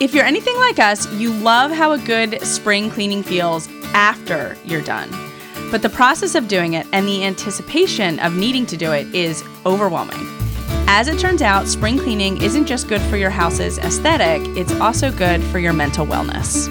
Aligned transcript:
If 0.00 0.14
you're 0.14 0.24
anything 0.24 0.56
like 0.58 0.78
us, 0.78 1.12
you 1.14 1.32
love 1.32 1.72
how 1.72 1.90
a 1.90 1.98
good 1.98 2.40
spring 2.46 2.88
cleaning 2.88 3.24
feels 3.24 3.68
after 3.94 4.56
you're 4.64 4.82
done. 4.82 5.10
But 5.72 5.82
the 5.82 5.88
process 5.88 6.36
of 6.36 6.46
doing 6.46 6.74
it 6.74 6.86
and 6.92 7.08
the 7.08 7.24
anticipation 7.24 8.20
of 8.20 8.36
needing 8.36 8.64
to 8.66 8.76
do 8.76 8.92
it 8.92 9.12
is 9.12 9.42
overwhelming. 9.66 10.24
As 10.86 11.08
it 11.08 11.18
turns 11.18 11.42
out, 11.42 11.66
spring 11.66 11.98
cleaning 11.98 12.40
isn't 12.40 12.66
just 12.66 12.86
good 12.86 13.02
for 13.02 13.16
your 13.16 13.30
house's 13.30 13.78
aesthetic, 13.78 14.46
it's 14.56 14.72
also 14.74 15.10
good 15.10 15.42
for 15.42 15.58
your 15.58 15.72
mental 15.72 16.06
wellness. 16.06 16.68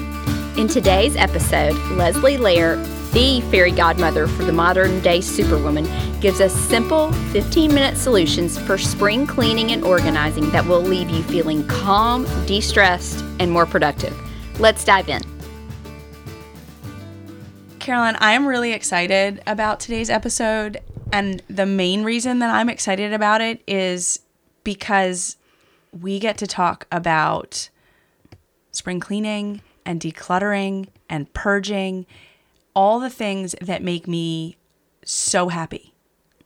In 0.56 0.66
today's 0.66 1.14
episode, 1.14 1.74
Leslie 1.98 2.38
Lehr, 2.38 2.82
the 3.12 3.40
fairy 3.50 3.70
godmother 3.70 4.26
for 4.26 4.44
the 4.44 4.52
modern 4.52 5.00
day 5.00 5.20
superwoman, 5.20 5.86
gives 6.20 6.40
us 6.40 6.52
simple 6.52 7.12
15 7.32 7.72
minute 7.72 7.96
solutions 7.96 8.58
for 8.58 8.76
spring 8.78 9.26
cleaning 9.26 9.72
and 9.72 9.84
organizing 9.84 10.50
that 10.50 10.64
will 10.66 10.80
leave 10.80 11.10
you 11.10 11.22
feeling 11.24 11.66
calm, 11.68 12.24
de 12.46 12.60
stressed, 12.60 13.24
and 13.38 13.50
more 13.50 13.66
productive. 13.66 14.16
Let's 14.58 14.84
dive 14.84 15.08
in. 15.08 15.22
Carolyn, 17.78 18.16
I'm 18.20 18.46
really 18.46 18.72
excited 18.72 19.40
about 19.46 19.80
today's 19.80 20.10
episode. 20.10 20.78
And 21.10 21.42
the 21.48 21.64
main 21.64 22.04
reason 22.04 22.40
that 22.40 22.54
I'm 22.54 22.68
excited 22.68 23.14
about 23.14 23.40
it 23.40 23.62
is 23.66 24.20
because 24.62 25.38
we 25.98 26.18
get 26.18 26.36
to 26.38 26.46
talk 26.46 26.86
about 26.92 27.70
spring 28.72 29.00
cleaning 29.00 29.62
and 29.86 30.00
decluttering 30.00 30.88
and 31.08 31.32
purging, 31.32 32.04
all 32.78 33.00
the 33.00 33.10
things 33.10 33.56
that 33.60 33.82
make 33.82 34.06
me 34.06 34.56
so 35.04 35.48
happy. 35.48 35.94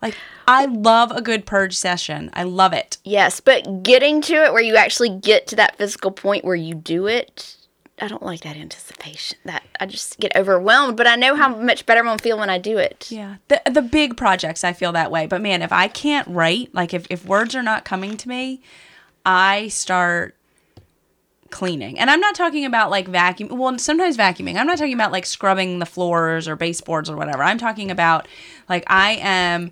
Like, 0.01 0.17
I 0.49 0.65
love 0.65 1.11
a 1.11 1.21
good 1.21 1.45
purge 1.45 1.77
session. 1.77 2.31
I 2.33 2.45
love 2.45 2.73
it. 2.73 2.97
Yes, 3.05 3.39
but 3.39 3.83
getting 3.83 4.23
to 4.23 4.35
it 4.37 4.55
where 4.55 4.63
you 4.63 4.77
actually 4.77 5.11
get 5.11 5.47
to 5.49 5.57
that 5.57 5.77
physical 5.77 6.11
point 6.11 6.43
where 6.43 6.57
you 6.57 6.75
do 6.75 7.07
it, 7.07 7.59
I 8.01 8.09
don't 8.09 8.23
like 8.23 8.41
that 8.41 8.57
anticipation. 8.57 9.37
That 9.45 9.63
I 9.79 9.85
just 9.85 10.19
get 10.21 10.35
overwhelmed, 10.35 10.97
but 10.97 11.07
I 11.07 11.17
know 11.17 11.37
how 11.37 11.55
much 11.55 11.85
better 11.85 12.01
I'm 12.01 12.07
gonna 12.07 12.19
feel 12.19 12.39
when 12.39 12.49
I 12.49 12.57
do 12.57 12.79
it. 12.79 13.09
Yeah. 13.11 13.37
The 13.49 13.61
the 13.71 13.83
big 13.83 14.17
projects 14.17 14.65
I 14.65 14.73
feel 14.73 14.93
that 14.93 15.11
way. 15.11 15.27
But 15.27 15.43
man, 15.43 15.61
if 15.61 15.71
I 15.71 15.87
can't 15.87 16.27
write, 16.29 16.75
like 16.75 16.95
if, 16.95 17.07
if 17.11 17.27
words 17.27 17.55
are 17.55 17.63
not 17.63 17.85
coming 17.85 18.17
to 18.17 18.29
me, 18.31 18.63
I 19.27 19.69
start 19.69 20.35
cleaning. 21.53 21.99
And 21.99 22.11
I'm 22.11 22.21
not 22.21 22.35
talking 22.35 22.65
about 22.65 22.91
like 22.91 23.07
vacuum 23.07 23.57
well 23.57 23.79
sometimes 23.79 24.17
vacuuming. 24.17 24.57
I'm 24.57 24.67
not 24.67 24.79
talking 24.79 24.95
about 24.95 25.13
like 25.13 25.27
scrubbing 25.27 25.79
the 25.79 25.87
floors 25.87 26.49
or 26.49 26.57
baseboards 26.57 27.09
or 27.09 27.17
whatever. 27.17 27.45
I'm 27.45 27.59
talking 27.59 27.91
about 27.91 28.27
like 28.69 28.83
I 28.89 29.19
am 29.21 29.71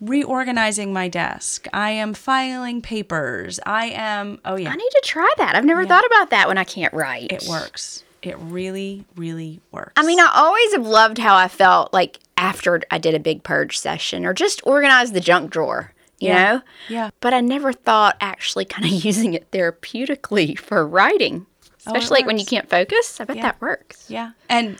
reorganizing 0.00 0.92
my 0.92 1.08
desk. 1.08 1.66
I 1.72 1.90
am 1.90 2.14
filing 2.14 2.80
papers. 2.80 3.60
I 3.66 3.86
am 3.86 4.40
oh 4.44 4.56
yeah. 4.56 4.70
I 4.70 4.76
need 4.76 4.90
to 4.90 5.02
try 5.04 5.30
that. 5.36 5.54
I've 5.54 5.64
never 5.64 5.84
thought 5.84 6.06
about 6.06 6.30
that 6.30 6.48
when 6.48 6.56
I 6.56 6.64
can't 6.64 6.94
write. 6.94 7.32
It 7.32 7.44
works. 7.48 8.04
It 8.22 8.38
really, 8.38 9.04
really 9.14 9.60
works. 9.70 9.92
I 9.96 10.04
mean, 10.04 10.18
I 10.18 10.30
always 10.34 10.72
have 10.72 10.86
loved 10.86 11.18
how 11.18 11.36
I 11.36 11.48
felt 11.48 11.92
like 11.92 12.18
after 12.36 12.80
I 12.90 12.98
did 12.98 13.14
a 13.14 13.20
big 13.20 13.42
purge 13.42 13.78
session 13.78 14.26
or 14.26 14.32
just 14.32 14.60
organized 14.66 15.14
the 15.14 15.20
junk 15.20 15.50
drawer, 15.50 15.92
you 16.18 16.28
Yeah. 16.28 16.52
know? 16.54 16.62
Yeah. 16.88 17.10
But 17.20 17.34
I 17.34 17.40
never 17.40 17.72
thought 17.72 18.16
actually 18.20 18.64
kind 18.64 18.84
of 18.84 18.92
using 19.04 19.34
it 19.34 19.50
therapeutically 19.50 20.58
for 20.58 20.86
writing, 20.86 21.46
Oh, 21.64 21.92
especially 21.94 22.18
like 22.20 22.26
when 22.26 22.38
you 22.38 22.44
can't 22.46 22.68
focus. 22.68 23.20
I 23.20 23.24
bet 23.24 23.36
Yeah. 23.36 23.42
that 23.42 23.60
works. 23.60 24.06
Yeah. 24.08 24.30
And 24.48 24.78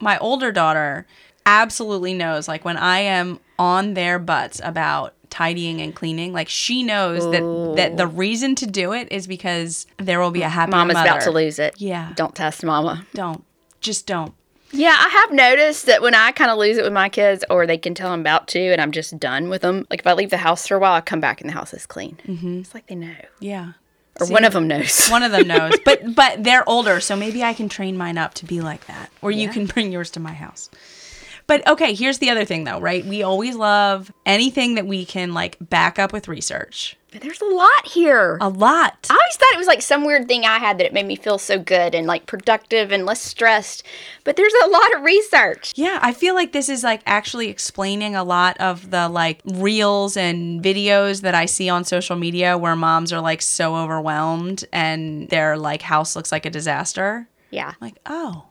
my 0.00 0.18
older 0.18 0.52
daughter 0.52 1.06
absolutely 1.46 2.14
knows 2.14 2.48
like 2.48 2.64
when 2.64 2.76
I 2.76 2.98
am 3.00 3.38
on 3.58 3.94
their 3.94 4.18
butts 4.18 4.60
about 4.64 5.14
tidying 5.30 5.80
and 5.80 5.94
cleaning, 5.94 6.32
like 6.32 6.48
she 6.48 6.82
knows 6.82 7.22
that 7.32 7.74
that 7.76 7.96
the 7.96 8.06
reason 8.06 8.54
to 8.56 8.66
do 8.66 8.92
it 8.92 9.08
is 9.10 9.26
because 9.26 9.86
there 9.98 10.20
will 10.20 10.30
be 10.30 10.42
a 10.42 10.48
happy 10.48 10.70
Mama's 10.70 10.94
mother. 10.94 11.08
about 11.08 11.20
to 11.22 11.30
lose 11.30 11.58
it. 11.58 11.74
Yeah. 11.80 12.12
Don't 12.14 12.34
test 12.34 12.62
mama. 12.64 13.06
Don't. 13.14 13.44
Just 13.80 14.06
don't. 14.06 14.34
Yeah, 14.76 14.96
I 14.98 15.08
have 15.08 15.32
noticed 15.32 15.86
that 15.86 16.02
when 16.02 16.14
I 16.14 16.32
kind 16.32 16.50
of 16.50 16.58
lose 16.58 16.76
it 16.76 16.82
with 16.84 16.92
my 16.92 17.08
kids, 17.08 17.44
or 17.48 17.66
they 17.66 17.78
can 17.78 17.94
tell 17.94 18.10
I'm 18.10 18.20
about 18.20 18.48
to, 18.48 18.58
and 18.60 18.80
I'm 18.80 18.90
just 18.92 19.18
done 19.18 19.48
with 19.48 19.62
them. 19.62 19.86
Like 19.90 20.00
if 20.00 20.06
I 20.06 20.12
leave 20.14 20.30
the 20.30 20.36
house 20.36 20.66
for 20.66 20.74
a 20.76 20.78
while, 20.80 20.92
I 20.94 21.00
come 21.00 21.20
back 21.20 21.40
and 21.40 21.48
the 21.48 21.54
house 21.54 21.72
is 21.72 21.86
clean. 21.86 22.18
Mm-hmm. 22.26 22.60
It's 22.60 22.74
like 22.74 22.86
they 22.88 22.94
know, 22.96 23.14
Yeah. 23.40 23.72
or 24.20 24.26
one 24.26 24.44
of 24.44 24.52
them 24.52 24.66
knows. 24.68 25.08
One 25.08 25.22
of 25.22 25.30
them 25.32 25.46
knows. 25.46 25.74
but 25.84 26.14
but 26.14 26.42
they're 26.42 26.68
older, 26.68 27.00
so 27.00 27.14
maybe 27.16 27.42
I 27.44 27.52
can 27.54 27.68
train 27.68 27.96
mine 27.96 28.18
up 28.18 28.34
to 28.34 28.44
be 28.46 28.60
like 28.60 28.86
that. 28.86 29.10
Or 29.22 29.30
you 29.30 29.48
can 29.48 29.66
bring 29.66 29.92
yours 29.92 30.10
to 30.12 30.20
my 30.20 30.32
house. 30.32 30.70
But 31.46 31.66
okay, 31.68 31.94
here's 31.94 32.18
the 32.18 32.30
other 32.30 32.44
thing 32.44 32.64
though, 32.64 32.80
right? 32.80 33.04
We 33.04 33.22
always 33.22 33.54
love 33.54 34.10
anything 34.26 34.74
that 34.76 34.86
we 34.86 35.04
can 35.04 35.34
like 35.34 35.56
back 35.60 35.98
up 35.98 36.12
with 36.12 36.26
research. 36.26 36.96
There's 37.20 37.40
a 37.40 37.46
lot 37.46 37.86
here. 37.86 38.38
A 38.40 38.48
lot. 38.48 39.06
I 39.08 39.14
always 39.14 39.36
thought 39.36 39.52
it 39.52 39.58
was 39.58 39.66
like 39.66 39.82
some 39.82 40.04
weird 40.04 40.26
thing 40.26 40.44
I 40.44 40.58
had 40.58 40.78
that 40.78 40.86
it 40.86 40.92
made 40.92 41.06
me 41.06 41.16
feel 41.16 41.38
so 41.38 41.58
good 41.58 41.94
and 41.94 42.06
like 42.06 42.26
productive 42.26 42.90
and 42.92 43.06
less 43.06 43.20
stressed. 43.20 43.84
But 44.24 44.36
there's 44.36 44.54
a 44.64 44.68
lot 44.68 44.94
of 44.94 45.02
research. 45.02 45.72
Yeah, 45.76 45.98
I 46.02 46.12
feel 46.12 46.34
like 46.34 46.52
this 46.52 46.68
is 46.68 46.82
like 46.82 47.02
actually 47.06 47.48
explaining 47.48 48.16
a 48.16 48.24
lot 48.24 48.56
of 48.58 48.90
the 48.90 49.08
like 49.08 49.40
reels 49.44 50.16
and 50.16 50.62
videos 50.62 51.22
that 51.22 51.34
I 51.34 51.46
see 51.46 51.68
on 51.68 51.84
social 51.84 52.16
media 52.16 52.58
where 52.58 52.76
moms 52.76 53.12
are 53.12 53.20
like 53.20 53.42
so 53.42 53.76
overwhelmed 53.76 54.64
and 54.72 55.28
their 55.28 55.56
like 55.56 55.82
house 55.82 56.16
looks 56.16 56.32
like 56.32 56.46
a 56.46 56.50
disaster. 56.50 57.28
Yeah. 57.50 57.74
Like, 57.80 57.98
oh, 58.06 58.46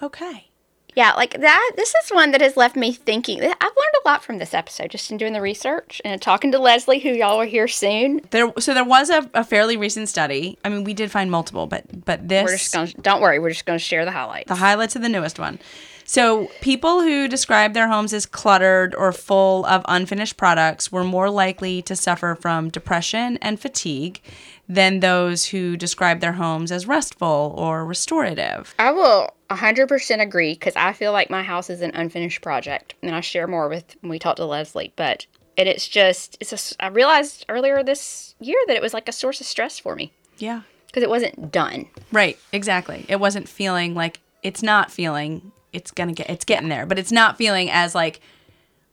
okay. 0.00 0.50
Yeah, 0.94 1.12
like 1.14 1.40
that. 1.40 1.72
This 1.76 1.92
is 2.04 2.10
one 2.10 2.30
that 2.30 2.40
has 2.40 2.56
left 2.56 2.76
me 2.76 2.92
thinking. 2.92 3.40
I've 3.42 3.50
learned 3.60 3.94
a 4.04 4.08
lot 4.08 4.22
from 4.22 4.38
this 4.38 4.54
episode 4.54 4.90
just 4.90 5.10
in 5.10 5.16
doing 5.16 5.32
the 5.32 5.40
research 5.40 6.00
and 6.04 6.20
talking 6.22 6.52
to 6.52 6.58
Leslie, 6.58 7.00
who 7.00 7.10
y'all 7.10 7.38
will 7.38 7.46
hear 7.46 7.66
soon. 7.66 8.20
There, 8.30 8.52
so 8.58 8.74
there 8.74 8.84
was 8.84 9.10
a, 9.10 9.28
a 9.34 9.44
fairly 9.44 9.76
recent 9.76 10.08
study. 10.08 10.58
I 10.64 10.68
mean, 10.68 10.84
we 10.84 10.94
did 10.94 11.10
find 11.10 11.30
multiple, 11.30 11.66
but 11.66 12.04
but 12.04 12.28
this 12.28 12.44
We're 12.44 12.56
just 12.56 12.72
going 12.72 12.94
don't 13.02 13.20
worry, 13.20 13.38
we're 13.38 13.50
just 13.50 13.66
going 13.66 13.78
to 13.78 13.84
share 13.84 14.04
the 14.04 14.12
highlights. 14.12 14.48
the 14.48 14.56
highlights 14.56 14.94
of 14.96 15.02
the 15.02 15.08
newest 15.08 15.38
one. 15.38 15.58
So, 16.06 16.48
people 16.60 17.00
who 17.00 17.28
describe 17.28 17.72
their 17.72 17.88
homes 17.88 18.12
as 18.12 18.26
cluttered 18.26 18.94
or 18.94 19.10
full 19.10 19.64
of 19.64 19.82
unfinished 19.88 20.36
products 20.36 20.92
were 20.92 21.02
more 21.02 21.30
likely 21.30 21.80
to 21.82 21.96
suffer 21.96 22.36
from 22.38 22.68
depression 22.68 23.38
and 23.40 23.58
fatigue 23.58 24.20
than 24.68 25.00
those 25.00 25.46
who 25.46 25.76
describe 25.76 26.20
their 26.20 26.32
homes 26.32 26.72
as 26.72 26.86
restful 26.86 27.54
or 27.58 27.84
restorative. 27.84 28.74
I 28.78 28.90
will 28.92 29.34
100% 29.50 30.20
agree 30.20 30.54
because 30.54 30.74
I 30.76 30.92
feel 30.92 31.12
like 31.12 31.30
my 31.30 31.42
house 31.42 31.68
is 31.70 31.80
an 31.82 31.90
unfinished 31.94 32.40
project. 32.42 32.94
And 33.02 33.14
I 33.14 33.20
share 33.20 33.46
more 33.46 33.68
with 33.68 33.96
when 34.00 34.10
we 34.10 34.18
talk 34.18 34.36
to 34.36 34.44
Leslie. 34.46 34.92
But 34.96 35.26
and 35.56 35.68
it's 35.68 35.86
just, 35.86 36.36
it's 36.40 36.52
a 36.72 36.84
I 36.84 36.88
realized 36.88 37.44
earlier 37.48 37.82
this 37.82 38.34
year 38.40 38.58
that 38.66 38.76
it 38.76 38.82
was 38.82 38.94
like 38.94 39.08
a 39.08 39.12
source 39.12 39.40
of 39.40 39.46
stress 39.46 39.78
for 39.78 39.94
me 39.94 40.12
Yeah. 40.38 40.62
because 40.86 41.02
it 41.02 41.10
wasn't 41.10 41.52
done. 41.52 41.86
Right, 42.10 42.38
exactly. 42.52 43.04
It 43.08 43.20
wasn't 43.20 43.48
feeling 43.48 43.94
like 43.94 44.20
it's 44.42 44.62
not 44.62 44.90
feeling 44.90 45.52
it's 45.72 45.90
going 45.90 46.08
to 46.08 46.14
get 46.14 46.30
it's 46.30 46.44
getting 46.44 46.68
there, 46.70 46.86
but 46.86 46.98
it's 46.98 47.12
not 47.12 47.36
feeling 47.36 47.70
as 47.70 47.94
like 47.94 48.20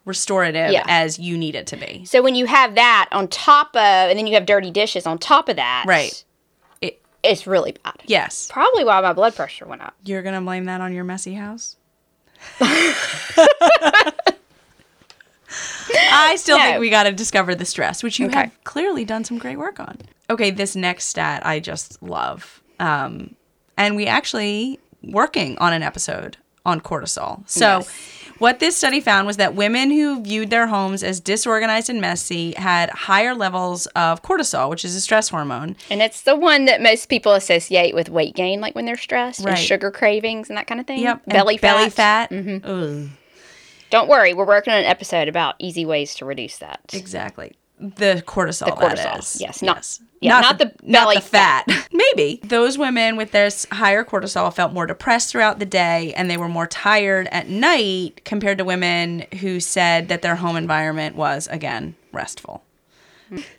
restorative 0.06 0.72
Yeah. 0.72 0.84
as 0.88 1.20
you 1.20 1.38
need 1.38 1.56
it 1.56 1.68
to 1.68 1.78
be. 1.78 2.04
So 2.06 2.22
when 2.22 2.36
you 2.36 2.46
have 2.46 2.76
that 2.76 3.08
on 3.12 3.28
top 3.28 3.70
of, 3.76 3.78
and 4.10 4.18
then 4.18 4.26
you 4.28 4.34
have 4.36 4.46
dirty 4.46 4.72
dishes 4.72 5.06
on 5.06 5.18
top 5.20 5.48
of 5.50 5.56
that, 5.58 5.86
Right. 5.88 6.24
It, 6.82 7.00
It's 7.24 7.46
really 7.46 7.74
bad. 7.84 7.96
yes. 8.06 8.50
Probably 8.52 8.84
why 8.84 9.00
my 9.02 9.14
blood 9.14 9.36
pressure 9.36 9.66
went 9.68 9.82
up. 9.84 9.94
You're 10.04 10.24
going 10.24 10.36
to 10.36 10.42
blame 10.42 10.66
that 10.66 10.82
on 10.82 10.92
your 10.94 11.04
messy 11.04 11.36
house? 11.36 11.76
I 15.94 16.36
still 16.38 16.58
No. 16.58 16.64
think 16.64 16.80
we 16.80 16.90
got 16.90 17.04
to 17.04 17.12
discover 17.12 17.54
the 17.56 17.66
stress, 17.66 18.04
which 18.04 18.20
you 18.20 18.28
Okay. 18.28 18.40
have 18.40 18.64
clearly 18.64 19.04
done 19.06 19.24
some 19.24 19.38
great 19.38 19.58
work 19.58 19.80
on. 19.80 19.98
Okay, 20.30 20.50
this 20.52 20.76
next 20.76 21.06
stat 21.06 21.46
I 21.46 21.60
just 21.60 22.02
love. 22.02 22.62
Um, 22.80 23.36
and 23.78 23.96
we 23.96 24.06
actually 24.08 24.80
working 25.04 25.58
on 25.58 25.74
an 25.74 25.84
episode 25.84 26.38
on 26.66 26.80
cortisol. 26.80 27.48
So, 27.50 27.80
Yes. 27.80 27.90
What 28.42 28.60
this 28.60 28.76
study 28.76 29.00
found 29.00 29.28
was 29.28 29.38
that 29.38 29.56
women 29.56 29.92
who 29.92 30.22
viewed 30.22 30.50
their 30.50 30.68
homes 30.68 31.04
as 31.04 31.20
disorganized 31.20 31.90
and 31.90 32.02
messy 32.02 32.54
had 32.58 32.90
higher 32.90 33.34
levels 33.34 33.86
of 33.96 34.22
cortisol, 34.24 34.70
which 34.70 34.84
is 34.84 34.96
a 34.96 35.00
stress 35.02 35.30
hormone. 35.30 35.76
And 35.90 36.02
it's 36.02 36.24
the 36.24 36.36
one 36.36 36.66
that 36.66 36.82
most 36.82 37.06
people 37.08 37.34
associate 37.34 37.96
with 37.96 38.10
weight 38.10 38.36
gain, 38.36 38.60
like 38.60 38.76
when 38.76 38.86
they're 38.86 38.98
stressed, 38.98 39.40
Right. 39.46 39.52
and 39.52 39.60
sugar 39.60 39.92
cravings 39.92 40.50
and 40.50 40.58
that 40.58 40.68
kind 40.68 40.82
of 40.82 40.88
thing. 40.88 41.00
Yep, 41.00 41.22
and 41.26 41.34
Belly 41.34 41.58
fat. 41.58 41.78
Belly 41.78 41.90
fat. 41.90 42.30
Mm-hmm. 42.32 42.70
Ugh. 43.06 43.10
Don't 43.92 44.10
worry, 44.10 44.34
we're 44.34 44.46
working 44.46 44.74
on 44.74 44.80
an 44.80 44.86
episode 44.86 45.28
about 45.28 45.56
easy 45.60 45.86
ways 45.86 46.16
to 46.16 46.26
reduce 46.26 46.58
that. 46.58 46.80
Exactly. 46.94 47.56
The 47.82 48.24
cortisol. 48.28 48.66
The 48.68 48.72
cortisol, 48.74 48.96
That 48.96 49.20
is. 49.20 49.42
yes, 49.42 49.62
not- 49.64 50.00
yeah, 50.22 50.40
not 50.40 50.60
the 50.60 50.66
not 50.84 51.06
belly 51.06 51.16
the 51.16 51.22
fat. 51.22 51.66
Maybe 51.92 52.40
those 52.44 52.78
women 52.78 53.18
with 53.18 53.32
their 53.32 53.48
s- 53.48 53.66
higher 53.72 54.04
cortisol 54.06 54.54
felt 54.54 54.72
more 54.72 54.86
depressed 54.86 55.32
throughout 55.32 55.58
the 55.58 55.66
day, 55.66 56.14
and 56.16 56.30
they 56.30 56.38
were 56.38 56.48
more 56.48 56.68
tired 56.68 57.28
at 57.32 57.50
night 57.50 58.22
compared 58.24 58.60
to 58.60 58.64
women 58.64 59.26
who 59.40 59.60
said 59.60 60.10
that 60.10 60.22
their 60.22 60.36
home 60.36 60.56
environment 60.58 61.16
was 61.16 61.48
again 61.48 61.96
restful. 62.12 62.64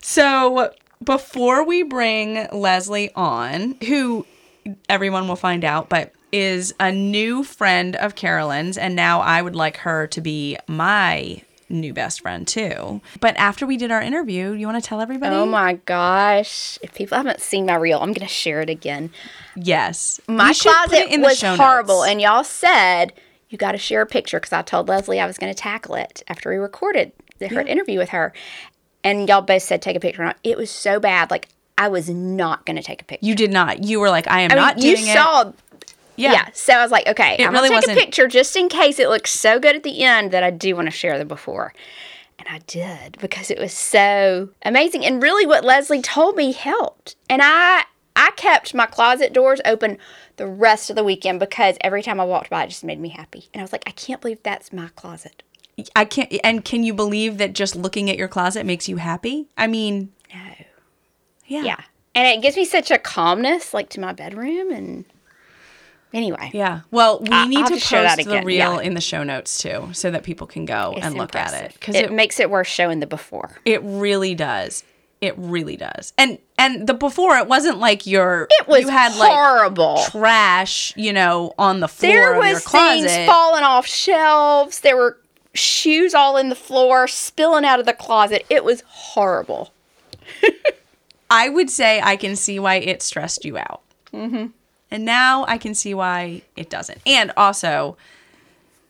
So 0.00 0.72
before 1.02 1.64
we 1.64 1.82
bring 1.82 2.46
Leslie 2.52 3.10
on, 3.14 3.76
who 3.86 4.26
everyone 4.88 5.26
will 5.28 5.36
find 5.36 5.64
out, 5.64 5.88
but 5.88 6.12
is 6.30 6.72
a 6.80 6.92
new 6.92 7.42
friend 7.44 7.96
of 7.96 8.14
Carolyn's, 8.14 8.78
and 8.78 8.94
now 8.94 9.20
I 9.20 9.42
would 9.42 9.56
like 9.56 9.78
her 9.78 10.06
to 10.08 10.20
be 10.20 10.56
my 10.68 11.42
new 11.72 11.92
best 11.92 12.20
friend 12.20 12.46
too. 12.46 13.00
But 13.20 13.36
after 13.36 13.66
we 13.66 13.76
did 13.76 13.90
our 13.90 14.00
interview, 14.02 14.52
you 14.52 14.66
want 14.66 14.82
to 14.82 14.86
tell 14.88 15.00
everybody? 15.00 15.34
Oh 15.34 15.46
my 15.46 15.74
gosh. 15.84 16.78
If 16.82 16.94
people 16.94 17.16
haven't 17.16 17.40
seen 17.40 17.66
my 17.66 17.74
reel, 17.76 17.98
I'm 17.98 18.12
going 18.12 18.26
to 18.26 18.32
share 18.32 18.60
it 18.60 18.70
again. 18.70 19.10
Yes. 19.56 20.20
My 20.28 20.48
We 20.48 20.54
should 20.54 20.72
put 20.88 20.90
closet 20.90 21.20
was 21.20 21.42
horrible. 21.42 22.00
notes. 22.00 22.10
And 22.10 22.20
y'all 22.20 22.44
said 22.44 23.12
you 23.48 23.58
got 23.58 23.72
to 23.72 23.78
share 23.78 24.02
a 24.02 24.06
picture 24.06 24.38
because 24.40 24.52
I 24.52 24.62
told 24.62 24.88
Leslie 24.88 25.20
I 25.20 25.26
was 25.26 25.38
going 25.38 25.52
to 25.52 25.58
tackle 25.58 25.94
it 25.96 26.22
after 26.28 26.50
we 26.50 26.56
recorded 26.56 27.12
the, 27.38 27.48
her 27.48 27.60
interview 27.60 27.98
with 27.98 28.10
her. 28.10 28.32
And 29.04 29.28
y'all 29.28 29.42
both 29.42 29.62
said 29.62 29.82
take 29.82 29.96
a 29.96 30.00
picture. 30.00 30.32
It 30.44 30.56
was 30.56 30.70
so 30.70 31.00
bad. 31.00 31.30
Like, 31.30 31.48
I 31.76 31.88
was 31.88 32.08
not 32.08 32.64
going 32.66 32.76
to 32.76 32.82
take 32.82 33.02
a 33.02 33.04
picture. 33.04 33.26
you 33.26 33.34
did 33.34 33.50
not. 33.50 33.82
You 33.82 33.98
were 33.98 34.10
like, 34.10 34.28
I 34.28 34.40
am 34.42 34.52
I 34.52 34.54
mean, 34.54 34.62
not 34.64 34.78
you 34.78 34.94
doing 34.96 35.08
it. 35.08 35.12
saw. 35.14 35.52
Yeah. 36.16 36.32
Yeah. 36.32 36.48
So 36.52 36.74
I 36.74 36.82
was 36.82 36.90
like, 36.90 37.06
okay, 37.06 37.36
It 37.38 37.46
I'm 37.46 37.52
really 37.52 37.68
gonna 37.70 37.80
take 37.80 37.88
wasn't- 37.88 37.98
a 37.98 38.00
picture 38.04 38.28
just 38.28 38.54
in 38.56 38.68
case 38.68 38.98
it 38.98 39.08
looks 39.08 39.30
so 39.30 39.58
good 39.58 39.76
at 39.76 39.82
the 39.82 40.02
end 40.04 40.30
that 40.32 40.42
I 40.42 40.50
do 40.50 40.76
want 40.76 40.86
to 40.86 40.90
share 40.90 41.18
the 41.18 41.24
before. 41.24 41.72
And 42.38 42.48
I 42.48 42.58
did 42.66 43.18
because 43.20 43.50
it 43.50 43.58
was 43.58 43.72
so 43.72 44.50
amazing. 44.64 45.04
And 45.04 45.22
really 45.22 45.46
what 45.46 45.64
Leslie 45.64 46.02
told 46.02 46.36
me 46.36 46.52
helped. 46.52 47.16
And 47.30 47.40
I 47.42 47.84
I 48.14 48.30
kept 48.36 48.74
my 48.74 48.84
closet 48.86 49.32
doors 49.32 49.60
open 49.64 49.96
the 50.36 50.46
rest 50.46 50.90
of 50.90 50.96
the 50.96 51.04
weekend 51.04 51.40
because 51.40 51.76
every 51.80 52.02
time 52.02 52.20
I 52.20 52.24
walked 52.24 52.50
by 52.50 52.64
it 52.64 52.68
just 52.68 52.84
made 52.84 53.00
me 53.00 53.08
happy. 53.10 53.48
And 53.54 53.60
I 53.60 53.64
was 53.64 53.72
like, 53.72 53.84
I 53.86 53.92
can't 53.92 54.20
believe 54.20 54.42
that's 54.42 54.72
my 54.72 54.88
closet. 54.96 55.42
I 55.96 56.04
can't. 56.04 56.30
And 56.44 56.62
can 56.64 56.82
you 56.84 56.92
believe 56.92 57.38
that 57.38 57.54
just 57.54 57.74
looking 57.74 58.10
at 58.10 58.18
your 58.18 58.28
closet 58.28 58.66
makes 58.66 58.88
you 58.88 58.96
happy? 58.96 59.46
I 59.56 59.66
mean, 59.66 60.12
No. 60.34 60.40
yeah. 61.46 61.62
Yeah. 61.62 61.80
And 62.14 62.26
it 62.26 62.42
gives 62.42 62.56
me 62.56 62.66
such 62.66 62.90
a 62.90 62.98
calmness 62.98 63.72
like 63.72 63.88
to 63.90 64.00
my 64.00 64.12
bedroom 64.12 64.70
and 64.70 65.04
anyway. 66.14 66.50
Yeah. 66.54 66.80
Well, 66.90 67.20
we 67.20 67.28
I- 67.30 67.46
need 67.46 67.66
to 67.66 67.74
that 67.76 68.16
post 68.16 68.28
the 68.28 68.42
reel 68.42 68.74
yeah. 68.74 68.80
in 68.80 68.94
the 68.94 69.00
show 69.00 69.22
notes 69.22 69.58
too, 69.58 69.90
so 69.92 70.10
that 70.10 70.22
people 70.22 70.46
can 70.46 70.64
go 70.64 70.94
It's 70.96 71.06
and 71.06 71.16
look 71.16 71.34
at 71.34 71.52
it 71.54 71.74
because 71.74 71.94
it, 71.96 72.06
it, 72.06 72.12
makes 72.12 72.38
it 72.40 72.50
worth 72.50 72.66
showing 72.66 73.00
the 73.00 73.06
before. 73.06 73.58
it 73.64 73.80
really 73.82 74.34
does. 74.34 74.84
It 75.20 75.34
really 75.38 75.76
does. 75.76 76.12
And 76.18 76.38
and 76.58 76.86
the 76.88 76.94
before 76.94 77.36
it 77.38 77.46
wasn't 77.46 77.78
like 77.78 78.06
your 78.06 78.48
It 78.50 78.66
was 78.66 78.80
you 78.82 78.88
had 78.88 79.14
like 79.16 79.30
horrible. 79.30 80.00
trash, 80.10 80.92
you 80.96 81.12
know, 81.12 81.54
on 81.58 81.78
the 81.80 81.86
floor 81.88 82.12
there 82.12 82.38
was 82.38 82.64
things 82.64 83.14
falling 83.26 83.62
off 83.62 83.86
shelves. 83.86 84.80
There 84.80 84.96
were 84.96 85.18
shoes 85.54 86.12
all 86.14 86.36
in 86.36 86.48
the 86.48 86.56
floor, 86.56 87.06
spilling 87.06 87.64
out 87.64 87.78
of 87.78 87.86
the 87.86 87.92
closet. 87.92 88.44
It 88.50 88.64
was 88.64 88.82
horrible. 88.88 89.72
I 91.30 91.48
would 91.48 91.70
say 91.70 92.00
I 92.02 92.16
can 92.16 92.34
see 92.36 92.58
why 92.58 92.76
it 92.76 93.00
stressed 93.02 93.44
you 93.44 93.58
out. 93.58 93.80
Mm-hmm. 94.12 94.46
And 94.92 95.06
now 95.06 95.46
I 95.48 95.56
can 95.56 95.74
see 95.74 95.94
why 95.94 96.42
it 96.54 96.68
doesn't. 96.68 97.00
And 97.06 97.32
also, 97.34 97.96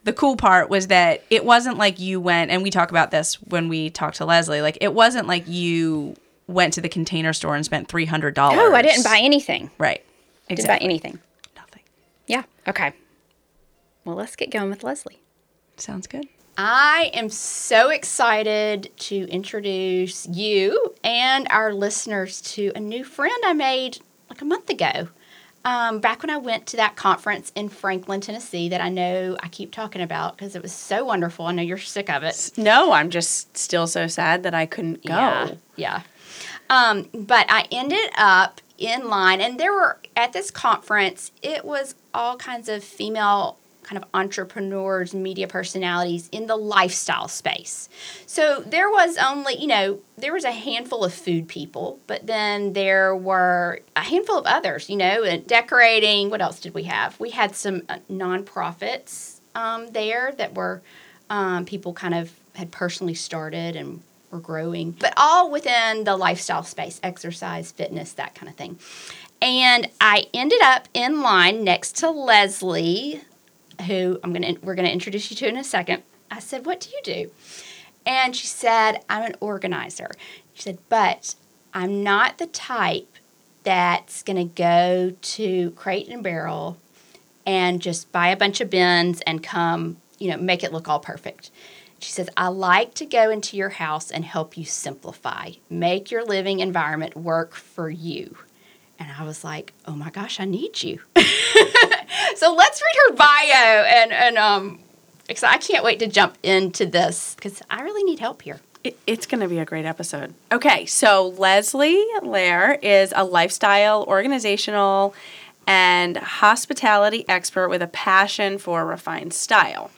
the 0.02 0.12
cool 0.12 0.36
part 0.36 0.68
was 0.68 0.88
that 0.88 1.22
it 1.30 1.44
wasn't 1.44 1.78
like 1.78 2.00
you 2.00 2.20
went, 2.20 2.50
and 2.50 2.60
we 2.60 2.70
talk 2.70 2.90
about 2.90 3.12
this 3.12 3.40
when 3.42 3.68
we 3.68 3.88
talk 3.88 4.14
to 4.14 4.24
Leslie, 4.24 4.60
like 4.60 4.76
it 4.80 4.94
wasn't 4.94 5.28
like 5.28 5.46
you 5.46 6.16
went 6.48 6.74
to 6.74 6.80
the 6.80 6.88
container 6.88 7.32
store 7.32 7.54
and 7.54 7.64
spent 7.64 7.86
$300. 7.86 8.34
Oh, 8.36 8.74
I 8.74 8.82
didn't 8.82 9.04
buy 9.04 9.20
anything. 9.22 9.70
Right. 9.78 10.04
Exactly. 10.48 10.56
Didn't 10.56 10.66
buy 10.66 10.84
anything. 10.84 11.18
Nothing. 11.54 11.82
Yeah. 12.26 12.42
Okay. 12.66 12.92
Well, 14.04 14.16
let's 14.16 14.34
get 14.34 14.50
going 14.50 14.70
with 14.70 14.82
Leslie. 14.82 15.20
Sounds 15.76 16.08
good. 16.08 16.26
I 16.58 17.12
am 17.14 17.28
so 17.28 17.90
excited 17.90 18.90
to 18.96 19.28
introduce 19.28 20.26
you 20.26 20.94
and 21.04 21.46
our 21.48 21.72
listeners 21.72 22.40
to 22.40 22.72
a 22.74 22.80
new 22.80 23.04
friend 23.04 23.40
I 23.46 23.52
made 23.52 23.98
like 24.28 24.42
a 24.42 24.44
month 24.44 24.68
ago. 24.68 25.08
Um, 25.64 26.00
back 26.00 26.22
when 26.22 26.30
I 26.30 26.38
went 26.38 26.66
to 26.68 26.76
that 26.78 26.96
conference 26.96 27.52
in 27.54 27.68
Franklin, 27.68 28.20
Tennessee, 28.20 28.68
that 28.70 28.80
I 28.80 28.88
know 28.88 29.36
I 29.42 29.48
keep 29.48 29.72
talking 29.72 30.02
about 30.02 30.36
because 30.36 30.56
it 30.56 30.62
was 30.62 30.72
so 30.72 31.04
wonderful. 31.04 31.46
I 31.46 31.52
know 31.52 31.62
you're 31.62 31.78
sick 31.78 32.10
of 32.10 32.24
it. 32.24 32.50
No, 32.56 32.92
I'm 32.92 33.10
just 33.10 33.56
still 33.56 33.86
so 33.86 34.08
sad 34.08 34.42
that 34.42 34.54
I 34.54 34.66
couldn't 34.66 35.06
go. 35.06 35.14
Yeah. 35.14 35.54
Yeah. 35.76 36.02
Um, 36.68 37.08
but 37.12 37.46
I 37.48 37.66
ended 37.70 38.10
up 38.16 38.60
in 38.78 39.08
line, 39.08 39.40
and 39.40 39.60
there 39.60 39.72
were 39.72 39.98
at 40.16 40.32
this 40.32 40.50
conference, 40.50 41.30
it 41.42 41.64
was 41.64 41.94
all 42.12 42.36
kinds 42.36 42.68
of 42.68 42.82
female 42.82 43.58
kind 43.82 44.02
of 44.02 44.08
entrepreneurs, 44.14 45.12
media 45.12 45.48
personalities 45.48 46.28
in 46.30 46.46
the 46.46 46.56
lifestyle 46.56 47.28
space. 47.28 47.88
So 48.26 48.62
there 48.66 48.90
was 48.90 49.16
only, 49.18 49.56
you 49.56 49.66
know, 49.66 49.98
there 50.16 50.32
was 50.32 50.44
a 50.44 50.52
handful 50.52 51.04
of 51.04 51.12
food 51.12 51.48
people, 51.48 51.98
but 52.06 52.26
then 52.26 52.72
there 52.74 53.14
were 53.14 53.80
a 53.96 54.00
handful 54.00 54.38
of 54.38 54.46
others, 54.46 54.88
you 54.88 54.96
know, 54.96 55.24
and 55.24 55.46
decorating. 55.46 56.30
What 56.30 56.40
else 56.40 56.60
did 56.60 56.74
we 56.74 56.84
have? 56.84 57.18
We 57.18 57.30
had 57.30 57.56
some 57.56 57.82
uh, 57.88 57.98
nonprofits 58.10 59.40
um, 59.54 59.88
there 59.88 60.32
that 60.38 60.54
were 60.54 60.82
um, 61.28 61.64
people 61.64 61.92
kind 61.92 62.14
of 62.14 62.32
had 62.54 62.70
personally 62.70 63.14
started 63.14 63.74
and 63.76 64.02
were 64.30 64.40
growing, 64.40 64.92
but 64.92 65.12
all 65.16 65.50
within 65.50 66.04
the 66.04 66.16
lifestyle 66.16 66.62
space 66.62 67.00
exercise, 67.02 67.72
fitness, 67.72 68.12
that 68.12 68.34
kind 68.34 68.48
of 68.48 68.56
thing. 68.56 68.78
And 69.40 69.88
I 70.00 70.26
ended 70.32 70.60
up 70.62 70.88
in 70.94 71.20
line 71.20 71.64
next 71.64 71.96
to 71.96 72.10
Leslie, 72.10 73.22
who 73.82 74.18
I'm 74.22 74.32
gonna 74.32 74.54
we're 74.62 74.74
gonna 74.74 74.88
introduce 74.88 75.30
you 75.30 75.36
to 75.38 75.48
in 75.48 75.56
a 75.56 75.64
second. 75.64 76.02
I 76.30 76.38
said, 76.38 76.66
"What 76.66 76.80
do 76.80 76.90
you 76.90 77.00
do?" 77.02 77.30
And 78.04 78.34
she 78.34 78.46
said, 78.46 79.04
"I'm 79.08 79.24
an 79.24 79.36
organizer." 79.40 80.10
She 80.54 80.62
said, 80.62 80.78
"But 80.88 81.34
I'm 81.74 82.02
not 82.02 82.38
the 82.38 82.46
type 82.46 83.16
that's 83.62 84.22
gonna 84.22 84.44
go 84.44 85.12
to 85.20 85.70
Crate 85.72 86.08
and 86.08 86.22
Barrel 86.22 86.78
and 87.46 87.82
just 87.82 88.12
buy 88.12 88.28
a 88.28 88.36
bunch 88.36 88.60
of 88.60 88.70
bins 88.70 89.20
and 89.22 89.42
come, 89.42 89.98
you 90.18 90.30
know, 90.30 90.36
make 90.36 90.64
it 90.64 90.72
look 90.72 90.88
all 90.88 91.00
perfect." 91.00 91.50
She 92.02 92.10
says, 92.10 92.28
I 92.36 92.48
like 92.48 92.94
to 92.94 93.06
go 93.06 93.30
into 93.30 93.56
your 93.56 93.68
house 93.68 94.10
and 94.10 94.24
help 94.24 94.56
you 94.56 94.64
simplify, 94.64 95.52
make 95.70 96.10
your 96.10 96.24
living 96.24 96.58
environment 96.58 97.16
work 97.16 97.54
for 97.54 97.88
you. 97.88 98.38
And 99.02 99.10
I 99.18 99.24
was 99.24 99.42
like, 99.42 99.72
oh 99.84 99.96
my 99.96 100.10
gosh, 100.10 100.38
I 100.38 100.44
need 100.44 100.80
you. 100.82 101.00
so 102.36 102.54
let's 102.54 102.80
read 102.80 102.96
her 103.08 103.14
bio 103.16 103.84
and, 103.84 104.12
and 104.12 104.38
um, 104.38 104.78
I 105.28 105.58
can't 105.58 105.82
wait 105.82 105.98
to 105.98 106.06
jump 106.06 106.38
into 106.42 106.86
this 106.86 107.34
because 107.34 107.62
I 107.68 107.82
really 107.82 108.04
need 108.04 108.20
help 108.20 108.42
here. 108.42 108.60
It, 108.84 108.96
it's 109.06 109.26
going 109.26 109.40
to 109.40 109.48
be 109.48 109.58
a 109.58 109.64
great 109.64 109.86
episode. 109.86 110.34
Okay, 110.52 110.86
so 110.86 111.34
Leslie 111.36 112.04
Lehr 112.22 112.78
is 112.80 113.12
a 113.16 113.24
lifestyle, 113.24 114.04
organizational, 114.04 115.14
and 115.66 116.16
hospitality 116.16 117.24
expert 117.28 117.70
with 117.70 117.82
a 117.82 117.88
passion 117.88 118.56
for 118.56 118.86
refined 118.86 119.34
style. 119.34 119.90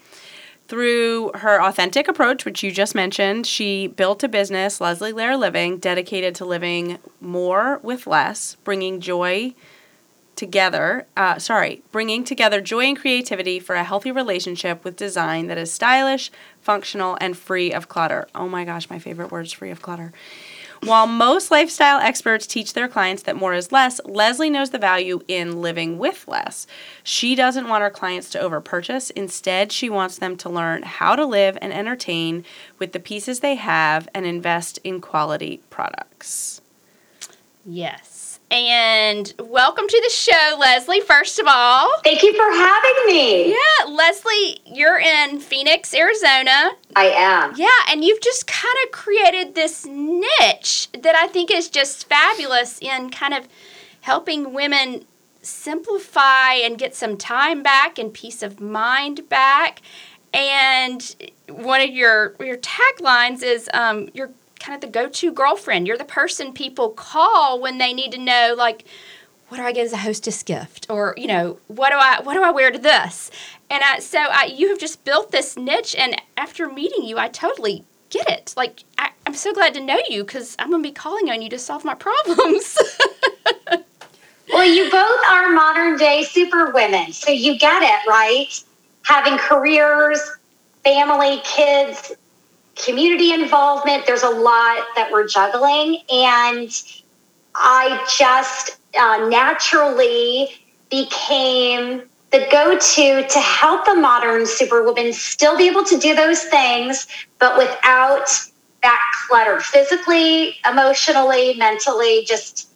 Through 0.67 1.33
her 1.35 1.63
authentic 1.63 2.09
approach, 2.09 2.45
which 2.45 2.63
you 2.63 2.73
just 2.73 2.95
mentioned, 2.95 3.47
she 3.47 3.87
built 3.87 4.25
a 4.25 4.29
business, 4.29 4.81
Leslie 4.81 5.13
Lehr 5.13 5.39
Living, 5.39 5.77
dedicated 5.77 6.35
to 6.37 6.47
living 6.47 6.99
more 7.21 7.81
with 7.83 8.07
less, 8.07 8.57
bringing 8.65 9.01
joy 9.01 9.55
together, 10.37 11.07
uh, 11.17 11.39
sorry, 11.39 11.83
bringing 11.93 12.25
together 12.25 12.61
joy 12.61 12.85
and 12.85 12.99
creativity 12.99 13.61
for 13.61 13.75
a 13.75 13.85
healthy 13.85 14.11
relationship 14.11 14.85
with 14.85 14.97
design 14.97 15.47
that 15.49 15.59
is 15.59 15.73
stylish, 15.73 16.31
functional, 16.61 17.17
and 17.21 17.37
free 17.37 17.73
of 17.73 17.89
clutter. 17.89 18.27
Oh 18.35 18.49
my 18.49 18.65
gosh, 18.65 18.91
my 18.91 18.99
favorite 18.99 19.31
word 19.31 19.47
is 19.47 19.53
free 19.53 19.71
of 19.71 19.83
clutter. 19.83 20.13
While 20.85 21.07
most 21.07 21.51
lifestyle 21.51 21.99
experts 21.99 22.47
teach 22.47 22.75
their 22.75 22.89
clients 22.89 23.23
that 23.23 23.37
more 23.37 23.55
is 23.55 23.73
less, 23.73 24.03
Leslie 24.05 24.51
knows 24.51 24.69
the 24.69 24.79
value 24.79 25.21
in 25.27 25.63
living 25.63 25.97
with 25.97 26.29
less. 26.29 26.67
She 27.03 27.35
doesn't 27.35 27.69
want 27.69 27.81
her 27.81 27.89
clients 27.89 28.29
to 28.31 28.39
overpurchase. 28.39 29.11
Instead, 29.13 29.73
she 29.73 29.89
wants 29.89 30.19
them 30.19 30.37
to 30.37 30.51
learn 30.51 30.83
how 30.83 31.17
to 31.17 31.25
live 31.25 31.57
and 31.63 31.73
entertain 31.73 32.45
with 32.79 32.93
the 32.93 33.01
pieces 33.01 33.41
they 33.41 33.55
have 33.55 34.09
and 34.13 34.27
invest 34.27 34.79
in 34.85 35.01
quality 35.01 35.63
products. 35.71 36.61
Yes. 37.65 38.14
And 38.55 39.35
welcome 39.41 39.89
to 39.89 40.01
the 40.05 40.11
show, 40.11 40.57
Leslie, 40.61 41.01
first 41.01 41.41
of 41.41 41.47
all. 41.49 41.91
Thank 42.05 42.23
you 42.23 42.33
for 42.35 42.53
having 42.53 42.95
me. 43.05 43.49
Yeah, 43.51 43.87
Leslie, 43.89 44.61
you're 44.65 45.01
in 45.01 45.41
Phoenix, 45.41 45.93
Arizona. 45.93 46.71
I 46.95 47.07
am. 47.17 47.55
Yeah, 47.57 47.67
and 47.91 48.05
you've 48.05 48.21
just 48.21 48.47
kind 48.47 48.77
of 48.85 48.93
created 48.93 49.57
this 49.57 49.85
niche 49.85 50.89
that 50.93 51.17
I 51.17 51.27
think 51.27 51.51
is 51.51 51.69
just 51.69 52.09
fabulous 52.09 52.79
in 52.81 53.11
kind 53.11 53.35
of 53.35 53.49
helping 54.03 54.55
women 54.55 55.05
simplify 55.43 56.53
and 56.53 56.79
get 56.79 56.95
some 56.95 57.17
time 57.17 57.61
back 57.61 57.99
and 57.99 58.15
peace 58.15 58.41
of 58.41 58.61
mind 58.61 59.29
back. 59.29 59.83
And 60.33 61.33
one 61.49 61.81
of 61.81 61.91
your 61.91 62.37
your 62.39 62.59
taglines 62.59 63.43
is 63.43 63.69
um, 63.75 64.11
you're 64.15 64.31
kind 64.65 64.75
of 64.75 64.81
the 64.81 64.99
go-to 64.99 65.31
girlfriend. 65.31 65.87
You're 65.87 65.99
the 65.99 66.05
person 66.05 66.53
people 66.53 66.91
call 66.91 67.61
when 67.61 67.79
they 67.79 67.93
need 67.93 68.13
to 68.13 68.19
know 68.19 68.55
like 68.57 68.85
what 69.49 69.59
do 69.59 69.63
I 69.63 69.73
get 69.73 69.85
as 69.85 69.93
a 69.93 69.99
hostess 69.99 70.43
gift 70.43 70.87
or 70.89 71.15
you 71.19 71.27
know 71.27 71.59
what 71.69 71.91
do 71.91 71.97
I 71.97 72.21
what 72.23 72.35
do 72.35 72.43
I 72.43 72.51
wear 72.51 72.71
to 72.71 72.79
this 72.79 73.31
and 73.71 73.83
I, 73.85 73.99
so 73.99 74.19
I, 74.19 74.45
you 74.47 74.71
have 74.71 74.79
just 74.79 75.05
built 75.05 75.31
this 75.31 75.57
niche 75.57 75.95
and 75.95 76.21
after 76.37 76.69
meeting 76.69 77.05
you 77.05 77.19
I 77.19 77.29
totally 77.29 77.85
get 78.09 78.29
it 78.31 78.55
like 78.57 78.85
I, 78.99 79.11
I'm 79.27 79.35
so 79.35 79.53
glad 79.53 79.75
to 79.75 79.81
know 79.81 80.01
you 80.09 80.25
because 80.25 80.57
I'm 80.59 80.71
gonna 80.71 80.83
be 80.83 80.93
calling 80.93 81.31
on 81.31 81.43
you 81.43 81.51
to 81.51 81.59
solve 81.59 81.85
my 81.85 81.95
problems 82.07 82.77
Well, 84.53 84.67
you 84.67 84.91
both 84.91 85.21
are 85.29 85.51
modern 85.51 85.97
day 85.97 86.23
super 86.23 86.71
women, 86.71 87.13
so 87.13 87.31
you 87.31 87.59
get 87.59 87.83
it, 87.83 88.09
right? 88.09 88.63
Having 89.03 89.39
careers, 89.39 90.21
family, 90.85 91.41
kids, 91.45 92.13
community 92.77 93.33
involvement. 93.33 94.07
There's 94.07 94.23
a 94.23 94.31
lot 94.31 94.85
that 94.97 95.09
we're 95.13 95.27
juggling. 95.27 96.03
And 96.11 96.71
I 97.55 98.05
just 98.17 98.79
uh, 98.99 99.29
naturally 99.29 100.49
became 100.91 102.03
the 102.31 102.47
go 102.51 102.77
to 102.77 103.29
to 103.29 103.39
help 103.39 103.85
the 103.85 103.95
modern 103.95 104.45
superwoman 104.45 105.13
still 105.13 105.57
be 105.57 105.69
able 105.69 105.85
to 105.85 105.99
do 105.99 106.15
those 106.15 106.43
things, 106.45 107.07
but 107.39 107.57
without 107.57 108.29
that 108.83 109.01
clutter 109.29 109.61
physically, 109.61 110.57
emotionally, 110.69 111.55
mentally, 111.55 112.25
just 112.27 112.69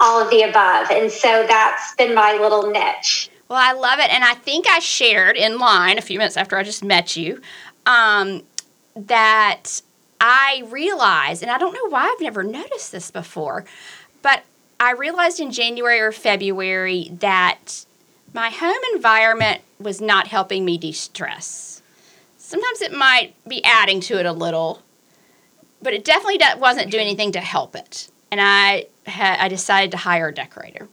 all 0.00 0.20
of 0.20 0.30
the 0.30 0.42
above. 0.42 0.90
And 0.90 1.10
so 1.10 1.44
that's 1.46 1.94
been 1.96 2.14
my 2.14 2.38
little 2.38 2.70
niche. 2.70 3.30
Well, 3.48 3.60
I 3.60 3.72
love 3.72 3.98
it. 3.98 4.10
And 4.10 4.24
I 4.24 4.34
think 4.34 4.66
I 4.66 4.78
shared 4.78 5.36
in 5.36 5.58
line 5.58 5.98
a 5.98 6.00
few 6.00 6.18
minutes 6.18 6.38
after 6.38 6.56
I 6.56 6.62
just 6.62 6.82
met 6.82 7.14
you 7.14 7.40
um, 7.86 8.42
that 8.94 9.82
I 10.20 10.62
realized, 10.68 11.42
and 11.42 11.50
I 11.50 11.58
don't 11.58 11.74
know 11.74 11.88
why 11.88 12.04
I've 12.04 12.20
never 12.20 12.42
noticed 12.42 12.92
this 12.92 13.10
before, 13.10 13.64
but 14.22 14.44
I 14.78 14.92
realized 14.92 15.40
in 15.40 15.50
January 15.50 16.00
or 16.00 16.12
February 16.12 17.10
that 17.20 17.84
my 18.34 18.50
home 18.50 18.82
environment 18.94 19.62
was 19.78 20.00
not 20.00 20.28
helping 20.28 20.64
me 20.64 20.78
de 20.78 20.92
stress. 20.92 21.82
Sometimes 22.38 22.82
it 22.82 22.92
might 22.92 23.34
be 23.48 23.64
adding 23.64 24.00
to 24.00 24.18
it 24.18 24.26
a 24.26 24.32
little, 24.32 24.82
but 25.80 25.92
it 25.92 26.04
definitely 26.04 26.38
wasn't 26.58 26.90
doing 26.90 27.06
anything 27.06 27.32
to 27.32 27.40
help 27.40 27.74
it. 27.74 28.10
And 28.30 28.40
I, 28.40 28.86
had, 29.06 29.38
I 29.38 29.48
decided 29.48 29.90
to 29.92 29.96
hire 29.98 30.28
a 30.28 30.34
decorator. 30.34 30.88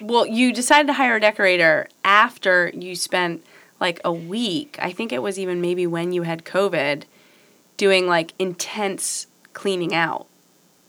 Well, 0.00 0.26
you 0.26 0.52
decided 0.52 0.86
to 0.88 0.94
hire 0.94 1.16
a 1.16 1.20
decorator 1.20 1.88
after 2.04 2.70
you 2.74 2.96
spent 2.96 3.44
like 3.80 4.00
a 4.04 4.12
week. 4.12 4.78
I 4.80 4.92
think 4.92 5.12
it 5.12 5.22
was 5.22 5.38
even 5.38 5.60
maybe 5.60 5.86
when 5.86 6.12
you 6.12 6.22
had 6.22 6.44
COVID 6.44 7.04
doing 7.76 8.06
like 8.06 8.34
intense 8.38 9.26
cleaning 9.52 9.94
out. 9.94 10.26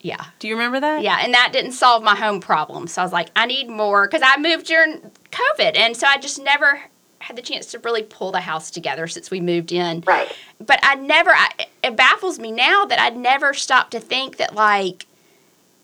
Yeah. 0.02 0.26
Do 0.40 0.48
you 0.48 0.56
remember 0.56 0.82
that? 0.82 1.02
Yeah, 1.02 1.20
and 1.22 1.34
that 1.34 1.52
didn't 1.54 1.72
solve 1.72 2.04
my 2.04 2.16
home 2.16 2.42
problem. 2.42 2.88
So 2.88 3.02
I 3.02 3.06
was 3.06 3.14
like, 3.14 3.30
I 3.36 3.46
need 3.46 3.70
more 3.70 4.06
because 4.06 4.22
I 4.24 4.38
moved 4.38 4.66
during 4.66 5.00
COVID, 5.32 5.78
and 5.78 5.96
so 5.96 6.08
I 6.08 6.18
just 6.18 6.42
never 6.44 6.82
had 7.20 7.38
the 7.38 7.42
chance 7.42 7.68
to 7.68 7.80
really 7.80 8.04
pull 8.04 8.34
the 8.34 8.42
house 8.42 8.70
together 8.70 9.08
since 9.08 9.32
we 9.32 9.40
moved 9.40 9.72
in. 9.72 10.04
Right. 10.06 10.30
But 10.60 10.80
I 10.84 10.96
never. 10.96 11.32
I, 11.32 11.50
it 11.82 11.96
baffles 11.96 12.38
me 12.38 12.52
now 12.52 12.86
that 12.86 13.00
I'd 13.00 13.16
never 13.16 13.54
stopped 13.54 13.92
to 13.92 14.00
think 14.02 14.38
that 14.38 14.54
like 14.54 15.06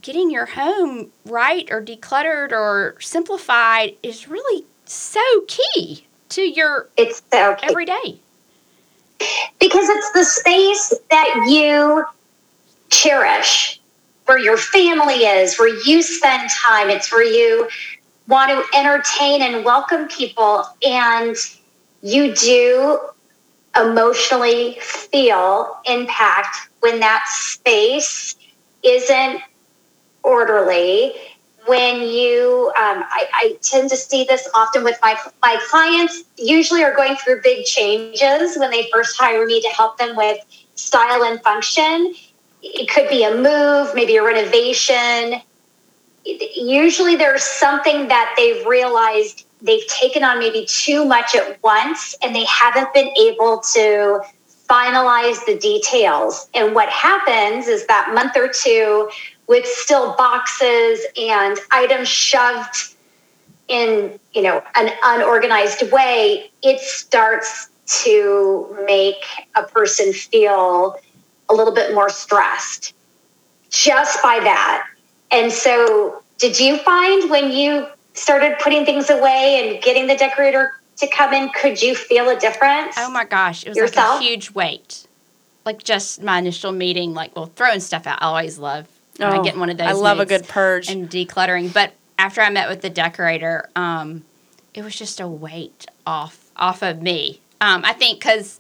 getting 0.02 0.30
your 0.30 0.48
home 0.48 1.12
right 1.26 1.70
or 1.72 1.82
decluttered 1.82 2.52
or 2.52 2.96
simplified 3.00 3.96
is 4.04 4.28
really 4.28 4.66
so 4.86 5.22
key 5.48 6.08
to 6.30 6.42
your 6.42 6.90
it's 6.98 7.22
so 7.32 7.56
key. 7.56 7.68
every 7.70 7.86
day. 7.86 8.20
Because 9.60 9.90
it's 9.90 10.12
the 10.14 10.24
space 10.24 10.94
that 11.10 11.46
you 11.50 12.06
cherish, 12.90 13.80
where 14.26 14.38
your 14.38 14.58
family 14.58 15.26
is, 15.26 15.58
where 15.58 15.76
you 15.86 16.02
spend 16.02 16.50
time. 16.50 16.90
It's 16.90 17.12
where 17.12 17.24
you 17.24 17.68
want 18.28 18.52
to 18.52 18.78
entertain 18.78 19.42
and 19.42 19.66
welcome 19.66 20.08
people. 20.08 20.66
And 20.86 21.36
you 22.02 22.34
do 22.36 23.00
emotionally 23.76 24.78
feel 24.82 25.78
impact 25.86 26.70
when 26.80 27.00
that 27.00 27.26
space 27.28 28.36
isn't 28.84 29.42
orderly 30.24 31.14
when 31.70 32.02
you 32.02 32.72
um, 32.76 33.04
I, 33.08 33.28
I, 33.34 33.58
tend 33.62 33.92
to 33.92 33.96
see 33.96 34.24
this 34.24 34.50
often 34.56 34.84
with 34.84 34.98
my 35.04 35.16
my 35.42 35.58
clients 35.70 36.24
usually 36.36 36.84
are 36.84 36.96
going 36.96 37.16
through 37.16 37.42
big 37.44 37.64
changes 37.66 38.58
when 38.58 38.72
they 38.72 38.90
first 38.92 39.18
hire 39.18 39.46
me 39.46 39.62
to 39.62 39.70
help 39.70 39.98
them 40.00 40.16
with 40.16 40.40
style 40.74 41.24
and 41.24 41.40
function. 41.42 42.16
It 42.64 42.90
could 42.90 43.08
be 43.08 43.24
a 43.24 43.36
move 43.36 43.94
maybe 43.94 44.18
a 44.18 44.24
renovation. 44.24 45.42
Usually 46.26 47.16
there's 47.16 47.44
something 47.44 48.08
that 48.08 48.34
they've 48.36 48.66
realized 48.66 49.46
they've 49.62 49.88
taken 49.88 50.24
on 50.24 50.40
maybe 50.40 50.66
too 50.66 51.06
much 51.06 51.36
at 51.36 51.62
once 51.64 52.16
and 52.24 52.36
they 52.36 52.46
haven't 52.46 52.92
been 52.94 53.10
able 53.10 53.60
to 53.74 54.22
finalize 54.70 55.44
the 55.46 55.58
details. 55.58 56.50
And 56.54 56.76
what 56.76 56.90
happens 56.90 57.68
is 57.68 57.86
that 57.88 58.12
month 58.14 58.38
or 58.38 58.48
two 58.48 59.10
with 59.50 59.66
still 59.66 60.14
boxes 60.16 61.06
and 61.18 61.58
items 61.72 62.08
shoved 62.08 62.94
in 63.68 64.18
you 64.34 64.42
know 64.42 64.64
an 64.76 64.90
unorganized 65.04 65.92
way 65.92 66.50
it 66.64 66.80
starts 66.80 67.70
to 67.86 68.78
make 68.86 69.26
a 69.56 69.64
person 69.64 70.14
feel 70.14 70.96
a 71.50 71.54
little 71.54 71.74
bit 71.74 71.94
more 71.94 72.10
stressed 72.10 72.94
just 73.70 74.22
by 74.24 74.40
that 74.40 74.88
and 75.32 75.52
so 75.52 76.24
did 76.38 76.58
you 76.60 76.78
find 76.78 77.30
when 77.30 77.52
you 77.52 77.88
started 78.14 78.56
putting 78.60 78.86
things 78.86 79.10
away 79.10 79.62
and 79.62 79.84
getting 79.84 80.08
the 80.08 80.16
decorator 80.16 80.80
to 80.96 81.08
come 81.10 81.34
in 81.34 81.50
could 81.50 81.82
you 81.82 81.96
feel 81.96 82.30
a 82.30 82.40
difference 82.40 82.96
oh 82.98 83.10
my 83.12 83.26
gosh 83.26 83.64
it 83.66 83.70
was 83.70 83.78
yourself? 83.78 84.20
like 84.20 84.22
a 84.22 84.30
huge 84.30 84.52
weight 84.52 85.08
like 85.66 85.84
just 85.84 86.22
my 86.22 86.38
initial 86.38 86.72
meeting 86.72 87.14
like 87.14 87.36
well 87.36 87.52
throwing 87.56 87.80
stuff 87.80 88.06
out 88.06 88.22
i 88.22 88.26
always 88.26 88.58
love 88.60 88.99
Oh, 89.20 89.28
I 89.28 89.44
get 89.44 89.58
one 89.58 89.70
of 89.70 89.78
those. 89.78 89.88
I 89.88 89.92
love 89.92 90.20
a 90.20 90.26
good 90.26 90.48
purge. 90.48 90.90
and 90.90 91.10
decluttering. 91.10 91.74
But 91.74 91.94
after 92.18 92.42
I 92.42 92.50
met 92.50 92.70
with 92.70 92.82
the 92.82 92.90
decorator, 92.90 93.70
um, 93.76 94.24
it 94.74 94.84
was 94.84 94.96
just 94.96 95.20
a 95.20 95.28
weight 95.28 95.88
off 96.06 96.52
off 96.56 96.82
of 96.82 97.02
me. 97.02 97.42
Um, 97.62 97.84
I 97.86 97.94
think 97.94 98.20
because 98.20 98.60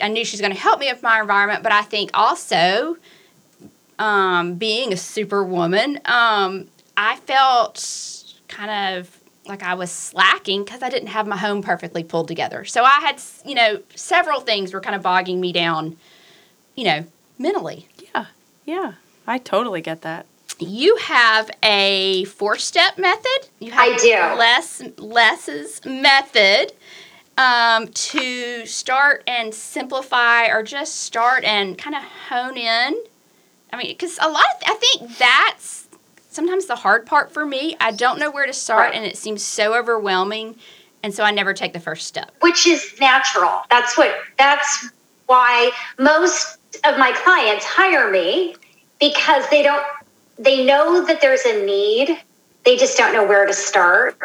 I 0.00 0.08
knew 0.08 0.24
she's 0.24 0.40
going 0.40 0.52
to 0.52 0.58
help 0.58 0.80
me 0.80 0.92
with 0.92 1.02
my 1.02 1.20
environment, 1.20 1.62
but 1.62 1.72
I 1.72 1.82
think 1.82 2.10
also 2.14 2.96
um, 3.98 4.54
being 4.54 4.92
a 4.92 4.96
superwoman, 4.96 6.00
um, 6.04 6.68
I 6.96 7.16
felt 7.16 8.24
kind 8.48 8.98
of 8.98 9.16
like 9.46 9.62
I 9.62 9.74
was 9.74 9.90
slacking 9.90 10.64
because 10.64 10.82
I 10.82 10.88
didn't 10.88 11.08
have 11.08 11.26
my 11.26 11.36
home 11.36 11.62
perfectly 11.62 12.02
pulled 12.02 12.28
together. 12.28 12.64
So 12.64 12.82
I 12.84 12.98
had, 13.00 13.20
you 13.44 13.54
know, 13.54 13.80
several 13.94 14.40
things 14.40 14.72
were 14.72 14.80
kind 14.80 14.96
of 14.96 15.02
bogging 15.02 15.40
me 15.40 15.52
down, 15.52 15.96
you 16.74 16.84
know, 16.84 17.04
mentally. 17.38 17.88
Yeah, 18.14 18.26
yeah. 18.64 18.92
I 19.26 19.38
totally 19.38 19.80
get 19.80 20.02
that. 20.02 20.26
You 20.58 20.96
have 20.96 21.50
a 21.62 22.24
four-step 22.24 22.96
method. 22.98 23.48
You 23.58 23.72
have 23.72 23.88
I 23.92 23.96
do. 23.96 24.38
Les 24.38 24.82
Les's 24.96 25.84
method 25.84 26.72
um, 27.36 27.88
to 27.88 28.64
start 28.64 29.22
and 29.26 29.52
simplify, 29.54 30.46
or 30.46 30.62
just 30.62 31.00
start 31.02 31.44
and 31.44 31.76
kind 31.76 31.94
of 31.94 32.02
hone 32.02 32.56
in. 32.56 33.02
I 33.72 33.76
mean, 33.76 33.88
because 33.88 34.18
a 34.22 34.28
lot 34.30 34.44
of 34.56 34.62
I 34.66 34.74
think 34.74 35.18
that's 35.18 35.88
sometimes 36.30 36.66
the 36.66 36.76
hard 36.76 37.04
part 37.04 37.30
for 37.32 37.44
me. 37.44 37.76
I 37.80 37.90
don't 37.90 38.18
know 38.18 38.30
where 38.30 38.46
to 38.46 38.52
start, 38.54 38.90
Right. 38.90 38.94
and 38.94 39.04
it 39.04 39.18
seems 39.18 39.42
so 39.42 39.74
overwhelming, 39.74 40.56
and 41.02 41.12
so 41.12 41.22
I 41.24 41.30
never 41.32 41.52
take 41.52 41.74
the 41.74 41.80
first 41.80 42.06
step. 42.06 42.30
which 42.40 42.66
is 42.66 42.94
natural. 42.98 43.60
That's 43.68 43.98
what 43.98 44.14
that's 44.38 44.86
why 45.26 45.72
most 45.98 46.56
of 46.84 46.96
my 46.98 47.12
clients 47.12 47.64
hire 47.66 48.10
me 48.10 48.54
because 48.98 49.48
they 49.50 49.62
don't 49.62 49.84
they 50.38 50.64
know 50.64 51.04
that 51.06 51.20
there's 51.20 51.44
a 51.44 51.64
need. 51.64 52.18
They 52.64 52.76
just 52.76 52.96
don't 52.96 53.12
know 53.12 53.26
where 53.26 53.46
to 53.46 53.54
start. 53.54 54.18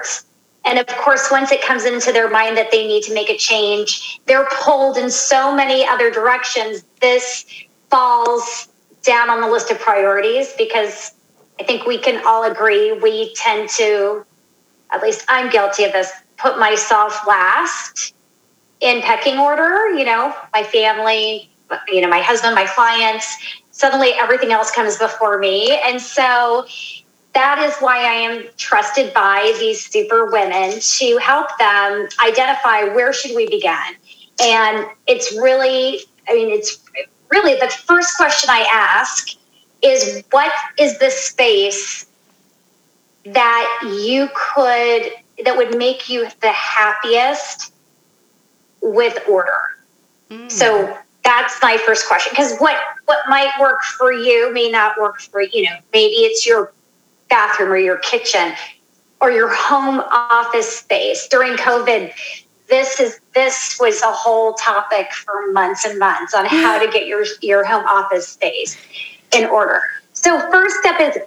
And 0.66 0.78
of 0.78 0.88
course, 0.88 1.30
once 1.32 1.51
it 1.51 1.62
comes 1.63 1.86
into 1.86 2.12
their 2.12 2.30
mind 2.30 2.58
that 2.58 2.72
they 2.72 2.86
need 2.86 3.04
to 3.04 3.13
make 3.13 3.30
a 3.30 3.38
change, 3.38 4.20
they're 4.25 4.48
pulled 4.62 4.98
in 4.98 5.10
so 5.10 5.56
many 5.56 5.86
other 5.88 6.12
directions. 6.12 6.84
This 7.00 7.46
falls 7.90 8.68
down 9.04 9.30
on 9.30 9.42
the 9.42 9.48
list 9.48 9.72
of 9.72 9.80
priorities 9.80 10.54
because 10.58 11.13
I 11.60 11.63
think 11.63 11.86
we 11.86 11.98
can 11.98 12.22
all 12.25 12.44
agree 12.44 12.92
we 12.92 13.34
tend 13.36 13.70
to, 13.78 14.25
at 14.92 15.01
least 15.01 15.25
I'm 15.30 15.50
guilty 15.50 15.84
of 15.84 15.94
this, 15.94 16.12
put 16.38 16.60
myself 16.60 17.25
last 17.28 18.13
in 18.82 19.01
pecking 19.01 19.38
order, 19.38 19.90
you 19.90 20.06
know, 20.06 20.36
my 20.54 20.63
family, 20.63 21.50
you 21.88 22.01
know, 22.01 22.10
my 22.10 22.20
husband, 22.20 22.56
my 22.56 22.66
clients. 22.66 23.38
Suddenly 23.82 24.12
everything 24.14 24.52
else 24.52 24.70
comes 24.70 24.96
before 25.00 25.40
me. 25.40 25.76
And 25.84 26.00
so 26.00 26.68
that 27.34 27.58
is 27.58 27.76
why 27.80 27.98
I 27.98 28.14
am 28.14 28.46
trusted 28.56 29.12
by 29.12 29.56
these 29.58 29.84
super 29.84 30.30
women 30.30 30.80
to 30.80 31.18
help 31.18 31.48
them 31.58 32.08
identify 32.24 32.84
where 32.94 33.12
should 33.12 33.36
we 33.36 33.48
begin. 33.48 33.96
And 34.40 34.86
it's 35.08 35.36
really, 35.36 36.02
I 36.30 36.36
mean, 36.36 36.52
it's 36.52 36.78
really 37.30 37.56
the 37.56 37.70
first 37.70 38.18
question 38.18 38.52
I 38.52 38.68
ask 38.72 39.36
is 39.82 40.24
what 40.30 40.54
is 40.78 41.00
the 41.00 41.10
space 41.10 42.06
that 43.26 43.96
you 44.04 44.30
could 44.36 45.12
that 45.44 45.58
would 45.58 45.76
make 45.76 46.08
you 46.08 46.28
the 46.42 46.52
happiest 46.52 47.74
with 48.80 49.18
order? 49.28 49.76
Mm. 50.30 50.52
So 50.52 50.96
that's 51.24 51.56
my 51.62 51.78
first 51.78 52.08
question 52.08 52.32
because 52.32 52.58
what 52.60 52.78
what 53.06 53.20
might 53.30 53.51
work 53.60 53.82
for 53.84 54.12
you 54.12 54.51
may 54.54 54.70
not 54.70 55.00
work 55.00 55.20
for 55.20 55.42
you 55.42 55.63
know 55.63 55.78
maybe 55.94 56.13
it's 56.13 56.46
your 56.46 56.74
bathroom 57.30 57.72
or 57.72 57.78
your 57.78 57.98
kitchen 57.98 58.54
or 59.20 59.32
your 59.32 59.50
home 59.54 60.01
office 60.12 60.80
space 60.80 61.28
during 61.28 61.54
covid 61.54 62.12
this 62.72 63.01
is 63.01 63.20
this 63.36 63.78
was 63.80 64.01
a 64.01 64.12
whole 64.12 64.54
topic 64.54 65.12
for 65.12 65.51
months 65.51 65.86
and 65.86 66.00
months 66.00 66.34
on 66.34 66.46
how 66.46 66.80
to 66.80 66.90
get 66.90 67.06
your 67.06 67.25
your 67.42 67.63
home 67.66 67.86
office 67.86 68.28
space 68.30 68.78
in 69.36 69.46
order. 69.46 69.82
So 70.13 70.40
first 70.50 70.78
step 70.78 71.00
is 71.00 71.18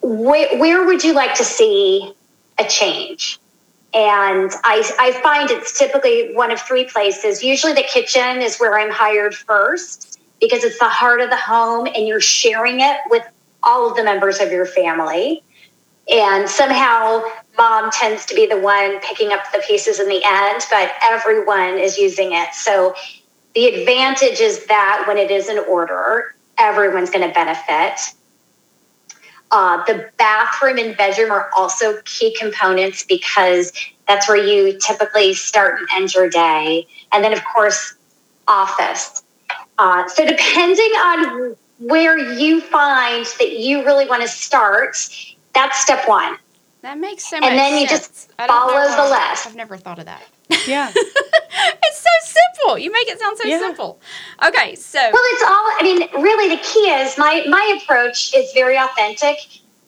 where, 0.00 0.58
where 0.58 0.84
would 0.84 1.04
you 1.04 1.12
like 1.12 1.34
to 1.34 1.44
see 1.44 2.14
a 2.58 2.64
change? 2.64 3.38
And 3.94 4.50
I, 4.64 4.82
I 4.98 5.12
find 5.22 5.50
it's 5.50 5.78
typically 5.78 6.34
one 6.34 6.50
of 6.50 6.60
three 6.60 6.84
places. 6.84 7.44
Usually 7.44 7.72
the 7.72 7.84
kitchen 7.84 8.42
is 8.42 8.58
where 8.58 8.76
I'm 8.78 8.90
hired 8.90 9.34
first 9.34 10.20
because 10.40 10.64
it's 10.64 10.78
the 10.80 10.88
heart 10.88 11.20
of 11.20 11.30
the 11.30 11.36
home 11.36 11.86
and 11.86 12.06
you're 12.06 12.20
sharing 12.20 12.80
it 12.80 12.96
with 13.08 13.22
all 13.62 13.88
of 13.88 13.96
the 13.96 14.02
members 14.02 14.40
of 14.40 14.50
your 14.50 14.66
family. 14.66 15.44
And 16.10 16.48
somehow 16.48 17.22
mom 17.56 17.90
tends 17.92 18.26
to 18.26 18.34
be 18.34 18.46
the 18.46 18.58
one 18.58 19.00
picking 19.00 19.32
up 19.32 19.40
the 19.52 19.62
pieces 19.66 20.00
in 20.00 20.08
the 20.08 20.20
end, 20.24 20.62
but 20.70 20.92
everyone 21.00 21.78
is 21.78 21.96
using 21.96 22.32
it. 22.32 22.52
So 22.52 22.94
the 23.54 23.66
advantage 23.66 24.40
is 24.40 24.66
that 24.66 25.04
when 25.06 25.16
it 25.16 25.30
is 25.30 25.48
in 25.48 25.58
order, 25.60 26.34
everyone's 26.58 27.10
going 27.10 27.26
to 27.26 27.32
benefit. 27.32 28.12
Uh, 29.54 29.84
the 29.84 30.10
bathroom 30.16 30.78
and 30.78 30.96
bedroom 30.96 31.30
are 31.30 31.48
also 31.56 32.00
key 32.04 32.34
components 32.36 33.04
because 33.04 33.72
that's 34.08 34.26
where 34.26 34.36
you 34.36 34.76
typically 34.80 35.32
start 35.32 35.78
and 35.78 35.88
end 35.94 36.12
your 36.12 36.28
day. 36.28 36.84
And 37.12 37.22
then, 37.22 37.32
of 37.32 37.38
course, 37.54 37.94
office. 38.48 39.22
Uh, 39.78 40.08
so, 40.08 40.26
depending 40.26 40.90
on 40.96 41.56
where 41.78 42.18
you 42.18 42.62
find 42.62 43.24
that 43.38 43.60
you 43.60 43.84
really 43.84 44.08
want 44.08 44.22
to 44.22 44.28
start, 44.28 44.96
that's 45.54 45.80
step 45.80 46.08
one. 46.08 46.36
That 46.82 46.98
makes 46.98 47.22
so 47.22 47.36
And 47.36 47.44
much 47.44 47.52
then 47.52 47.80
you 47.80 47.86
just 47.86 48.32
I 48.40 48.48
don't 48.48 48.56
know 48.56 48.72
follow 48.72 49.08
the 49.08 49.14
list. 49.14 49.46
I've 49.46 49.54
never 49.54 49.76
thought 49.76 50.00
of 50.00 50.06
that. 50.06 50.24
Yeah. 50.66 50.90
it's 50.96 51.98
so 51.98 52.10
simple. 52.22 52.78
You 52.78 52.92
make 52.92 53.08
it 53.08 53.18
sound 53.18 53.38
so 53.38 53.48
Yeah. 53.48 53.58
simple. 53.58 54.00
Okay, 54.44 54.74
so 54.74 54.98
Well, 54.98 55.22
it's 55.32 55.42
all, 55.42 55.50
I 55.50 55.80
mean, 55.82 56.22
really, 56.22 56.54
the 56.54 56.62
key 56.62 56.90
is 56.90 57.16
my, 57.18 57.44
my 57.48 57.78
approach 57.82 58.34
is 58.34 58.52
very 58.52 58.76
authentic. 58.76 59.38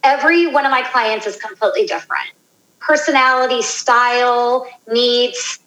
Every 0.02 0.46
one 0.46 0.64
of 0.64 0.70
my 0.70 0.82
clients 0.82 1.26
is 1.26 1.36
completely 1.36 1.86
different 1.86 2.28
personality, 2.86 3.62
style, 3.62 4.64
needs, 4.90 5.58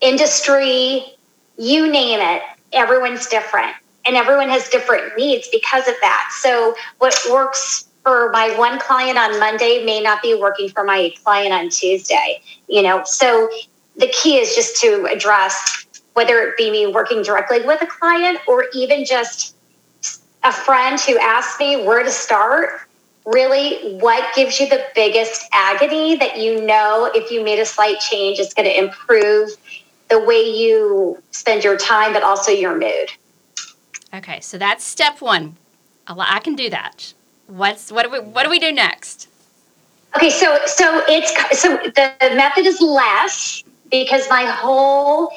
industry, 0.00 1.04
you 1.58 1.90
name 1.90 2.20
it. 2.20 2.42
Everyone's 2.72 3.26
different. 3.26 3.74
And 4.06 4.16
everyone 4.16 4.48
has 4.48 4.68
different 4.70 5.16
needs 5.18 5.48
because 5.52 5.86
of 5.86 5.94
that. 6.00 6.30
So, 6.40 6.74
what 6.98 7.14
works 7.30 7.88
for 8.02 8.30
my 8.30 8.56
one 8.56 8.78
client 8.78 9.18
on 9.18 9.38
Monday 9.38 9.84
may 9.84 10.00
not 10.00 10.22
be 10.22 10.34
working 10.34 10.70
for 10.70 10.84
my 10.84 11.12
client 11.22 11.52
on 11.52 11.68
Tuesday. 11.68 12.40
You 12.66 12.82
know, 12.82 13.02
so 13.04 13.50
the 14.00 14.08
key 14.08 14.38
is 14.38 14.54
just 14.54 14.80
to 14.80 15.04
address 15.04 15.86
whether 16.14 16.40
it 16.40 16.56
be 16.56 16.70
me 16.70 16.86
working 16.86 17.22
directly 17.22 17.60
with 17.62 17.80
a 17.82 17.86
client 17.86 18.38
or 18.48 18.66
even 18.74 19.04
just 19.04 19.54
a 20.42 20.52
friend 20.52 20.98
who 21.00 21.18
asked 21.18 21.60
me 21.60 21.84
where 21.84 22.02
to 22.02 22.10
start. 22.10 22.80
Really, 23.26 23.98
what 23.98 24.34
gives 24.34 24.58
you 24.58 24.68
the 24.68 24.84
biggest 24.94 25.46
agony 25.52 26.16
that 26.16 26.38
you 26.38 26.64
know 26.64 27.10
if 27.14 27.30
you 27.30 27.44
made 27.44 27.60
a 27.60 27.66
slight 27.66 28.00
change, 28.00 28.38
it's 28.38 28.54
going 28.54 28.66
to 28.66 28.76
improve 28.76 29.50
the 30.08 30.18
way 30.18 30.40
you 30.42 31.22
spend 31.30 31.62
your 31.62 31.76
time, 31.76 32.12
but 32.14 32.22
also 32.22 32.50
your 32.50 32.76
mood. 32.76 33.10
okay, 34.14 34.40
so 34.40 34.58
that's 34.58 34.82
step 34.82 35.20
one. 35.20 35.56
I 36.06 36.14
I 36.36 36.40
can 36.40 36.56
do 36.56 36.70
that. 36.70 37.12
What's 37.46 37.92
what 37.92 38.04
do 38.04 38.10
we 38.10 38.18
what 38.20 38.44
do 38.44 38.50
we 38.50 38.58
do 38.58 38.72
next? 38.72 39.28
Okay, 40.16 40.30
so 40.30 40.58
so 40.66 41.02
it's 41.06 41.60
so 41.60 41.76
the 41.76 42.14
method 42.34 42.66
is 42.66 42.80
less 42.80 43.62
because 43.90 44.28
my 44.28 44.44
whole 44.44 45.32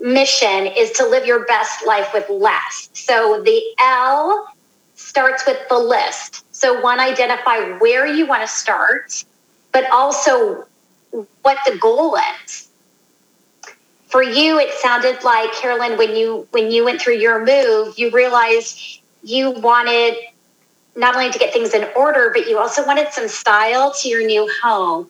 mission 0.00 0.66
is 0.66 0.90
to 0.92 1.06
live 1.06 1.26
your 1.26 1.44
best 1.46 1.86
life 1.86 2.12
with 2.12 2.28
less. 2.28 2.88
So 2.92 3.42
the 3.42 3.62
L 3.78 4.48
starts 4.94 5.46
with 5.46 5.58
the 5.68 5.78
list. 5.78 6.44
So 6.54 6.80
one 6.80 7.00
identify 7.00 7.78
where 7.78 8.06
you 8.06 8.26
want 8.26 8.42
to 8.42 8.48
start, 8.48 9.24
but 9.72 9.88
also 9.90 10.66
what 11.42 11.58
the 11.66 11.76
goal 11.78 12.16
is. 12.44 12.68
For 14.06 14.22
you, 14.22 14.58
it 14.58 14.72
sounded 14.74 15.24
like 15.24 15.52
Carolyn 15.54 15.98
when 15.98 16.14
you 16.14 16.46
when 16.52 16.70
you 16.70 16.84
went 16.84 17.00
through 17.00 17.16
your 17.16 17.44
move, 17.44 17.98
you 17.98 18.10
realized 18.10 19.00
you 19.22 19.50
wanted 19.50 20.16
not 20.96 21.16
only 21.16 21.32
to 21.32 21.38
get 21.38 21.52
things 21.52 21.74
in 21.74 21.88
order, 21.96 22.30
but 22.32 22.48
you 22.48 22.58
also 22.58 22.86
wanted 22.86 23.12
some 23.12 23.26
style 23.26 23.92
to 24.00 24.08
your 24.08 24.24
new 24.24 24.48
home. 24.62 25.08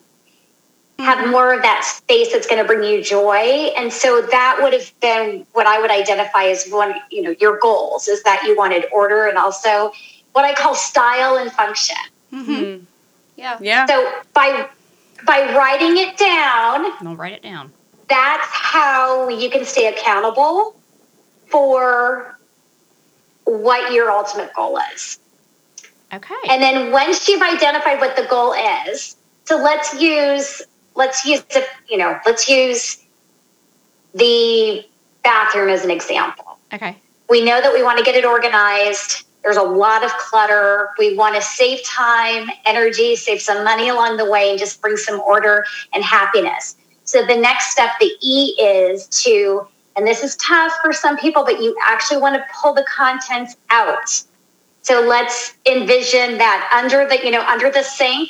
Have 0.97 1.29
more 1.29 1.53
of 1.53 1.61
that 1.61 1.83
space 1.83 2.31
that's 2.31 2.47
going 2.47 2.61
to 2.61 2.67
bring 2.67 2.89
you 2.89 3.03
joy. 3.03 3.71
And 3.77 3.91
so 3.91 4.21
that 4.21 4.59
would 4.61 4.71
have 4.73 4.91
been 5.01 5.45
what 5.51 5.67
I 5.67 5.79
would 5.81 5.91
identify 5.91 6.45
as 6.45 6.67
one, 6.69 6.95
you 7.11 7.21
know, 7.21 7.35
your 7.39 7.59
goals 7.59 8.07
is 8.07 8.23
that 8.23 8.43
you 8.43 8.55
wanted 8.55 8.85
order 8.93 9.27
and 9.27 9.37
also 9.37 9.91
what 10.31 10.45
I 10.45 10.53
call 10.53 10.73
style 10.73 11.35
and 11.37 11.51
function. 11.51 11.97
Mm-hmm. 12.33 12.83
Yeah, 13.35 13.57
Yeah. 13.61 13.85
So 13.87 14.09
by 14.33 14.67
by 15.25 15.53
writing 15.55 15.97
it 15.97 16.17
down, 16.17 16.91
I'll 17.07 17.15
write 17.15 17.33
it 17.33 17.41
down. 17.41 17.73
that's 18.07 18.47
how 18.47 19.27
you 19.27 19.49
can 19.49 19.65
stay 19.65 19.87
accountable 19.87 20.75
for 21.47 22.37
what 23.45 23.91
your 23.91 24.11
ultimate 24.11 24.53
goal 24.53 24.79
is. 24.93 25.19
Okay. 26.13 26.35
And 26.49 26.61
then 26.61 26.91
once 26.91 27.27
you've 27.27 27.41
identified 27.41 27.99
what 27.99 28.15
the 28.15 28.25
goal 28.29 28.53
is, 28.87 29.15
so 29.45 29.57
let's 29.57 29.99
use 29.99 30.61
let's 30.95 31.25
use 31.25 31.41
the 31.43 31.65
you 31.87 31.97
know 31.97 32.19
let's 32.25 32.49
use 32.49 33.03
the 34.13 34.85
bathroom 35.23 35.69
as 35.69 35.83
an 35.83 35.91
example. 35.91 36.57
okay. 36.73 36.95
We 37.29 37.43
know 37.43 37.59
that 37.59 37.73
we 37.73 37.83
want 37.83 37.97
to 37.97 38.03
get 38.03 38.15
it 38.15 38.23
organized. 38.23 39.25
There's 39.43 39.57
a 39.57 39.63
lot 39.63 40.03
of 40.03 40.11
clutter. 40.17 40.89
We 40.97 41.15
want 41.15 41.35
to 41.35 41.41
save 41.41 41.83
time, 41.83 42.49
energy, 42.65 43.15
save 43.15 43.41
some 43.41 43.63
money 43.63 43.89
along 43.89 44.17
the 44.17 44.29
way, 44.29 44.51
and 44.51 44.59
just 44.59 44.81
bring 44.81 44.95
some 44.95 45.19
order 45.19 45.65
and 45.93 46.03
happiness. 46.03 46.75
So 47.03 47.25
the 47.25 47.35
next 47.35 47.71
step, 47.71 47.91
the 47.99 48.11
E, 48.21 48.55
is 48.59 49.07
to, 49.23 49.67
and 49.95 50.05
this 50.07 50.23
is 50.23 50.35
tough 50.37 50.71
for 50.81 50.93
some 50.93 51.17
people, 51.17 51.43
but 51.43 51.61
you 51.61 51.75
actually 51.83 52.21
want 52.21 52.35
to 52.35 52.43
pull 52.59 52.73
the 52.73 52.85
contents 52.85 53.57
out. 53.69 54.23
So 54.81 55.01
let's 55.01 55.55
envision 55.65 56.37
that 56.37 56.69
under 56.73 57.07
the, 57.07 57.23
you 57.23 57.31
know, 57.31 57.41
under 57.41 57.71
the 57.71 57.83
sink, 57.83 58.29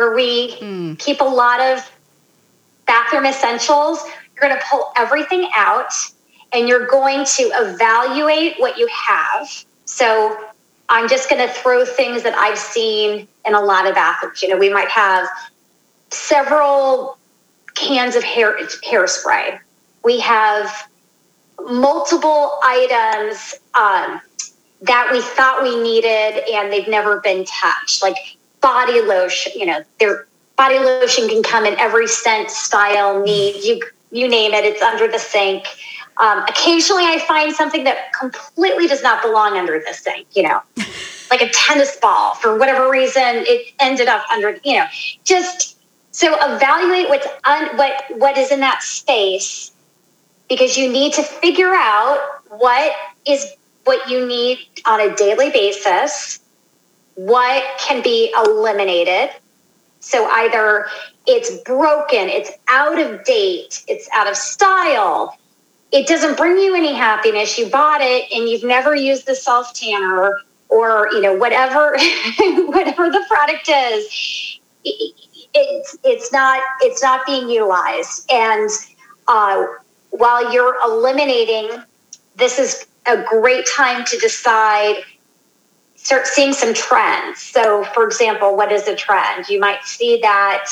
where 0.00 0.14
we 0.14 0.56
Mm. 0.62 0.98
keep 0.98 1.20
a 1.20 1.24
lot 1.24 1.60
of 1.60 1.86
bathroom 2.86 3.26
essentials, 3.26 4.02
you're 4.02 4.48
going 4.48 4.58
to 4.58 4.66
pull 4.70 4.90
everything 4.96 5.50
out 5.54 5.92
and 6.52 6.66
you're 6.66 6.86
going 6.86 7.26
to 7.26 7.42
evaluate 7.54 8.58
what 8.58 8.78
you 8.78 8.88
have. 8.88 9.46
So 9.84 10.38
I'm 10.88 11.06
just 11.06 11.28
going 11.28 11.46
to 11.46 11.52
throw 11.52 11.84
things 11.84 12.22
that 12.22 12.34
I've 12.34 12.58
seen 12.58 13.28
in 13.44 13.54
a 13.54 13.60
lot 13.60 13.86
of 13.86 13.94
bathrooms. 13.94 14.42
You 14.42 14.48
know, 14.48 14.56
we 14.56 14.72
might 14.72 14.88
have 14.88 15.28
several 16.08 17.18
cans 17.74 18.16
of 18.16 18.24
hair 18.24 18.56
hairspray. 18.82 19.60
We 20.02 20.18
have 20.20 20.88
multiple 21.62 22.58
items 22.64 23.54
um, 23.74 24.18
that 24.80 25.10
we 25.12 25.20
thought 25.20 25.62
we 25.62 25.78
needed 25.82 26.42
and 26.50 26.72
they've 26.72 26.88
never 26.88 27.20
been 27.20 27.44
touched, 27.44 28.02
like 28.02 28.16
body 28.60 29.00
lotion. 29.02 29.52
You 29.56 29.66
know, 29.66 29.84
their 29.98 30.26
body 30.56 30.78
lotion 30.78 31.28
can 31.28 31.42
come 31.42 31.64
in 31.64 31.78
every 31.78 32.06
scent, 32.06 32.50
style, 32.50 33.22
need. 33.22 33.62
You 33.64 33.80
you 34.10 34.28
name 34.28 34.52
it. 34.52 34.64
It's 34.64 34.82
under 34.82 35.08
the 35.08 35.18
sink. 35.18 35.66
Um, 36.16 36.42
occasionally, 36.48 37.04
I 37.04 37.18
find 37.26 37.54
something 37.54 37.84
that 37.84 38.12
completely 38.12 38.86
does 38.86 39.02
not 39.02 39.22
belong 39.22 39.56
under 39.56 39.82
the 39.86 39.94
sink. 39.94 40.26
You 40.34 40.44
know, 40.44 40.60
like 41.30 41.42
a 41.42 41.48
tennis 41.50 41.96
ball 41.96 42.34
for 42.34 42.58
whatever 42.58 42.90
reason 42.90 43.22
it 43.24 43.72
ended 43.80 44.08
up 44.08 44.24
under. 44.30 44.58
You 44.64 44.78
know, 44.78 44.86
just 45.24 45.78
so 46.12 46.36
evaluate 46.40 47.08
what's 47.08 47.26
un, 47.44 47.76
what 47.76 48.02
what 48.16 48.36
is 48.36 48.50
in 48.50 48.60
that 48.60 48.82
space 48.82 49.72
because 50.50 50.76
you 50.76 50.92
need 50.92 51.14
to 51.14 51.22
figure 51.22 51.72
out 51.72 52.18
what 52.48 52.92
is 53.24 53.46
what 53.84 54.10
you 54.10 54.26
need 54.26 54.58
on 54.86 55.00
a 55.00 55.14
daily 55.16 55.50
basis, 55.50 56.39
what 57.14 57.64
can 57.78 58.02
be 58.02 58.32
eliminated. 58.36 59.30
So 60.00 60.26
either 60.28 60.86
it's 61.26 61.50
broken, 61.64 62.28
it's 62.28 62.50
out 62.68 62.98
of 62.98 63.24
date, 63.24 63.84
it's 63.88 64.08
out 64.12 64.28
of 64.28 64.36
style, 64.36 65.36
it 65.92 66.06
doesn't 66.06 66.36
bring 66.36 66.58
you 66.58 66.74
any 66.74 66.94
happiness. 66.94 67.58
You 67.58 67.68
bought 67.70 68.00
it 68.02 68.30
and 68.32 68.48
you've 68.48 68.64
never 68.64 68.94
used 68.94 69.26
the 69.26 69.34
self 69.34 69.74
tanner 69.74 70.40
or 70.68 71.08
you 71.12 71.20
know 71.20 71.34
whatever 71.34 71.92
whatever 72.38 73.10
the 73.10 73.24
product 73.28 73.68
is. 73.68 74.58
It- 74.84 75.14
It's 75.54 75.96
it's 76.04 76.32
not 76.32 76.62
it's 76.80 77.02
not 77.02 77.26
being 77.26 77.48
utilized 77.50 78.30
and. 78.32 78.70
Uh, 79.28 79.66
while 80.10 80.52
you're 80.52 80.76
eliminating, 80.84 81.70
this 82.36 82.58
is 82.58 82.86
a 83.06 83.22
great 83.24 83.66
time 83.66 84.04
to 84.06 84.18
decide, 84.18 84.96
start 86.02 86.26
seeing 86.26 86.52
some 86.52 86.74
trends. 86.74 87.40
So, 87.40 87.84
for 87.84 88.04
example, 88.06 88.56
what 88.56 88.72
is 88.72 88.88
a 88.88 88.96
trend? 88.96 89.48
You 89.48 89.60
might 89.60 89.84
see 89.84 90.18
that 90.22 90.64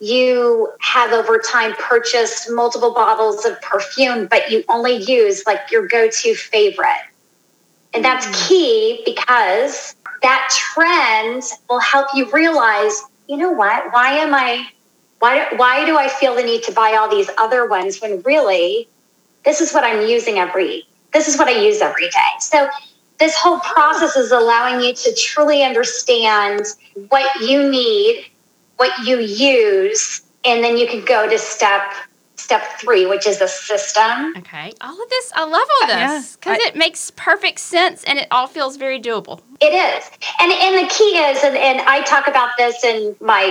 you 0.00 0.72
have 0.80 1.12
over 1.12 1.38
time 1.38 1.74
purchased 1.78 2.50
multiple 2.50 2.92
bottles 2.94 3.44
of 3.44 3.60
perfume, 3.60 4.26
but 4.26 4.50
you 4.50 4.64
only 4.68 4.96
use 4.96 5.44
like 5.46 5.70
your 5.70 5.86
go 5.86 6.08
to 6.08 6.34
favorite. 6.34 7.04
And 7.94 8.04
that's 8.04 8.26
Mm. 8.26 8.48
key 8.48 9.02
because 9.04 9.94
that 10.22 10.48
trend 10.52 11.42
will 11.68 11.80
help 11.80 12.08
you 12.14 12.30
realize, 12.32 13.02
you 13.28 13.36
know 13.36 13.50
what? 13.50 13.92
Why 13.92 14.12
am 14.14 14.34
I, 14.34 14.66
why, 15.18 15.46
why 15.56 15.84
do 15.84 15.98
I 15.98 16.08
feel 16.08 16.34
the 16.34 16.42
need 16.42 16.62
to 16.64 16.72
buy 16.72 16.94
all 16.94 17.08
these 17.08 17.30
other 17.38 17.66
ones 17.66 18.00
when 18.00 18.22
really 18.22 18.88
this 19.44 19.60
is 19.60 19.72
what 19.72 19.84
I'm 19.84 20.06
using 20.08 20.38
every, 20.38 20.84
this 21.12 21.28
is 21.28 21.36
what 21.38 21.48
I 21.48 21.60
use 21.62 21.80
every 21.80 22.08
day. 22.08 22.32
So 22.40 22.68
this 23.22 23.36
whole 23.36 23.60
process 23.60 24.16
is 24.16 24.32
allowing 24.32 24.80
you 24.84 24.92
to 24.92 25.14
truly 25.14 25.62
understand 25.62 26.66
what 27.08 27.40
you 27.40 27.70
need, 27.70 28.24
what 28.78 28.90
you 29.06 29.20
use, 29.20 30.22
and 30.44 30.62
then 30.64 30.76
you 30.76 30.88
can 30.88 31.04
go 31.04 31.28
to 31.30 31.38
step 31.38 31.82
step 32.34 32.62
three, 32.80 33.06
which 33.06 33.24
is 33.28 33.40
a 33.40 33.46
system. 33.46 34.34
Okay. 34.38 34.72
All 34.80 35.00
of 35.00 35.08
this, 35.08 35.30
I 35.36 35.44
love 35.44 35.68
all 35.82 35.86
this 35.86 36.34
because 36.34 36.58
I- 36.60 36.66
it 36.68 36.74
makes 36.74 37.12
perfect 37.14 37.60
sense 37.60 38.02
and 38.02 38.18
it 38.18 38.26
all 38.32 38.48
feels 38.48 38.76
very 38.76 39.00
doable. 39.00 39.40
It 39.60 39.66
is, 39.72 40.10
and 40.40 40.50
and 40.50 40.84
the 40.84 40.92
key 40.92 41.16
is, 41.28 41.44
and, 41.44 41.56
and 41.56 41.80
I 41.82 42.00
talk 42.02 42.26
about 42.26 42.50
this 42.58 42.82
in 42.82 43.14
my 43.20 43.44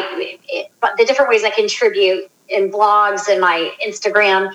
eh, 0.53 0.63
the 0.97 1.05
different 1.05 1.29
ways 1.29 1.45
I 1.45 1.51
contribute 1.51 2.29
in 2.49 2.69
blogs 2.69 3.29
and 3.29 3.39
my 3.39 3.71
Instagram. 3.87 4.51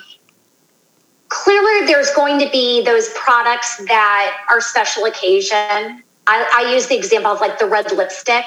Clearly, 1.29 1.87
there's 1.87 2.11
going 2.13 2.39
to 2.39 2.49
be 2.51 2.85
those 2.85 3.09
products 3.15 3.79
that 3.87 4.45
are 4.49 4.61
special 4.61 5.05
occasion. 5.05 6.03
I, 6.27 6.51
I 6.55 6.73
use 6.73 6.87
the 6.87 6.97
example 6.97 7.33
of 7.33 7.41
like 7.41 7.59
the 7.59 7.67
red 7.67 7.91
lipstick. 7.93 8.45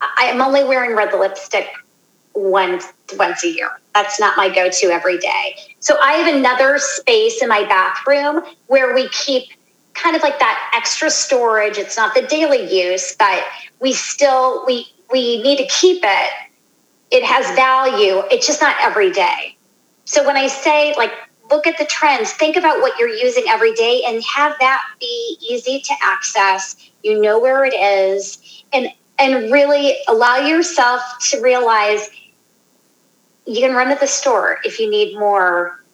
I 0.00 0.24
am 0.24 0.40
only 0.40 0.64
wearing 0.64 0.96
red 0.96 1.12
lipstick 1.12 1.68
once 2.34 2.92
once 3.16 3.44
a 3.44 3.48
year. 3.48 3.70
That's 3.94 4.18
not 4.18 4.36
my 4.36 4.48
go-to 4.48 4.86
every 4.86 5.18
day. 5.18 5.56
So 5.80 5.98
I 6.00 6.12
have 6.14 6.34
another 6.34 6.78
space 6.78 7.42
in 7.42 7.48
my 7.48 7.64
bathroom 7.64 8.42
where 8.66 8.94
we 8.94 9.08
keep 9.10 9.50
kind 9.94 10.16
of 10.16 10.22
like 10.22 10.38
that 10.38 10.72
extra 10.74 11.10
storage. 11.10 11.78
It's 11.78 11.96
not 11.96 12.14
the 12.14 12.22
daily 12.22 12.72
use, 12.72 13.14
but 13.16 13.44
we 13.80 13.92
still 13.92 14.64
we 14.66 14.86
we 15.10 15.42
need 15.42 15.58
to 15.58 15.66
keep 15.66 16.02
it. 16.02 16.30
It 17.10 17.22
has 17.22 17.54
value. 17.54 18.22
It's 18.30 18.46
just 18.46 18.60
not 18.60 18.76
every 18.80 19.12
day. 19.12 19.56
So 20.04 20.26
when 20.26 20.36
I 20.36 20.46
say 20.46 20.94
like 20.96 21.12
look 21.52 21.66
at 21.66 21.78
the 21.78 21.84
trends, 21.84 22.32
think 22.32 22.56
about 22.56 22.80
what 22.80 22.98
you're 22.98 23.08
using 23.08 23.44
every 23.46 23.74
day 23.74 24.02
and 24.06 24.22
have 24.24 24.56
that 24.58 24.82
be 24.98 25.36
easy 25.40 25.80
to 25.80 25.94
access. 26.02 26.76
You 27.02 27.20
know 27.20 27.38
where 27.38 27.64
it 27.64 27.74
is 27.74 28.64
and 28.72 28.88
and 29.18 29.52
really 29.52 29.96
allow 30.08 30.36
yourself 30.38 31.02
to 31.30 31.40
realize 31.40 32.10
you 33.46 33.60
can 33.60 33.74
run 33.74 33.88
to 33.88 33.96
the 34.00 34.06
store 34.06 34.58
if 34.64 34.80
you 34.80 34.90
need 34.90 35.18
more 35.18 35.84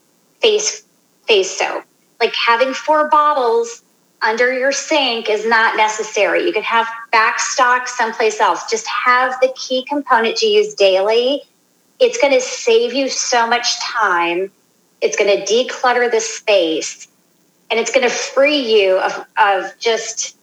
face 0.41 0.85
face 1.27 1.59
soap. 1.59 1.85
Like 2.21 2.35
having 2.35 2.73
four 2.73 3.09
bottles 3.09 3.83
under 4.23 4.53
your 4.53 4.73
sink 4.73 5.29
is 5.29 5.47
not 5.47 5.77
necessary. 5.77 6.45
You 6.45 6.53
can 6.53 6.63
have 6.63 6.89
back 7.13 7.39
stock 7.39 7.87
someplace 7.89 8.41
else. 8.41 8.69
Just 8.71 8.87
have 8.87 9.35
the 9.41 9.53
key 9.57 9.85
component 9.85 10.37
to 10.39 10.47
use 10.47 10.75
daily. 10.75 11.43
It's 12.01 12.19
going 12.19 12.33
to 12.33 12.41
save 12.41 12.93
you 12.93 13.09
so 13.09 13.47
much 13.47 13.79
time. 13.81 14.51
It's 15.01 15.17
going 15.17 15.45
to 15.45 15.45
declutter 15.45 16.11
the 16.11 16.21
space 16.21 17.09
and 17.71 17.79
it's 17.79 17.93
going 17.93 18.09
to 18.09 18.15
free 18.15 18.59
you 18.59 18.99
of, 18.99 19.27
of 19.39 19.79
just 19.79 20.37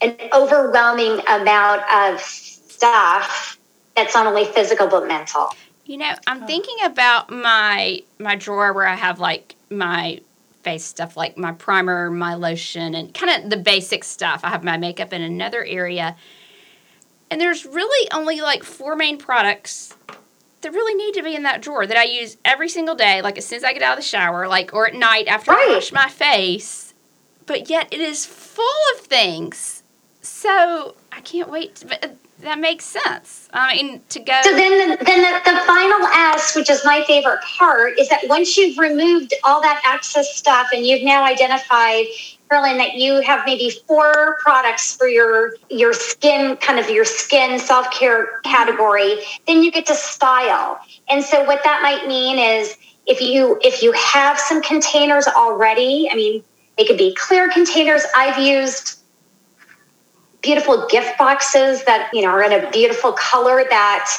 an 0.00 0.16
overwhelming 0.32 1.20
amount 1.28 1.82
of 1.92 2.20
stuff 2.20 3.58
that's 3.96 4.14
not 4.14 4.26
only 4.26 4.44
physical 4.44 4.88
but 4.88 5.06
mental. 5.06 5.54
You 5.86 5.98
know, 5.98 6.12
I'm 6.26 6.42
oh. 6.42 6.46
thinking 6.46 6.76
about 6.84 7.30
my 7.30 8.02
my 8.18 8.36
drawer 8.36 8.72
where 8.72 8.86
I 8.86 8.94
have 8.94 9.20
like 9.20 9.54
my 9.70 10.20
face 10.62 10.84
stuff, 10.84 11.16
like 11.16 11.36
my 11.36 11.52
primer, 11.52 12.10
my 12.10 12.34
lotion, 12.34 12.94
and 12.94 13.12
kind 13.12 13.44
of 13.44 13.50
the 13.50 13.56
basic 13.56 14.02
stuff. 14.02 14.40
I 14.44 14.48
have 14.48 14.64
my 14.64 14.78
makeup 14.78 15.12
in 15.12 15.22
another 15.22 15.62
area, 15.64 16.16
and 17.30 17.40
there's 17.40 17.66
really 17.66 18.08
only 18.12 18.40
like 18.40 18.64
four 18.64 18.96
main 18.96 19.18
products 19.18 19.94
that 20.64 20.72
really 20.72 20.94
need 20.94 21.14
to 21.14 21.22
be 21.22 21.36
in 21.36 21.44
that 21.44 21.62
drawer 21.62 21.86
that 21.86 21.96
I 21.96 22.04
use 22.04 22.36
every 22.44 22.68
single 22.68 22.94
day, 22.94 23.22
like 23.22 23.38
as 23.38 23.46
soon 23.46 23.58
as 23.58 23.64
I 23.64 23.72
get 23.72 23.82
out 23.82 23.96
of 23.96 24.02
the 24.02 24.08
shower, 24.08 24.48
like 24.48 24.74
or 24.74 24.88
at 24.88 24.94
night 24.94 25.28
after 25.28 25.52
I 25.52 25.68
wash 25.70 25.92
my 25.92 26.08
face. 26.08 26.92
But 27.46 27.70
yet 27.70 27.88
it 27.92 28.00
is 28.00 28.26
full 28.26 28.64
of 28.94 29.00
things, 29.00 29.82
so 30.22 30.96
I 31.12 31.20
can't 31.20 31.50
wait. 31.50 31.76
To, 31.76 31.86
but 31.86 32.04
uh, 32.04 32.08
that 32.40 32.58
makes 32.58 32.84
sense. 32.84 33.48
I 33.52 33.74
mean, 33.74 34.02
to 34.08 34.20
go. 34.20 34.40
So 34.42 34.54
then, 34.54 34.90
the, 34.90 35.04
then 35.04 35.20
the, 35.20 35.50
the 35.50 35.58
final 35.66 36.06
S, 36.06 36.56
which 36.56 36.70
is 36.70 36.84
my 36.84 37.04
favorite 37.06 37.40
part, 37.42 37.98
is 37.98 38.08
that 38.08 38.22
once 38.28 38.56
you've 38.56 38.78
removed 38.78 39.34
all 39.44 39.60
that 39.62 39.82
excess 39.86 40.34
stuff 40.34 40.68
and 40.72 40.86
you've 40.86 41.04
now 41.04 41.24
identified, 41.24 42.06
That 42.54 42.94
you 42.94 43.20
have 43.22 43.44
maybe 43.44 43.70
four 43.88 44.36
products 44.38 44.94
for 44.94 45.08
your 45.08 45.54
your 45.70 45.92
skin, 45.92 46.56
kind 46.58 46.78
of 46.78 46.88
your 46.88 47.04
skin 47.04 47.58
self 47.58 47.90
care 47.90 48.40
category, 48.44 49.16
then 49.48 49.62
you 49.62 49.72
get 49.72 49.86
to 49.86 49.94
style. 49.94 50.78
And 51.08 51.24
so 51.24 51.42
what 51.44 51.64
that 51.64 51.82
might 51.82 52.06
mean 52.06 52.38
is 52.38 52.76
if 53.06 53.20
you 53.20 53.58
if 53.62 53.82
you 53.82 53.90
have 53.92 54.38
some 54.38 54.62
containers 54.62 55.26
already, 55.26 56.08
I 56.10 56.14
mean, 56.14 56.44
they 56.78 56.84
could 56.84 56.96
be 56.96 57.12
clear 57.14 57.50
containers. 57.50 58.02
I've 58.14 58.38
used 58.38 59.00
beautiful 60.40 60.86
gift 60.86 61.18
boxes 61.18 61.84
that 61.86 62.08
you 62.12 62.22
know 62.22 62.28
are 62.28 62.44
in 62.44 62.52
a 62.52 62.70
beautiful 62.70 63.12
color 63.12 63.64
that 63.68 64.16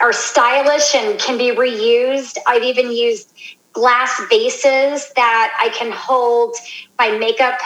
are 0.00 0.12
stylish 0.12 0.96
and 0.96 1.18
can 1.20 1.38
be 1.38 1.52
reused. 1.52 2.38
I've 2.46 2.64
even 2.64 2.90
used 2.90 3.32
glass 3.74 4.20
vases 4.30 5.12
that 5.14 5.54
I 5.60 5.68
can 5.76 5.92
hold 5.92 6.56
my 6.98 7.16
makeup 7.18 7.58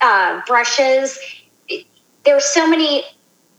uh, 0.00 0.40
brushes. 0.46 1.18
There 2.24 2.36
are 2.36 2.40
so 2.40 2.68
many 2.68 3.04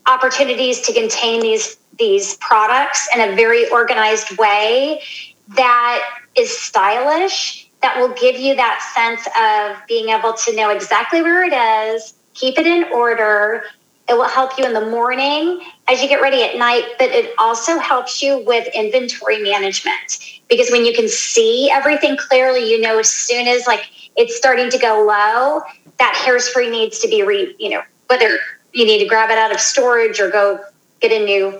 opportunities 0.07 0.81
to 0.81 0.93
contain 0.93 1.41
these 1.41 1.77
these 1.97 2.35
products 2.37 3.07
in 3.13 3.21
a 3.21 3.35
very 3.35 3.69
organized 3.69 4.37
way 4.37 5.01
that 5.49 6.19
is 6.35 6.57
stylish 6.57 7.69
that 7.81 7.97
will 7.99 8.13
give 8.15 8.37
you 8.37 8.55
that 8.55 8.81
sense 8.95 9.27
of 9.37 9.85
being 9.87 10.09
able 10.09 10.33
to 10.33 10.55
know 10.55 10.69
exactly 10.69 11.21
where 11.21 11.43
it 11.43 11.53
is 11.53 12.13
keep 12.33 12.57
it 12.57 12.65
in 12.65 12.85
order 12.93 13.63
it 14.07 14.13
will 14.13 14.29
help 14.29 14.57
you 14.57 14.65
in 14.65 14.73
the 14.73 14.89
morning 14.89 15.61
as 15.89 16.01
you 16.01 16.07
get 16.07 16.21
ready 16.21 16.41
at 16.41 16.57
night 16.57 16.85
but 16.97 17.09
it 17.09 17.33
also 17.37 17.77
helps 17.77 18.23
you 18.23 18.43
with 18.45 18.65
inventory 18.73 19.43
management 19.43 20.38
because 20.49 20.69
when 20.71 20.85
you 20.85 20.93
can 20.93 21.07
see 21.07 21.69
everything 21.71 22.17
clearly 22.17 22.69
you 22.69 22.79
know 22.79 22.99
as 22.99 23.09
soon 23.09 23.47
as 23.47 23.67
like 23.67 23.89
it's 24.15 24.35
starting 24.35 24.69
to 24.69 24.77
go 24.77 25.05
low 25.05 25.61
that 25.97 26.13
hairspray 26.15 26.69
needs 26.69 26.99
to 26.99 27.07
be 27.07 27.23
re 27.23 27.55
you 27.59 27.69
know 27.69 27.81
whether 28.07 28.37
you 28.73 28.85
need 28.85 28.99
to 28.99 29.05
grab 29.05 29.29
it 29.29 29.37
out 29.37 29.51
of 29.51 29.59
storage 29.59 30.19
or 30.19 30.29
go 30.29 30.59
get 30.99 31.11
a 31.11 31.23
new 31.23 31.59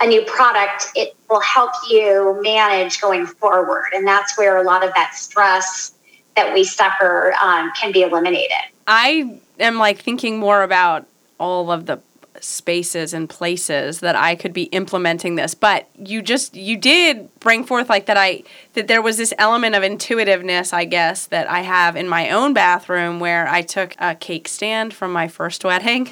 a 0.00 0.06
new 0.06 0.22
product 0.22 0.86
it 0.94 1.16
will 1.28 1.40
help 1.40 1.72
you 1.90 2.40
manage 2.42 3.00
going 3.00 3.26
forward. 3.26 3.86
And 3.94 4.06
that's 4.06 4.36
where 4.38 4.56
a 4.56 4.62
lot 4.62 4.84
of 4.84 4.92
that 4.94 5.14
stress 5.14 5.92
that 6.36 6.54
we 6.54 6.64
suffer 6.64 7.34
um, 7.42 7.72
can 7.78 7.92
be 7.92 8.02
eliminated. 8.02 8.56
I 8.86 9.38
am 9.58 9.78
like 9.78 10.00
thinking 10.00 10.38
more 10.38 10.62
about 10.62 11.06
all 11.38 11.70
of 11.70 11.86
the 11.86 12.00
spaces 12.40 13.12
and 13.12 13.28
places 13.28 14.00
that 14.00 14.16
I 14.16 14.34
could 14.34 14.52
be 14.52 14.64
implementing 14.64 15.36
this. 15.36 15.54
But 15.54 15.88
you 15.98 16.22
just 16.22 16.56
you 16.56 16.76
did 16.76 17.28
bring 17.40 17.64
forth 17.64 17.88
like 17.88 18.06
that 18.06 18.16
I 18.16 18.42
that 18.74 18.88
there 18.88 19.02
was 19.02 19.16
this 19.16 19.34
element 19.38 19.74
of 19.74 19.82
intuitiveness, 19.82 20.72
I 20.72 20.84
guess, 20.84 21.26
that 21.26 21.48
I 21.48 21.60
have 21.60 21.96
in 21.96 22.08
my 22.08 22.30
own 22.30 22.52
bathroom 22.54 23.20
where 23.20 23.48
I 23.48 23.62
took 23.62 23.94
a 23.98 24.14
cake 24.14 24.48
stand 24.48 24.94
from 24.94 25.12
my 25.12 25.28
first 25.28 25.64
wedding 25.64 26.10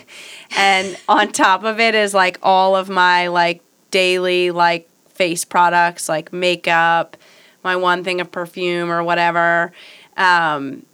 and 0.57 0.99
on 1.09 1.33
top 1.33 1.65
of 1.65 1.81
it 1.81 1.95
is 1.95 2.15
like 2.15 2.39
all 2.43 2.77
of 2.77 2.89
my 2.89 3.29
like 3.29 3.63
daily 3.91 4.51
like 4.51 4.89
face 5.09 5.45
products 5.45 6.09
like 6.09 6.33
makeup, 6.33 7.17
my 7.65 7.75
one 7.77 8.05
thing 8.05 8.21
of 8.21 8.31
perfume 8.31 8.91
or 8.91 9.03
whatever. 9.03 9.73
Um, 10.17 10.85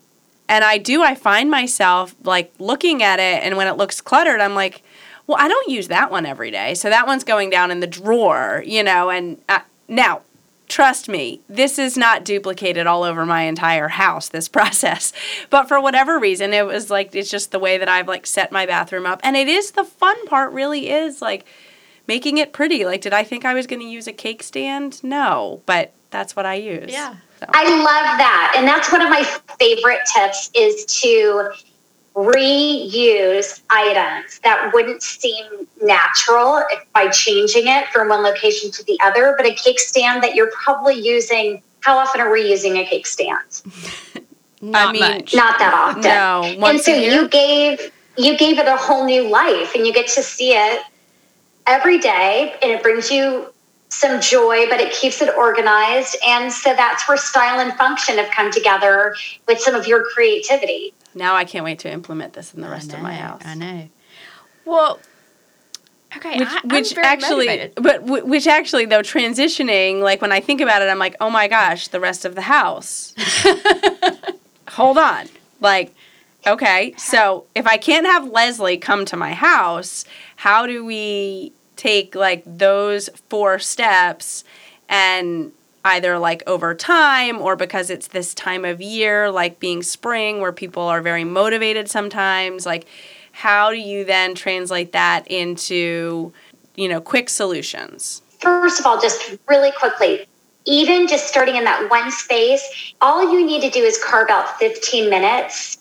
and 0.49 0.65
I 0.65 0.79
do, 0.79 1.03
I 1.03 1.15
find 1.15 1.51
myself 1.51 2.15
like 2.25 2.53
looking 2.59 3.03
at 3.03 3.19
it, 3.19 3.43
and 3.43 3.57
when 3.57 3.69
it 3.69 3.77
looks 3.77 4.01
cluttered, 4.01 4.41
I'm 4.41 4.55
like, 4.55 4.83
well, 5.27 5.39
I 5.41 5.49
don't 5.49 5.69
use 5.69 5.89
that 5.89 6.11
one 6.11 6.27
every 6.27 6.51
day. 6.51 6.75
So 6.75 6.89
that 6.91 7.07
one's 7.07 7.25
going 7.25 7.51
down 7.51 7.71
in 7.71 7.81
the 7.81 7.87
drawer, 7.87 8.63
you 8.67 8.83
know. 8.83 9.11
And 9.11 9.41
uh, 9.49 9.61
now, 9.89 10.23
trust 10.69 11.09
me, 11.09 11.41
this 11.49 11.79
is 11.79 11.97
not 11.97 12.25
duplicated 12.25 12.87
all 12.87 13.03
over 13.03 13.25
my 13.25 13.43
entire 13.43 13.89
house, 13.89 14.29
this 14.29 14.49
process. 14.59 15.13
But 15.51 15.69
for 15.69 15.81
whatever 15.81 16.19
reason, 16.19 16.53
it 16.53 16.67
was 16.67 16.91
like, 16.91 17.15
it's 17.15 17.31
just 17.31 17.53
the 17.53 17.59
way 17.59 17.79
that 17.79 17.89
I've 17.89 18.09
like 18.09 18.27
set 18.27 18.53
my 18.53 18.67
bathroom 18.67 19.07
up. 19.07 19.21
And 19.23 19.37
it 19.37 19.49
is 19.49 19.73
the 19.73 19.85
fun 19.85 20.27
part, 20.27 20.53
really 20.53 20.91
is 20.91 21.23
like 21.23 21.47
making 22.09 22.39
it 22.39 22.53
pretty. 22.53 22.85
Like, 22.85 23.01
did 23.01 23.13
I 23.13 23.25
think 23.25 23.45
I 23.45 23.55
was 23.55 23.67
going 23.67 23.81
to 23.81 23.87
use 23.87 24.07
a 24.07 24.13
cake 24.13 24.43
stand? 24.43 25.03
No, 25.05 25.63
but 25.67 25.93
that's 26.11 26.35
what 26.37 26.47
I 26.47 26.55
use. 26.55 26.93
Yeah. 26.93 27.17
So. 27.39 27.47
I 27.49 27.65
love 27.65 28.19
that. 28.19 28.55
And 28.57 28.69
that's 28.69 28.93
one 28.93 29.03
of 29.03 29.11
my 29.11 29.25
favorite 29.59 30.01
tips 30.15 30.51
is 30.55 30.85
to 31.03 31.53
reuse 32.15 33.61
items 33.71 34.39
that 34.45 34.71
wouldn't 34.75 35.03
seem 35.03 35.67
natural 35.81 36.63
by 36.95 37.09
changing 37.09 37.67
it 37.67 37.87
from 37.89 38.09
one 38.09 38.23
location 38.23 38.71
to 38.71 38.85
the 38.85 38.99
other, 39.03 39.35
but 39.37 39.47
a 39.47 39.55
cake 39.55 39.81
stand 39.81 40.23
that 40.23 40.35
you're 40.35 40.51
probably 40.51 40.95
using. 40.95 41.63
How 41.81 41.97
often 41.97 42.21
are 42.21 42.31
we 42.31 42.49
using 42.49 42.77
a 42.77 42.85
cake 42.85 43.07
stand? 43.07 43.63
Not 44.61 44.89
I 44.89 44.93
mean, 44.93 45.01
much. 45.01 45.35
Not 45.35 45.59
that 45.59 45.75
often. 45.75 46.03
No, 46.03 46.43
and 46.45 46.61
once 46.61 46.85
so 46.85 46.93
a 46.93 47.01
year? 47.01 47.23
you 47.23 47.29
gave 47.29 47.93
you 48.17 48.37
gave 48.37 48.59
it 48.59 48.69
a 48.69 48.77
whole 48.77 49.05
new 49.05 49.29
life, 49.29 49.75
and 49.75 49.87
you 49.87 49.93
get 49.93 50.07
to 50.09 50.23
see 50.23 50.53
it 50.53 50.83
every 51.67 51.99
day, 51.99 52.55
and 52.63 52.71
it 52.71 52.83
brings 52.83 53.11
you 53.11 53.53
some 53.89 54.21
joy, 54.21 54.67
but 54.69 54.81
it 54.81 54.93
keeps 54.93 55.21
it 55.21 55.35
organized. 55.37 56.17
And 56.27 56.53
so 56.53 56.75
that's 56.75 57.07
where 57.09 57.17
style 57.17 57.61
and 57.61 57.73
function 57.75 58.19
have 58.19 58.31
come 58.31 58.51
together 58.51 59.15
with 59.47 59.61
some 59.61 59.75
of 59.75 59.87
your 59.87 60.05
creativity. 60.05 60.95
Now 61.15 61.35
I 61.35 61.45
can't 61.45 61.65
wait 61.65 61.79
to 61.81 61.91
implement 61.91 62.33
this 62.33 62.55
in 62.55 62.61
the 62.61 62.69
rest 62.69 62.93
I 62.93 62.97
of 62.97 63.03
my 63.03 63.15
house. 63.15 63.43
I 63.45 63.55
know. 63.55 63.89
Well, 64.65 65.01
okay. 66.17 66.39
Which, 66.39 66.49
I, 66.49 66.61
which 66.65 66.99
actually, 66.99 67.47
motivated. 67.47 67.75
but 67.77 68.07
w- 68.07 68.25
which 68.25 68.47
actually 68.47 68.87
though 68.87 69.03
transitioning, 69.03 70.01
like 70.01 70.21
when 70.23 70.33
I 70.33 70.41
think 70.41 70.61
about 70.61 70.83
it, 70.83 70.87
I'm 70.87 70.99
like, 70.99 71.17
oh 71.21 71.31
my 71.31 71.49
gosh, 71.49 71.89
the 71.89 72.01
rest 72.01 72.25
of 72.25 72.35
the 72.35 72.43
house. 72.43 73.15
Hold 74.69 74.97
on, 74.97 75.29
like, 75.61 75.95
okay, 76.47 76.95
so 76.97 77.45
if 77.55 77.67
I 77.67 77.77
can't 77.77 78.07
have 78.07 78.31
Leslie 78.31 78.79
come 78.79 79.05
to 79.07 79.17
my 79.17 79.35
house, 79.35 80.05
how 80.37 80.67
do 80.67 80.85
we 80.85 81.53
take 81.77 82.15
like 82.15 82.43
those 82.47 83.11
four 83.29 83.59
steps 83.59 84.45
and 84.89 85.53
either 85.85 86.19
like 86.19 86.43
over 86.47 86.75
time 86.75 87.41
or 87.41 87.57
because 87.57 87.91
it's 87.91 88.09
this 88.09 88.35
time 88.35 88.65
of 88.65 88.81
year, 88.81 89.31
like 89.31 89.59
being 89.59 89.83
spring, 89.83 90.41
where 90.41 90.53
people 90.53 90.83
are 90.83 91.03
very 91.03 91.25
motivated 91.25 91.89
sometimes, 91.89 92.67
like 92.67 92.87
how 93.33 93.71
do 93.71 93.79
you 93.79 94.05
then 94.05 94.35
translate 94.35 94.93
that 94.93 95.27
into 95.29 96.33
you 96.75 96.89
know 96.89 97.01
quick 97.01 97.29
solutions 97.29 98.23
First 98.43 98.81
of 98.81 98.87
all, 98.87 99.01
just 99.01 99.39
really 99.49 99.71
quickly, 99.71 100.27
even 100.65 101.07
just 101.07 101.29
starting 101.29 101.55
in 101.55 101.63
that 101.63 101.89
one 101.89 102.11
space, 102.11 102.93
all 103.01 103.33
you 103.33 103.47
need 103.47 103.61
to 103.61 103.71
do 103.71 103.79
is 103.79 104.03
carve 104.03 104.31
out 104.31 104.59
15 104.59 105.09
minutes. 105.09 105.79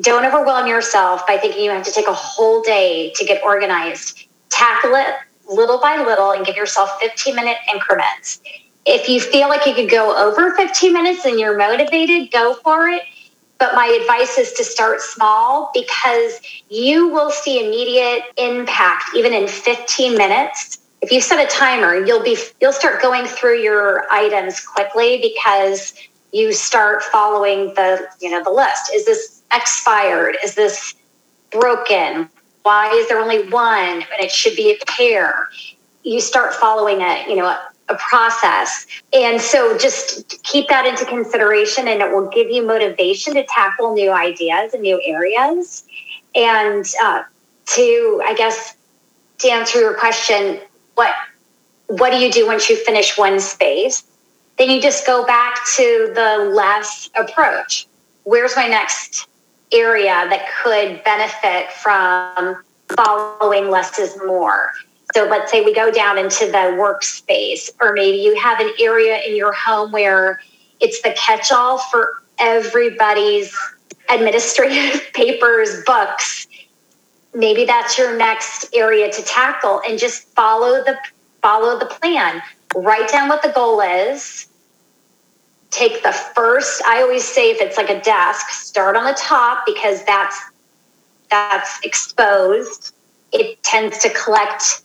Don't 0.00 0.24
overwhelm 0.24 0.66
yourself 0.66 1.24
by 1.28 1.38
thinking 1.38 1.62
you 1.62 1.70
have 1.70 1.84
to 1.84 1.92
take 1.92 2.08
a 2.08 2.12
whole 2.12 2.60
day 2.62 3.12
to 3.14 3.24
get 3.24 3.40
organized. 3.44 4.26
Tackle 4.48 4.96
it 4.96 5.14
little 5.48 5.78
by 5.78 6.02
little 6.02 6.32
and 6.32 6.44
give 6.44 6.56
yourself 6.56 6.90
15 7.00 7.36
minute 7.36 7.58
increments. 7.72 8.40
If 8.86 9.08
you 9.08 9.20
feel 9.20 9.48
like 9.48 9.66
you 9.66 9.74
could 9.74 9.90
go 9.90 10.14
over 10.16 10.54
15 10.54 10.92
minutes 10.92 11.24
and 11.24 11.38
you're 11.38 11.56
motivated, 11.56 12.30
go 12.30 12.54
for 12.54 12.88
it. 12.88 13.02
But 13.58 13.74
my 13.74 13.86
advice 13.86 14.36
is 14.36 14.52
to 14.54 14.64
start 14.64 15.00
small 15.00 15.70
because 15.72 16.40
you 16.68 17.08
will 17.08 17.30
see 17.30 17.64
immediate 17.64 18.24
impact 18.36 19.04
even 19.16 19.32
in 19.32 19.48
15 19.48 20.18
minutes. 20.18 20.78
If 21.00 21.12
you 21.12 21.20
set 21.20 21.38
a 21.38 21.48
timer, 21.48 21.94
you'll 22.04 22.22
be 22.22 22.36
you'll 22.60 22.72
start 22.72 23.00
going 23.00 23.26
through 23.26 23.60
your 23.60 24.06
items 24.10 24.60
quickly 24.60 25.18
because 25.22 25.94
you 26.32 26.52
start 26.52 27.02
following 27.02 27.72
the, 27.74 28.08
you 28.20 28.30
know, 28.30 28.42
the 28.42 28.50
list. 28.50 28.90
Is 28.92 29.06
this 29.06 29.42
expired? 29.52 30.36
Is 30.44 30.56
this 30.56 30.94
broken? 31.50 32.28
Why 32.64 32.90
is 32.90 33.08
there 33.08 33.20
only 33.20 33.48
one 33.50 34.02
and 34.02 34.20
it 34.20 34.32
should 34.32 34.56
be 34.56 34.72
a 34.72 34.84
pair? 34.86 35.48
You 36.02 36.20
start 36.20 36.52
following 36.54 37.02
a, 37.02 37.24
you 37.28 37.36
know, 37.36 37.56
a, 37.88 37.94
process. 37.96 38.86
And 39.12 39.40
so 39.40 39.76
just 39.78 40.42
keep 40.42 40.68
that 40.68 40.86
into 40.86 41.04
consideration 41.04 41.88
and 41.88 42.00
it 42.00 42.10
will 42.10 42.28
give 42.28 42.50
you 42.50 42.66
motivation 42.66 43.34
to 43.34 43.44
tackle 43.44 43.94
new 43.94 44.10
ideas 44.10 44.74
and 44.74 44.82
new 44.82 45.00
areas. 45.04 45.84
And 46.34 46.86
uh, 47.02 47.22
to, 47.66 48.22
I 48.24 48.34
guess, 48.36 48.76
to 49.38 49.48
answer 49.48 49.80
your 49.80 49.94
question, 49.94 50.60
what 50.94 51.12
what 51.88 52.10
do 52.10 52.16
you 52.16 52.32
do 52.32 52.46
once 52.46 52.68
you 52.70 52.76
finish 52.76 53.18
one 53.18 53.38
space? 53.40 54.04
Then 54.56 54.70
you 54.70 54.80
just 54.80 55.06
go 55.06 55.24
back 55.26 55.60
to 55.76 56.12
the 56.14 56.50
less 56.54 57.10
approach. 57.16 57.86
Where's 58.22 58.56
my 58.56 58.66
next 58.66 59.26
area 59.72 60.26
that 60.30 60.48
could 60.62 61.02
benefit 61.04 61.70
from 61.72 62.62
following 62.96 63.70
less 63.70 63.98
is 63.98 64.16
more? 64.24 64.70
So 65.14 65.24
let's 65.26 65.52
say 65.52 65.60
we 65.62 65.72
go 65.72 65.92
down 65.92 66.18
into 66.18 66.46
the 66.46 66.74
workspace, 66.74 67.70
or 67.80 67.92
maybe 67.92 68.18
you 68.18 68.34
have 68.34 68.58
an 68.58 68.70
area 68.80 69.20
in 69.24 69.36
your 69.36 69.52
home 69.52 69.92
where 69.92 70.40
it's 70.80 71.00
the 71.02 71.12
catch 71.16 71.52
all 71.52 71.78
for 71.78 72.24
everybody's 72.38 73.56
administrative 74.08 75.00
papers, 75.14 75.84
books. 75.86 76.48
Maybe 77.32 77.64
that's 77.64 77.96
your 77.96 78.16
next 78.16 78.74
area 78.74 79.10
to 79.12 79.22
tackle 79.22 79.82
and 79.88 80.00
just 80.00 80.26
follow 80.34 80.82
the 80.82 80.96
follow 81.42 81.78
the 81.78 81.86
plan. 81.86 82.42
Write 82.74 83.08
down 83.08 83.28
what 83.28 83.42
the 83.42 83.50
goal 83.50 83.80
is. 83.80 84.48
Take 85.70 86.02
the 86.02 86.12
first, 86.12 86.82
I 86.86 87.02
always 87.02 87.24
say 87.24 87.52
if 87.52 87.60
it's 87.60 87.76
like 87.76 87.90
a 87.90 88.00
desk, 88.00 88.48
start 88.48 88.96
on 88.96 89.04
the 89.04 89.14
top 89.16 89.64
because 89.64 90.04
that's 90.04 90.36
that's 91.30 91.78
exposed. 91.84 92.92
It 93.32 93.62
tends 93.62 93.98
to 93.98 94.10
collect 94.10 94.83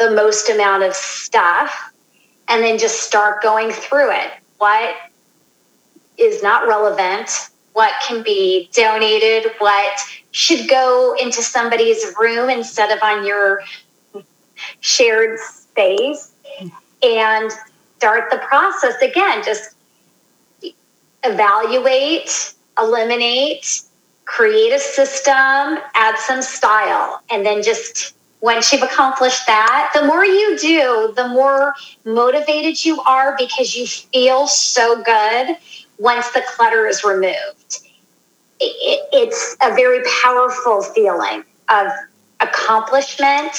the 0.00 0.10
most 0.10 0.48
amount 0.48 0.82
of 0.82 0.94
stuff 0.94 1.92
and 2.48 2.64
then 2.64 2.78
just 2.78 3.02
start 3.02 3.42
going 3.42 3.70
through 3.70 4.10
it. 4.10 4.30
What 4.56 4.96
is 6.16 6.42
not 6.42 6.66
relevant? 6.66 7.50
What 7.74 7.92
can 8.06 8.22
be 8.22 8.70
donated? 8.72 9.52
What 9.58 10.00
should 10.32 10.68
go 10.68 11.14
into 11.20 11.42
somebody's 11.42 12.02
room 12.18 12.48
instead 12.48 12.90
of 12.90 13.02
on 13.02 13.26
your 13.26 13.62
shared 14.80 15.38
space? 15.38 16.32
And 17.02 17.50
start 17.96 18.30
the 18.30 18.38
process 18.38 19.00
again. 19.02 19.42
Just 19.44 19.76
evaluate, 21.24 22.54
eliminate, 22.78 23.82
create 24.24 24.72
a 24.72 24.78
system, 24.78 25.34
add 25.94 26.18
some 26.18 26.42
style, 26.42 27.22
and 27.30 27.44
then 27.44 27.62
just 27.62 28.14
once 28.40 28.72
you've 28.72 28.82
accomplished 28.82 29.46
that, 29.46 29.90
the 29.94 30.04
more 30.06 30.24
you 30.24 30.58
do, 30.58 31.12
the 31.16 31.28
more 31.28 31.74
motivated 32.04 32.84
you 32.84 33.00
are 33.02 33.36
because 33.36 33.76
you 33.76 33.86
feel 33.86 34.46
so 34.46 35.02
good 35.02 35.56
once 35.98 36.30
the 36.30 36.42
clutter 36.48 36.86
is 36.86 37.04
removed. 37.04 37.80
It, 38.58 39.08
it's 39.12 39.56
a 39.62 39.74
very 39.74 40.02
powerful 40.22 40.82
feeling 40.82 41.44
of 41.68 41.88
accomplishment 42.40 43.52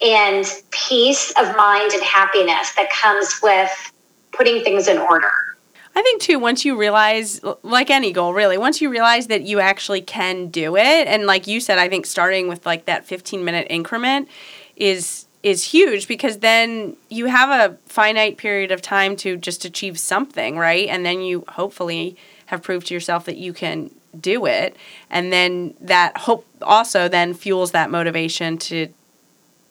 and 0.00 0.46
peace 0.70 1.30
of 1.32 1.54
mind 1.56 1.92
and 1.92 2.02
happiness 2.02 2.72
that 2.76 2.90
comes 2.90 3.40
with 3.42 3.92
putting 4.32 4.64
things 4.64 4.88
in 4.88 4.98
order. 4.98 5.53
I 5.96 6.02
think 6.02 6.20
too, 6.20 6.38
once 6.38 6.64
you 6.64 6.76
realize, 6.76 7.40
like 7.62 7.88
any 7.88 8.12
goal, 8.12 8.34
really, 8.34 8.58
once 8.58 8.80
you 8.80 8.90
realize 8.90 9.28
that 9.28 9.42
you 9.42 9.60
actually 9.60 10.00
can 10.00 10.48
do 10.48 10.76
it, 10.76 11.06
and 11.06 11.26
like 11.26 11.46
you 11.46 11.60
said, 11.60 11.78
I 11.78 11.88
think 11.88 12.06
starting 12.06 12.48
with 12.48 12.66
like 12.66 12.86
that 12.86 13.04
15 13.04 13.44
minute 13.44 13.66
increment 13.70 14.28
is 14.76 15.26
is 15.42 15.62
huge 15.62 16.08
because 16.08 16.38
then 16.38 16.96
you 17.10 17.26
have 17.26 17.50
a 17.50 17.76
finite 17.86 18.38
period 18.38 18.72
of 18.72 18.80
time 18.80 19.14
to 19.14 19.36
just 19.36 19.66
achieve 19.66 19.98
something, 19.98 20.56
right? 20.56 20.88
And 20.88 21.04
then 21.04 21.20
you 21.20 21.44
hopefully 21.48 22.16
have 22.46 22.62
proved 22.62 22.86
to 22.86 22.94
yourself 22.94 23.26
that 23.26 23.36
you 23.36 23.52
can 23.52 23.90
do 24.18 24.46
it, 24.46 24.76
and 25.10 25.32
then 25.32 25.74
that 25.80 26.16
hope 26.16 26.46
also 26.62 27.08
then 27.08 27.34
fuels 27.34 27.70
that 27.72 27.90
motivation 27.90 28.58
to 28.58 28.88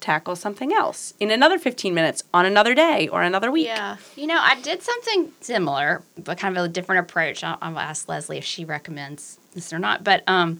tackle 0.03 0.35
something 0.35 0.73
else 0.73 1.13
in 1.19 1.31
another 1.31 1.57
15 1.57 1.93
minutes 1.93 2.23
on 2.33 2.45
another 2.45 2.75
day 2.75 3.07
or 3.07 3.23
another 3.23 3.49
week. 3.49 3.67
Yeah. 3.67 3.95
You 4.17 4.27
know, 4.27 4.37
I 4.39 4.59
did 4.61 4.83
something 4.83 5.31
similar, 5.39 6.03
but 6.21 6.37
kind 6.37 6.57
of 6.57 6.65
a 6.65 6.67
different 6.67 7.09
approach. 7.09 7.41
I'll, 7.43 7.57
I'll 7.61 7.79
ask 7.79 8.09
Leslie 8.09 8.37
if 8.37 8.43
she 8.43 8.65
recommends 8.65 9.39
this 9.53 9.71
or 9.71 9.79
not. 9.79 10.03
But 10.03 10.23
um, 10.27 10.59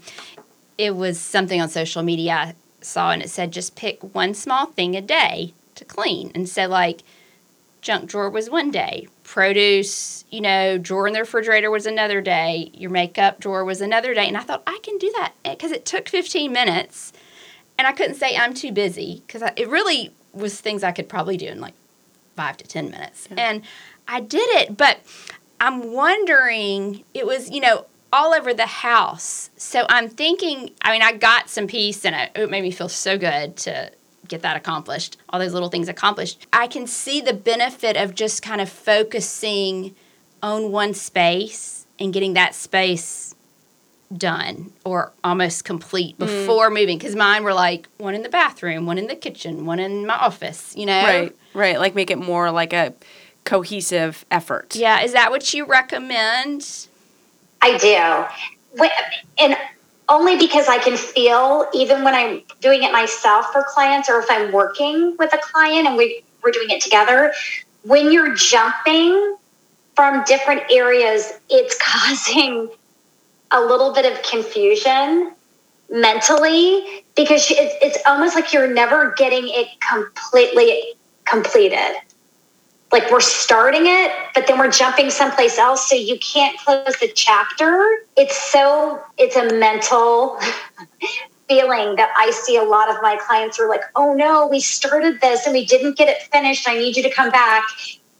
it 0.77 0.95
was 0.95 1.19
something 1.19 1.61
on 1.61 1.67
social 1.67 2.03
media 2.03 2.33
I 2.33 2.55
saw, 2.79 3.11
and 3.11 3.21
it 3.21 3.29
said 3.29 3.51
just 3.51 3.75
pick 3.75 4.15
one 4.15 4.33
small 4.33 4.67
thing 4.67 4.95
a 4.95 5.01
day 5.01 5.53
to 5.75 5.83
clean. 5.83 6.31
And 6.33 6.47
so, 6.47 6.67
like, 6.67 7.03
junk 7.81 8.09
drawer 8.09 8.29
was 8.29 8.49
one 8.49 8.71
day, 8.71 9.09
produce, 9.23 10.23
you 10.29 10.39
know, 10.39 10.77
drawer 10.77 11.05
in 11.05 11.13
the 11.13 11.19
refrigerator 11.19 11.69
was 11.69 11.85
another 11.85 12.21
day, 12.21 12.71
your 12.73 12.91
makeup 12.91 13.41
drawer 13.41 13.65
was 13.65 13.81
another 13.81 14.13
day. 14.13 14.25
And 14.25 14.37
I 14.37 14.41
thought, 14.41 14.63
I 14.65 14.79
can 14.83 14.97
do 14.97 15.13
that 15.17 15.33
because 15.43 15.71
it 15.71 15.85
took 15.85 16.07
15 16.07 16.51
minutes. 16.51 17.11
And 17.77 17.87
I 17.87 17.91
couldn't 17.91 18.15
say 18.15 18.35
I'm 18.35 18.53
too 18.53 18.71
busy 18.71 19.23
because 19.25 19.41
it 19.55 19.67
really 19.67 20.13
was 20.33 20.59
things 20.59 20.83
I 20.83 20.91
could 20.91 21.09
probably 21.09 21.37
do 21.37 21.47
in 21.47 21.59
like 21.59 21.73
five 22.35 22.57
to 22.57 22.67
10 22.67 22.89
minutes. 22.89 23.27
And 23.37 23.63
I 24.07 24.19
did 24.19 24.47
it, 24.61 24.77
but 24.77 24.99
I'm 25.59 25.93
wondering, 25.93 27.03
it 27.13 27.25
was, 27.25 27.49
you 27.49 27.61
know, 27.61 27.85
all 28.11 28.33
over 28.33 28.53
the 28.53 28.67
house. 28.67 29.49
So 29.57 29.85
I'm 29.89 30.07
thinking, 30.07 30.71
I 30.81 30.91
mean, 30.91 31.01
I 31.01 31.13
got 31.13 31.49
some 31.49 31.67
peace 31.67 32.05
and 32.05 32.15
it, 32.15 32.31
it 32.35 32.49
made 32.49 32.61
me 32.61 32.71
feel 32.71 32.89
so 32.89 33.17
good 33.17 33.55
to 33.57 33.91
get 34.27 34.41
that 34.43 34.55
accomplished, 34.55 35.17
all 35.29 35.39
those 35.39 35.53
little 35.53 35.69
things 35.69 35.89
accomplished. 35.89 36.45
I 36.53 36.67
can 36.67 36.87
see 36.87 37.21
the 37.21 37.33
benefit 37.33 37.97
of 37.97 38.15
just 38.15 38.41
kind 38.41 38.61
of 38.61 38.69
focusing 38.69 39.95
on 40.41 40.71
one 40.71 40.93
space 40.93 41.85
and 41.99 42.13
getting 42.13 42.33
that 42.33 42.55
space 42.55 43.35
done 44.17 44.71
or 44.85 45.11
almost 45.23 45.65
complete 45.65 46.15
mm. 46.15 46.19
before 46.19 46.69
moving 46.69 46.97
because 46.97 47.15
mine 47.15 47.43
were 47.43 47.53
like 47.53 47.87
one 47.97 48.15
in 48.15 48.21
the 48.21 48.29
bathroom 48.29 48.85
one 48.85 48.97
in 48.97 49.07
the 49.07 49.15
kitchen 49.15 49.65
one 49.65 49.79
in 49.79 50.05
my 50.05 50.15
office 50.15 50.73
you 50.75 50.85
know 50.85 51.03
Right, 51.03 51.35
right. 51.53 51.79
Like 51.79 51.95
make 51.95 52.11
it 52.11 52.17
more 52.17 52.51
like 52.51 52.73
a 52.73 52.93
cohesive 53.43 54.25
effort. 54.31 54.75
yeah 54.75 55.01
is 55.01 55.13
that 55.13 55.31
what 55.31 55.53
you 55.53 55.65
recommend 55.65 56.87
I 57.63 57.77
do. 57.77 58.83
And 59.39 59.57
only 60.09 60.37
because 60.37 60.67
I 60.67 60.77
can 60.79 60.97
feel, 60.97 61.65
even 61.73 62.03
when 62.03 62.13
I'm 62.13 62.41
doing 62.59 62.83
it 62.83 62.91
myself 62.91 63.53
for 63.53 63.63
clients 63.63 64.09
or 64.09 64.19
if 64.19 64.25
I'm 64.29 64.51
working 64.51 65.15
with 65.17 65.33
a 65.33 65.37
client 65.37 65.87
and 65.87 65.95
we, 65.95 66.23
we're 66.43 66.51
doing 66.51 66.69
it 66.69 66.81
together, 66.81 67.33
when 67.83 68.11
you're 68.11 68.35
jumping 68.35 69.37
from 69.95 70.23
different 70.25 70.63
areas, 70.69 71.39
it's 71.49 71.77
causing 71.81 72.69
a 73.51 73.61
little 73.61 73.93
bit 73.93 74.11
of 74.11 74.21
confusion 74.23 75.31
mentally 75.89 77.03
because 77.15 77.49
it's, 77.51 77.75
it's 77.81 77.97
almost 78.07 78.35
like 78.35 78.51
you're 78.51 78.73
never 78.73 79.13
getting 79.17 79.43
it 79.45 79.67
completely 79.79 80.93
completed 81.25 81.95
like 82.93 83.09
we're 83.11 83.19
starting 83.19 83.87
it, 83.87 84.11
but 84.35 84.45
then 84.45 84.59
we're 84.59 84.71
jumping 84.71 85.09
someplace 85.09 85.57
else, 85.57 85.89
so 85.89 85.95
you 85.95 86.17
can't 86.19 86.57
close 86.59 86.95
the 87.01 87.11
chapter. 87.13 87.97
It's 88.15 88.39
so 88.39 89.01
it's 89.17 89.35
a 89.35 89.51
mental 89.57 90.39
feeling 91.49 91.95
that 91.95 92.13
I 92.15 92.29
see 92.29 92.55
a 92.55 92.63
lot 92.63 92.89
of 92.89 93.01
my 93.01 93.17
clients 93.25 93.59
are 93.59 93.67
like, 93.67 93.81
oh 93.95 94.13
no, 94.13 94.47
we 94.47 94.59
started 94.59 95.19
this 95.21 95.45
and 95.47 95.53
we 95.53 95.65
didn't 95.65 95.97
get 95.97 96.07
it 96.07 96.21
finished. 96.31 96.69
I 96.69 96.77
need 96.77 96.95
you 96.95 97.01
to 97.01 97.09
come 97.09 97.31
back. 97.31 97.63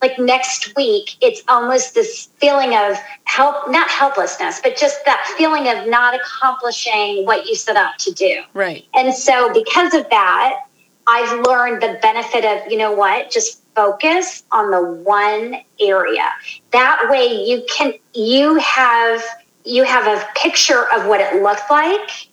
Like 0.03 0.19
next 0.19 0.75
week, 0.75 1.15
it's 1.21 1.43
almost 1.47 1.93
this 1.93 2.27
feeling 2.35 2.75
of 2.75 2.97
help, 3.23 3.71
not 3.71 3.89
helplessness, 3.89 4.59
but 4.61 4.75
just 4.75 4.97
that 5.05 5.33
feeling 5.37 5.69
of 5.69 5.87
not 5.87 6.13
accomplishing 6.13 7.25
what 7.25 7.45
you 7.45 7.55
set 7.55 7.77
out 7.77 7.99
to 7.99 8.11
do. 8.11 8.41
Right. 8.53 8.85
And 8.93 9.13
so, 9.13 9.53
because 9.53 9.93
of 9.93 10.09
that, 10.09 10.59
I've 11.07 11.47
learned 11.47 11.81
the 11.81 11.99
benefit 12.01 12.43
of, 12.43 12.69
you 12.69 12.77
know 12.77 12.91
what, 12.91 13.31
just 13.31 13.61
focus 13.75 14.43
on 14.51 14.71
the 14.71 14.83
one 14.83 15.61
area. 15.79 16.29
That 16.71 17.07
way 17.09 17.27
you 17.45 17.65
can, 17.73 17.93
you 18.13 18.55
have, 18.55 19.23
you 19.63 19.85
have 19.85 20.05
a 20.05 20.27
picture 20.35 20.85
of 20.93 21.07
what 21.07 21.21
it 21.21 21.41
looked 21.41 21.69
like, 21.69 22.27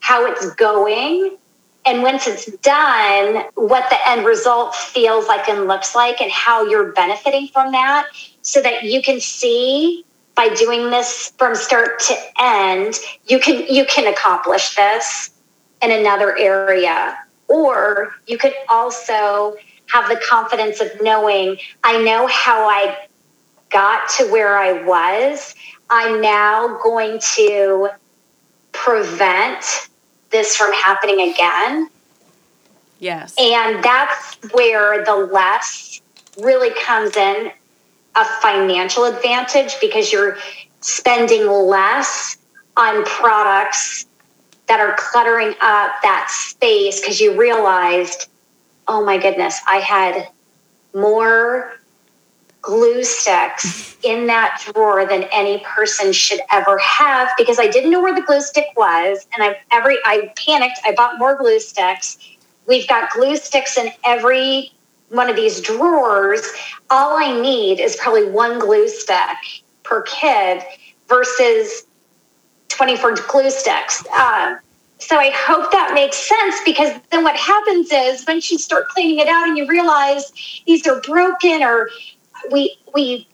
how 0.00 0.30
it's 0.30 0.54
going. 0.56 1.38
And 1.88 2.02
once 2.02 2.26
it's 2.26 2.44
done, 2.58 3.44
what 3.54 3.88
the 3.88 3.96
end 4.06 4.26
result 4.26 4.74
feels 4.74 5.26
like 5.26 5.48
and 5.48 5.66
looks 5.66 5.94
like, 5.94 6.20
and 6.20 6.30
how 6.30 6.62
you're 6.68 6.92
benefiting 6.92 7.48
from 7.48 7.72
that, 7.72 8.08
so 8.42 8.60
that 8.60 8.84
you 8.84 9.00
can 9.00 9.20
see 9.20 10.04
by 10.34 10.50
doing 10.50 10.90
this 10.90 11.32
from 11.38 11.54
start 11.54 11.98
to 12.00 12.14
end, 12.38 12.98
you 13.26 13.40
can 13.40 13.66
you 13.74 13.86
can 13.86 14.06
accomplish 14.06 14.76
this 14.76 15.30
in 15.80 15.90
another 15.90 16.36
area. 16.36 17.16
Or 17.48 18.14
you 18.26 18.36
could 18.36 18.52
also 18.68 19.56
have 19.86 20.10
the 20.10 20.20
confidence 20.28 20.82
of 20.82 20.88
knowing 21.00 21.56
I 21.84 22.02
know 22.02 22.26
how 22.26 22.68
I 22.68 22.98
got 23.70 24.10
to 24.18 24.30
where 24.30 24.58
I 24.58 24.84
was. 24.84 25.54
I'm 25.88 26.20
now 26.20 26.78
going 26.82 27.18
to 27.36 27.88
prevent 28.72 29.87
this 30.30 30.56
from 30.56 30.72
happening 30.72 31.30
again. 31.32 31.88
Yes. 32.98 33.34
And 33.38 33.82
that's 33.82 34.36
where 34.52 35.04
the 35.04 35.14
less 35.14 36.00
really 36.40 36.70
comes 36.82 37.16
in 37.16 37.50
a 38.14 38.24
financial 38.40 39.04
advantage 39.04 39.76
because 39.80 40.12
you're 40.12 40.38
spending 40.80 41.46
less 41.46 42.36
on 42.76 43.04
products 43.04 44.06
that 44.66 44.80
are 44.80 44.94
cluttering 44.98 45.54
up 45.60 45.92
that 46.02 46.28
space 46.30 47.00
because 47.00 47.20
you 47.20 47.38
realized, 47.38 48.28
oh 48.86 49.04
my 49.04 49.18
goodness, 49.18 49.60
I 49.66 49.76
had 49.76 50.28
more 50.94 51.77
glue 52.68 53.02
sticks 53.02 53.96
in 54.02 54.26
that 54.26 54.62
drawer 54.62 55.06
than 55.06 55.22
any 55.32 55.58
person 55.64 56.12
should 56.12 56.40
ever 56.52 56.76
have 56.76 57.30
because 57.38 57.58
I 57.58 57.66
didn't 57.66 57.90
know 57.90 58.02
where 58.02 58.14
the 58.14 58.20
glue 58.20 58.42
stick 58.42 58.66
was 58.76 59.26
and 59.32 59.42
I 59.42 59.58
every 59.72 59.96
I 60.04 60.30
panicked, 60.36 60.78
I 60.84 60.92
bought 60.92 61.18
more 61.18 61.34
glue 61.34 61.60
sticks. 61.60 62.18
We've 62.66 62.86
got 62.86 63.10
glue 63.10 63.38
sticks 63.38 63.78
in 63.78 63.90
every 64.04 64.70
one 65.08 65.30
of 65.30 65.36
these 65.36 65.62
drawers. 65.62 66.46
All 66.90 67.16
I 67.16 67.40
need 67.40 67.80
is 67.80 67.96
probably 67.96 68.26
one 68.26 68.58
glue 68.58 68.86
stick 68.86 69.64
per 69.82 70.02
kid 70.02 70.62
versus 71.08 71.86
24 72.68 73.14
glue 73.30 73.50
sticks. 73.50 74.06
Um, 74.08 74.58
so 74.98 75.16
I 75.16 75.30
hope 75.30 75.72
that 75.72 75.92
makes 75.94 76.18
sense 76.18 76.56
because 76.66 77.00
then 77.10 77.24
what 77.24 77.36
happens 77.36 77.90
is 77.90 78.26
once 78.26 78.50
you 78.50 78.58
start 78.58 78.88
cleaning 78.88 79.20
it 79.20 79.28
out 79.28 79.48
and 79.48 79.56
you 79.56 79.66
realize 79.66 80.30
these 80.66 80.86
are 80.86 81.00
broken 81.00 81.62
or 81.62 81.88
we 82.50 82.78
we 82.94 83.26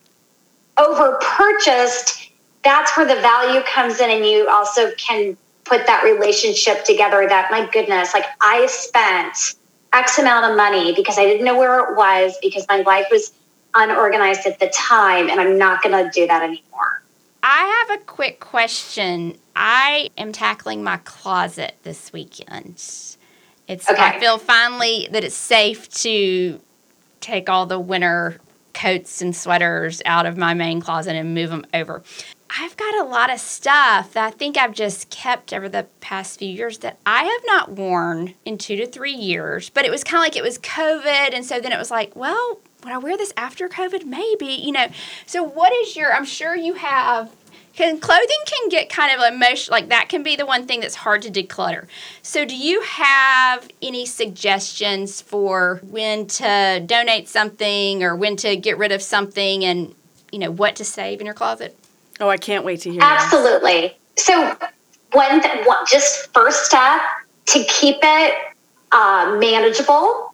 over 0.76 1.18
purchased, 1.22 2.30
that's 2.62 2.96
where 2.96 3.06
the 3.06 3.20
value 3.20 3.62
comes 3.62 4.00
in 4.00 4.10
and 4.10 4.24
you 4.24 4.48
also 4.48 4.90
can 4.92 5.36
put 5.64 5.86
that 5.86 6.04
relationship 6.04 6.84
together 6.84 7.26
that 7.28 7.50
my 7.50 7.68
goodness, 7.70 8.12
like 8.14 8.26
I 8.40 8.66
spent 8.66 9.54
X 9.92 10.18
amount 10.18 10.50
of 10.50 10.56
money 10.56 10.94
because 10.94 11.18
I 11.18 11.24
didn't 11.24 11.44
know 11.44 11.56
where 11.56 11.90
it 11.90 11.96
was 11.96 12.36
because 12.42 12.66
my 12.68 12.80
life 12.82 13.06
was 13.10 13.32
unorganized 13.74 14.46
at 14.46 14.58
the 14.58 14.68
time 14.68 15.28
and 15.28 15.40
I'm 15.40 15.58
not 15.58 15.82
gonna 15.82 16.10
do 16.10 16.26
that 16.26 16.42
anymore. 16.42 17.02
I 17.42 17.86
have 17.88 18.00
a 18.00 18.02
quick 18.04 18.40
question. 18.40 19.36
I 19.54 20.10
am 20.16 20.32
tackling 20.32 20.82
my 20.82 20.96
closet 20.98 21.76
this 21.82 22.12
weekend. 22.12 22.76
It's 23.66 23.88
I 23.88 24.18
feel 24.18 24.38
finally 24.38 25.08
that 25.12 25.24
it's 25.24 25.34
safe 25.34 25.88
to 26.00 26.60
take 27.20 27.48
all 27.48 27.66
the 27.66 27.80
winter 27.80 28.40
coats 28.74 29.22
and 29.22 29.34
sweaters 29.34 30.02
out 30.04 30.26
of 30.26 30.36
my 30.36 30.52
main 30.52 30.80
closet 30.80 31.14
and 31.14 31.34
move 31.34 31.50
them 31.50 31.64
over. 31.72 32.02
I've 32.56 32.76
got 32.76 32.94
a 32.94 33.08
lot 33.08 33.32
of 33.32 33.40
stuff 33.40 34.12
that 34.12 34.26
I 34.26 34.30
think 34.30 34.56
I've 34.56 34.74
just 34.74 35.10
kept 35.10 35.52
over 35.52 35.68
the 35.68 35.86
past 36.00 36.38
few 36.38 36.48
years 36.48 36.78
that 36.78 36.98
I 37.04 37.24
have 37.24 37.42
not 37.46 37.72
worn 37.72 38.34
in 38.44 38.58
two 38.58 38.76
to 38.76 38.86
three 38.86 39.14
years. 39.14 39.70
But 39.70 39.84
it 39.84 39.90
was 39.90 40.04
kind 40.04 40.18
of 40.18 40.22
like 40.22 40.36
it 40.36 40.42
was 40.42 40.58
COVID. 40.58 41.34
And 41.34 41.44
so 41.44 41.58
then 41.60 41.72
it 41.72 41.78
was 41.78 41.90
like, 41.90 42.14
well, 42.14 42.60
would 42.84 42.92
I 42.92 42.98
wear 42.98 43.16
this 43.16 43.32
after 43.36 43.68
COVID? 43.68 44.04
Maybe, 44.04 44.46
you 44.46 44.70
know. 44.70 44.88
So, 45.26 45.42
what 45.42 45.72
is 45.72 45.96
your, 45.96 46.12
I'm 46.12 46.24
sure 46.26 46.54
you 46.54 46.74
have, 46.74 47.30
can 47.74 47.98
clothing 47.98 48.28
can 48.46 48.68
get 48.68 48.88
kind 48.88 49.12
of 49.12 49.32
emotional, 49.32 49.74
like 49.74 49.88
that 49.88 50.08
can 50.08 50.22
be 50.22 50.36
the 50.36 50.46
one 50.46 50.66
thing 50.66 50.80
that's 50.80 50.94
hard 50.94 51.22
to 51.22 51.30
declutter. 51.30 51.86
So, 52.22 52.44
do 52.44 52.56
you 52.56 52.82
have 52.82 53.68
any 53.82 54.06
suggestions 54.06 55.20
for 55.20 55.80
when 55.82 56.26
to 56.26 56.82
donate 56.86 57.28
something 57.28 58.02
or 58.02 58.14
when 58.14 58.36
to 58.36 58.56
get 58.56 58.78
rid 58.78 58.92
of 58.92 59.02
something 59.02 59.64
and, 59.64 59.94
you 60.30 60.38
know, 60.38 60.50
what 60.50 60.76
to 60.76 60.84
save 60.84 61.20
in 61.20 61.26
your 61.26 61.34
closet? 61.34 61.76
Oh, 62.20 62.28
I 62.28 62.36
can't 62.36 62.64
wait 62.64 62.80
to 62.82 62.90
hear. 62.90 63.00
that. 63.00 63.22
Absolutely. 63.22 63.96
So, 64.16 64.56
one, 65.12 65.42
th- 65.42 65.66
one 65.66 65.84
just 65.88 66.32
first 66.32 66.66
step 66.66 67.00
to 67.46 67.64
keep 67.64 67.96
it 68.02 68.34
uh, 68.92 69.36
manageable, 69.40 70.32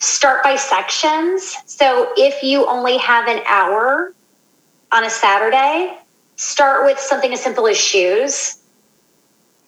start 0.00 0.42
by 0.42 0.56
sections. 0.56 1.56
So, 1.66 2.12
if 2.16 2.42
you 2.42 2.66
only 2.66 2.98
have 2.98 3.28
an 3.28 3.42
hour 3.46 4.12
on 4.90 5.04
a 5.04 5.10
Saturday, 5.10 5.96
start 6.40 6.84
with 6.84 6.98
something 6.98 7.32
as 7.32 7.42
simple 7.42 7.66
as 7.66 7.76
shoes. 7.76 8.56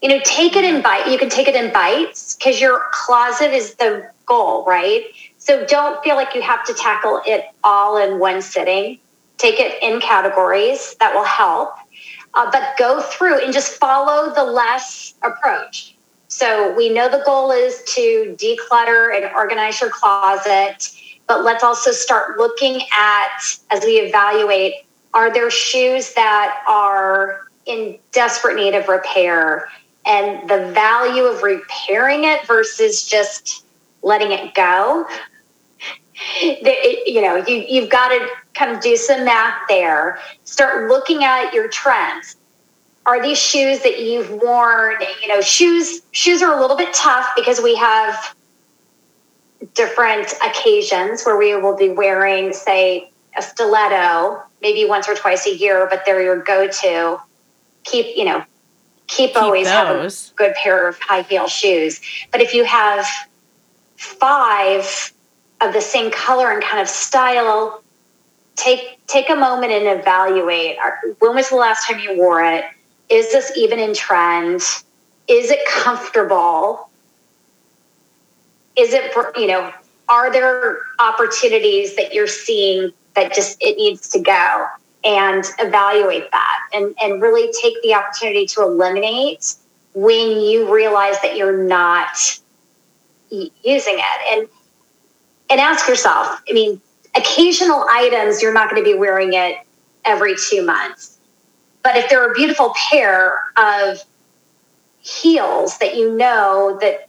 You 0.00 0.08
know, 0.08 0.20
take 0.24 0.56
it 0.56 0.64
in 0.64 0.82
bite. 0.82 1.08
You 1.10 1.18
can 1.18 1.28
take 1.28 1.46
it 1.46 1.54
in 1.54 1.72
bites 1.72 2.34
because 2.34 2.60
your 2.60 2.84
closet 2.92 3.52
is 3.52 3.74
the 3.74 4.10
goal, 4.26 4.64
right? 4.64 5.04
So 5.36 5.66
don't 5.66 6.02
feel 6.02 6.16
like 6.16 6.34
you 6.34 6.42
have 6.42 6.64
to 6.64 6.74
tackle 6.74 7.20
it 7.26 7.44
all 7.62 7.98
in 7.98 8.18
one 8.18 8.40
sitting. 8.40 8.98
Take 9.36 9.60
it 9.60 9.80
in 9.82 10.00
categories. 10.00 10.96
That 10.98 11.14
will 11.14 11.24
help. 11.24 11.74
Uh, 12.34 12.50
but 12.50 12.74
go 12.78 13.02
through 13.02 13.44
and 13.44 13.52
just 13.52 13.78
follow 13.78 14.34
the 14.34 14.44
less 14.44 15.14
approach. 15.22 15.96
So 16.28 16.74
we 16.74 16.88
know 16.88 17.10
the 17.10 17.22
goal 17.26 17.50
is 17.50 17.82
to 17.94 18.34
declutter 18.38 19.14
and 19.14 19.30
organize 19.36 19.80
your 19.82 19.90
closet, 19.90 20.90
but 21.26 21.44
let's 21.44 21.62
also 21.62 21.92
start 21.92 22.38
looking 22.38 22.80
at 22.90 23.42
as 23.70 23.84
we 23.84 23.98
evaluate 23.98 24.86
are 25.14 25.32
there 25.32 25.50
shoes 25.50 26.14
that 26.14 26.62
are 26.66 27.48
in 27.66 27.98
desperate 28.12 28.56
need 28.56 28.74
of 28.74 28.88
repair? 28.88 29.68
And 30.04 30.48
the 30.48 30.70
value 30.72 31.24
of 31.24 31.42
repairing 31.42 32.24
it 32.24 32.46
versus 32.46 33.04
just 33.04 33.64
letting 34.02 34.32
it 34.32 34.54
go? 34.54 35.06
You 37.04 37.20
know 37.20 37.36
you, 37.48 37.64
you've 37.68 37.90
got 37.90 38.10
to 38.10 38.28
kind 38.54 38.70
of 38.70 38.80
do 38.80 38.96
some 38.96 39.24
math 39.24 39.58
there. 39.68 40.20
Start 40.44 40.88
looking 40.88 41.24
at 41.24 41.52
your 41.52 41.66
trends. 41.66 42.36
Are 43.06 43.20
these 43.20 43.40
shoes 43.40 43.80
that 43.80 44.00
you've 44.00 44.30
worn 44.30 45.02
you 45.20 45.26
know 45.26 45.40
shoes 45.40 46.02
shoes 46.12 46.40
are 46.40 46.56
a 46.56 46.60
little 46.60 46.76
bit 46.76 46.94
tough 46.94 47.26
because 47.34 47.60
we 47.60 47.74
have 47.74 48.36
different 49.74 50.32
occasions 50.46 51.24
where 51.24 51.36
we 51.36 51.56
will 51.56 51.76
be 51.76 51.88
wearing 51.88 52.52
say 52.52 53.10
a 53.36 53.42
stiletto 53.42 54.42
maybe 54.62 54.86
once 54.86 55.08
or 55.08 55.14
twice 55.14 55.46
a 55.46 55.54
year 55.54 55.86
but 55.90 56.04
they're 56.06 56.22
your 56.22 56.42
go-to 56.42 57.20
keep 57.84 58.16
you 58.16 58.24
know 58.24 58.44
keep, 59.12 59.36
always 59.36 59.68
have 59.68 59.88
a 59.88 60.10
good 60.36 60.54
pair 60.54 60.88
of 60.88 60.98
high 61.00 61.22
heel 61.22 61.48
shoes. 61.48 62.00
But 62.30 62.40
if 62.40 62.54
you 62.54 62.64
have 62.64 63.06
five 63.96 65.12
of 65.60 65.72
the 65.72 65.80
same 65.80 66.10
color 66.10 66.50
and 66.50 66.62
kind 66.62 66.80
of 66.80 66.88
style, 66.88 67.82
take 68.56 68.98
take 69.06 69.30
a 69.30 69.36
moment 69.36 69.72
and 69.72 70.00
evaluate. 70.00 70.76
When 71.18 71.34
was 71.34 71.50
the 71.50 71.56
last 71.56 71.86
time 71.86 72.00
you 72.00 72.16
wore 72.16 72.42
it? 72.42 72.64
Is 73.08 73.30
this 73.32 73.56
even 73.56 73.78
in 73.78 73.94
trend? 73.94 74.62
Is 75.28 75.50
it 75.50 75.60
comfortable? 75.68 76.88
Is 78.76 78.92
it 78.92 79.12
you 79.36 79.46
know? 79.46 79.72
Are 80.08 80.30
there 80.30 80.80
opportunities 80.98 81.96
that 81.96 82.12
you're 82.12 82.26
seeing 82.26 82.92
that 83.14 83.34
just 83.34 83.58
it 83.60 83.76
needs 83.76 84.08
to 84.10 84.20
go? 84.20 84.66
And 85.04 85.44
evaluate 85.58 86.30
that, 86.30 86.58
and 86.72 86.94
and 87.02 87.20
really 87.20 87.52
take 87.60 87.74
the 87.82 87.92
opportunity 87.92 88.46
to 88.46 88.62
eliminate 88.62 89.56
when 89.94 90.40
you 90.40 90.72
realize 90.72 91.20
that 91.22 91.36
you're 91.36 91.56
not 91.64 92.38
using 93.30 93.96
it 93.98 94.38
and 94.38 94.48
and 95.50 95.60
ask 95.60 95.88
yourself 95.88 96.40
i 96.48 96.52
mean 96.52 96.80
occasional 97.16 97.84
items 97.90 98.42
you're 98.42 98.52
not 98.52 98.70
going 98.70 98.82
to 98.82 98.90
be 98.90 98.96
wearing 98.96 99.32
it 99.32 99.56
every 100.04 100.34
two 100.48 100.64
months 100.64 101.18
but 101.82 101.96
if 101.96 102.08
there 102.10 102.22
are 102.22 102.30
a 102.30 102.34
beautiful 102.34 102.74
pair 102.90 103.40
of 103.56 104.02
heels 105.00 105.78
that 105.78 105.96
you 105.96 106.16
know 106.16 106.78
that 106.80 107.08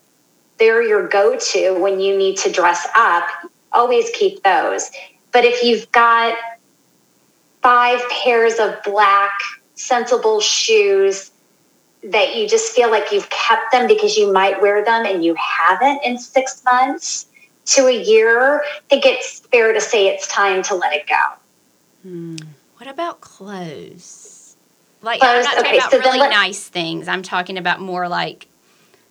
they're 0.59 0.81
your 0.81 1.07
go-to 1.07 1.77
when 1.79 1.99
you 1.99 2.17
need 2.17 2.37
to 2.37 2.51
dress 2.51 2.87
up 2.95 3.27
always 3.71 4.09
keep 4.11 4.41
those 4.43 4.89
but 5.33 5.43
if 5.43 5.63
you've 5.63 5.91
got 5.91 6.37
five 7.61 7.99
pairs 8.09 8.59
of 8.59 8.75
black 8.83 9.37
sensible 9.75 10.39
shoes 10.39 11.31
that 12.03 12.35
you 12.35 12.47
just 12.47 12.73
feel 12.73 12.91
like 12.91 13.11
you've 13.11 13.29
kept 13.29 13.71
them 13.71 13.87
because 13.87 14.15
you 14.15 14.31
might 14.31 14.61
wear 14.61 14.83
them 14.83 15.05
and 15.05 15.23
you 15.23 15.35
haven't 15.35 15.99
in 16.05 16.17
six 16.17 16.63
months 16.65 17.27
to 17.65 17.87
a 17.87 18.03
year, 18.03 18.57
I 18.59 18.79
think 18.89 19.05
it's 19.05 19.39
fair 19.39 19.73
to 19.73 19.81
say 19.81 20.07
it's 20.07 20.27
time 20.27 20.61
to 20.63 20.75
let 20.75 20.93
it 20.93 21.07
go. 21.07 21.15
Hmm. 22.03 22.35
What 22.77 22.89
about 22.89 23.21
clothes? 23.21 24.57
Like 25.01 25.21
Clothes, 25.21 25.31
I'm 25.31 25.43
not 25.43 25.53
talking 25.55 25.67
okay, 25.67 25.77
about 25.77 25.91
so 25.91 25.99
really 25.99 26.19
let- 26.19 26.31
nice 26.31 26.67
things. 26.67 27.07
I'm 27.07 27.23
talking 27.23 27.57
about 27.57 27.79
more 27.79 28.07
like 28.07 28.47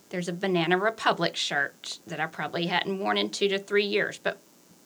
there's 0.09 0.29
a 0.29 0.33
Banana 0.33 0.77
Republic 0.77 1.35
shirt 1.35 1.99
that 2.05 2.19
I 2.19 2.27
probably 2.27 2.67
hadn't 2.67 2.99
worn 2.99 3.17
in 3.17 3.31
two 3.31 3.47
to 3.49 3.57
three 3.57 3.85
years. 3.85 4.19
But 4.21 4.37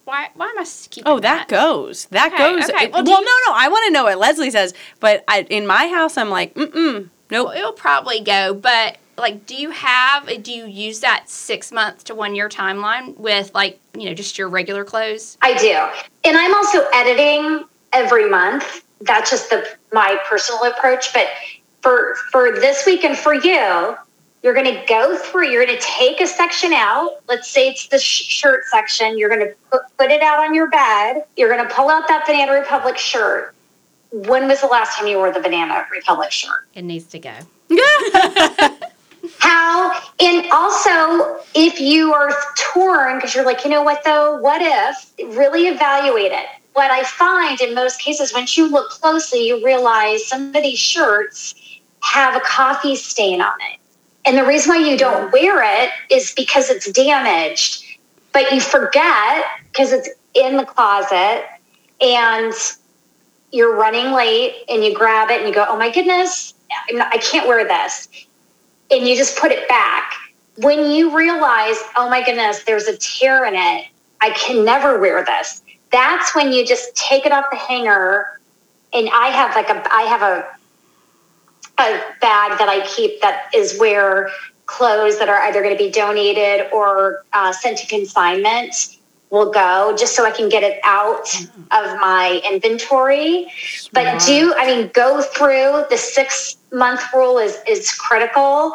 why? 0.07 0.29
Why 0.35 0.47
am 0.47 0.57
I 0.59 0.65
keeping 0.89 1.03
Oh, 1.11 1.19
that 1.19 1.47
goes. 1.49 2.05
That 2.11 2.33
Okay, 2.33 2.37
goes. 2.37 2.69
okay. 2.69 2.87
Well, 2.87 3.03
Well, 3.03 3.03
do 3.03 3.11
no, 3.11 3.35
no. 3.47 3.53
I 3.53 3.67
want 3.67 3.85
to 3.87 3.91
know 3.91 4.05
what 4.05 4.17
Leslie 4.17 4.49
says. 4.51 4.73
But 5.01 5.23
I, 5.27 5.41
in 5.49 5.67
my 5.67 5.87
house, 5.87 6.17
I'm 6.17 6.29
like, 6.29 6.53
mm-mm. 6.55 7.09
Nope. 7.29 7.47
Well, 7.47 7.57
it'll 7.57 7.73
probably 7.73 8.21
go. 8.21 8.53
But 8.53 8.97
like, 9.17 9.45
do 9.45 9.53
you 9.55 9.71
have? 9.71 10.29
Uh, 10.29 10.37
do 10.41 10.53
you 10.53 10.65
use 10.65 11.01
that 11.01 11.29
six 11.29 11.71
month 11.73 12.05
to 12.05 12.15
one 12.15 12.35
year 12.35 12.47
timeline 12.47 13.17
with 13.17 13.51
like 13.53 13.79
you 13.97 14.05
know 14.05 14.13
just 14.13 14.37
your 14.37 14.47
regular 14.47 14.85
clothes? 14.85 15.37
I 15.41 15.57
do. 15.57 15.73
And 16.23 16.37
I'm 16.37 16.55
also 16.55 16.85
editing 16.93 17.65
every 17.91 18.29
month. 18.29 18.83
That's 19.01 19.29
just 19.29 19.49
the 19.49 19.67
my 19.91 20.17
personal 20.25 20.63
approach. 20.63 21.13
But 21.13 21.27
for 21.81 22.15
for 22.31 22.53
this 22.53 22.85
week 22.85 23.03
and 23.03 23.17
for 23.17 23.33
you, 23.33 23.95
you're 24.43 24.53
going 24.53 24.65
to 24.65 24.83
go 24.87 25.17
through. 25.17 25.49
You're 25.49 25.65
going 25.65 25.77
to 25.77 25.83
take 25.85 26.21
a 26.21 26.27
section 26.27 26.73
out. 26.73 27.21
Let's 27.27 27.49
say 27.49 27.69
it's 27.69 27.87
the 27.87 27.99
sh- 27.99 28.23
shirt 28.23 28.63
section. 28.71 29.17
You're 29.17 29.29
going 29.29 29.41
to 29.41 29.53
put, 29.71 29.81
put 29.97 30.11
it 30.11 30.21
out 30.21 30.39
on 30.39 30.53
your 30.53 30.69
bed. 30.69 31.23
You're 31.35 31.49
going 31.49 31.67
to 31.67 31.73
pull 31.73 31.89
out 31.89 32.07
that 32.07 32.25
Banana 32.25 32.53
Republic 32.53 32.97
shirt. 32.97 33.53
When 34.11 34.47
was 34.47 34.61
the 34.61 34.67
last 34.67 34.97
time 34.97 35.07
you 35.07 35.17
wore 35.17 35.33
the 35.33 35.39
Banana 35.39 35.85
Republic 35.91 36.31
shirt? 36.31 36.67
It 36.75 36.83
needs 36.83 37.05
to 37.07 37.19
go. 37.19 37.33
How, 39.39 39.91
and 40.19 40.49
also 40.51 41.39
if 41.53 41.79
you 41.79 42.13
are 42.13 42.31
torn 42.57 43.17
because 43.17 43.35
you're 43.35 43.45
like, 43.45 43.63
you 43.63 43.69
know 43.69 43.83
what 43.83 44.03
though, 44.03 44.37
what 44.37 44.61
if, 44.61 45.37
really 45.37 45.67
evaluate 45.67 46.31
it. 46.31 46.45
What 46.73 46.91
I 46.91 47.03
find 47.03 47.59
in 47.59 47.73
most 47.73 47.99
cases, 47.99 48.31
once 48.33 48.55
you 48.55 48.69
look 48.69 48.89
closely, 48.89 49.47
you 49.47 49.65
realize 49.65 50.25
some 50.25 50.55
of 50.55 50.63
these 50.63 50.79
shirts 50.79 51.55
have 52.01 52.35
a 52.35 52.39
coffee 52.41 52.95
stain 52.95 53.41
on 53.41 53.57
it. 53.71 53.76
And 54.27 54.37
the 54.37 54.43
reason 54.43 54.75
why 54.75 54.79
you 54.79 54.97
don't 54.97 55.31
wear 55.31 55.63
it 55.63 55.89
is 56.09 56.33
because 56.33 56.69
it's 56.69 56.91
damaged, 56.91 57.85
but 58.33 58.51
you 58.51 58.59
forget 58.59 59.45
because 59.71 59.93
it's 59.93 60.09
in 60.33 60.57
the 60.57 60.65
closet 60.65 61.45
and 62.01 62.53
you're 63.53 63.77
running 63.77 64.11
late 64.11 64.65
and 64.67 64.83
you 64.83 64.93
grab 64.93 65.31
it 65.31 65.39
and 65.39 65.47
you 65.47 65.55
go, 65.55 65.65
oh 65.69 65.77
my 65.77 65.89
goodness, 65.89 66.53
I 66.93 67.17
can't 67.19 67.47
wear 67.47 67.65
this 67.65 68.09
and 68.91 69.07
you 69.07 69.15
just 69.15 69.37
put 69.37 69.51
it 69.51 69.65
back. 69.69 70.13
When 70.57 70.91
you 70.91 71.15
realize, 71.15 71.77
oh 71.95 72.09
my 72.09 72.21
goodness, 72.21 72.63
there's 72.65 72.87
a 72.87 72.97
tear 72.97 73.45
in 73.45 73.55
it, 73.55 73.87
I 74.19 74.31
can 74.31 74.65
never 74.65 74.99
wear 74.99 75.23
this. 75.23 75.61
That's 75.93 76.35
when 76.35 76.51
you 76.51 76.65
just 76.65 76.93
take 76.97 77.25
it 77.25 77.31
off 77.31 77.45
the 77.49 77.57
hanger. 77.57 78.39
And 78.91 79.09
I 79.13 79.27
have 79.27 79.55
like 79.55 79.69
a, 79.69 79.93
I 79.93 80.01
have 80.01 80.21
a, 80.21 80.56
a 81.79 82.01
bag 82.21 82.57
that 82.57 82.67
I 82.67 82.85
keep 82.87 83.21
that 83.21 83.49
is 83.53 83.77
where 83.77 84.29
clothes 84.65 85.17
that 85.19 85.29
are 85.29 85.39
either 85.41 85.61
going 85.61 85.75
to 85.75 85.83
be 85.83 85.91
donated 85.91 86.67
or 86.71 87.23
uh, 87.33 87.51
sent 87.53 87.77
to 87.79 87.87
consignment 87.87 88.97
will 89.29 89.51
go, 89.51 89.95
just 89.97 90.15
so 90.15 90.25
I 90.25 90.31
can 90.31 90.49
get 90.49 90.63
it 90.63 90.79
out 90.83 91.27
of 91.71 91.99
my 91.99 92.41
inventory. 92.49 93.51
But 93.93 94.21
do 94.25 94.53
I 94.57 94.65
mean 94.65 94.91
go 94.93 95.21
through 95.21 95.85
the 95.89 95.97
six 95.97 96.57
month 96.71 97.01
rule 97.13 97.37
is 97.37 97.57
is 97.67 97.91
critical. 97.93 98.73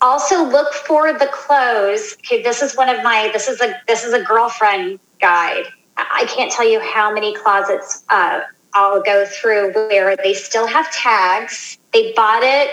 Also 0.00 0.44
look 0.44 0.72
for 0.74 1.12
the 1.12 1.26
clothes. 1.32 2.16
Okay, 2.20 2.42
this 2.42 2.62
is 2.62 2.76
one 2.76 2.88
of 2.88 3.02
my 3.02 3.30
this 3.32 3.48
is 3.48 3.60
a 3.60 3.74
this 3.88 4.04
is 4.04 4.12
a 4.12 4.22
girlfriend 4.22 5.00
guide. 5.20 5.64
I 5.96 6.22
I 6.22 6.24
can't 6.26 6.52
tell 6.52 6.68
you 6.68 6.80
how 6.80 7.12
many 7.12 7.34
closets 7.34 8.04
uh, 8.08 8.40
I'll 8.74 9.02
go 9.02 9.24
through 9.24 9.72
where 9.72 10.16
they 10.16 10.34
still 10.34 10.66
have 10.66 10.90
tags. 10.92 11.78
They 11.94 12.12
bought 12.12 12.42
it 12.42 12.70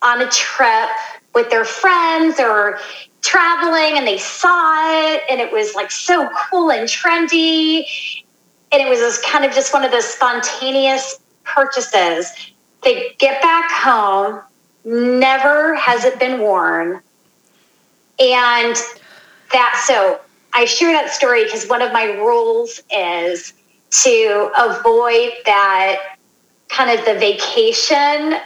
on 0.00 0.22
a 0.22 0.30
trip 0.30 0.88
with 1.34 1.50
their 1.50 1.64
friends 1.64 2.40
or 2.40 2.78
traveling 3.22 3.98
and 3.98 4.06
they 4.06 4.18
saw 4.18 5.12
it 5.12 5.22
and 5.28 5.40
it 5.40 5.52
was 5.52 5.74
like 5.74 5.90
so 5.90 6.28
cool 6.50 6.70
and 6.70 6.88
trendy 6.88 7.84
and 8.72 8.80
it 8.80 8.88
was 8.88 9.00
this 9.00 9.20
kind 9.22 9.44
of 9.44 9.52
just 9.52 9.72
one 9.72 9.84
of 9.84 9.90
those 9.90 10.06
spontaneous 10.06 11.20
purchases. 11.44 12.32
They 12.82 13.14
get 13.18 13.42
back 13.42 13.70
home, 13.70 14.40
never 14.84 15.74
has 15.74 16.04
it 16.04 16.18
been 16.18 16.40
worn. 16.40 17.00
And 18.18 18.76
that, 19.52 19.84
so 19.86 20.20
I 20.54 20.64
share 20.64 20.92
that 20.92 21.10
story 21.10 21.44
because 21.44 21.66
one 21.66 21.82
of 21.82 21.92
my 21.92 22.04
rules 22.04 22.80
is 22.90 23.52
to 24.02 24.50
avoid 24.56 25.32
that 25.44 26.16
kind 26.68 26.98
of 26.98 27.04
the 27.04 27.14
vacation 27.14 28.40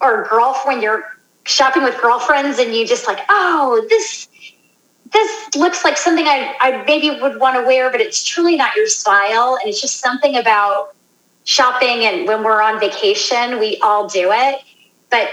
or 0.00 0.26
girlfriend, 0.28 0.82
you're 0.82 1.04
shopping 1.44 1.82
with 1.82 2.00
girlfriends 2.00 2.58
and 2.58 2.74
you 2.74 2.86
just 2.86 3.06
like, 3.06 3.20
oh, 3.28 3.84
this 3.88 4.28
this 5.12 5.56
looks 5.56 5.84
like 5.84 5.96
something 5.96 6.26
I, 6.26 6.54
I 6.60 6.84
maybe 6.86 7.18
would 7.20 7.40
want 7.40 7.56
to 7.56 7.66
wear, 7.66 7.90
but 7.90 8.00
it's 8.00 8.22
truly 8.22 8.56
not 8.56 8.76
your 8.76 8.86
style. 8.86 9.56
And 9.58 9.70
it's 9.70 9.80
just 9.80 10.00
something 10.00 10.36
about 10.36 10.94
shopping 11.44 12.04
and 12.04 12.28
when 12.28 12.44
we're 12.44 12.60
on 12.60 12.78
vacation, 12.78 13.58
we 13.58 13.78
all 13.82 14.06
do 14.06 14.30
it. 14.32 14.60
But 15.08 15.30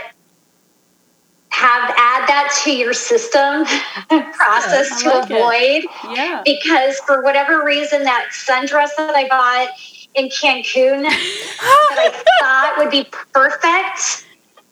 have 1.49 1.89
add 1.97 2.27
that 2.27 2.57
to 2.63 2.71
your 2.71 2.93
system 2.93 3.65
process 4.33 5.01
to 5.01 5.09
like 5.09 5.31
it. 5.31 5.37
avoid 5.37 6.15
Yeah. 6.17 6.41
because 6.43 6.99
for 6.99 7.23
whatever 7.23 7.63
reason 7.63 8.03
that 8.03 8.27
sundress 8.31 8.89
that 8.97 9.15
I 9.15 9.27
bought 9.29 9.69
in 10.15 10.27
Cancun 10.27 11.03
that 11.03 11.97
I 11.97 12.09
thought 12.41 12.75
would 12.77 12.91
be 12.91 13.05
perfect. 13.33 14.24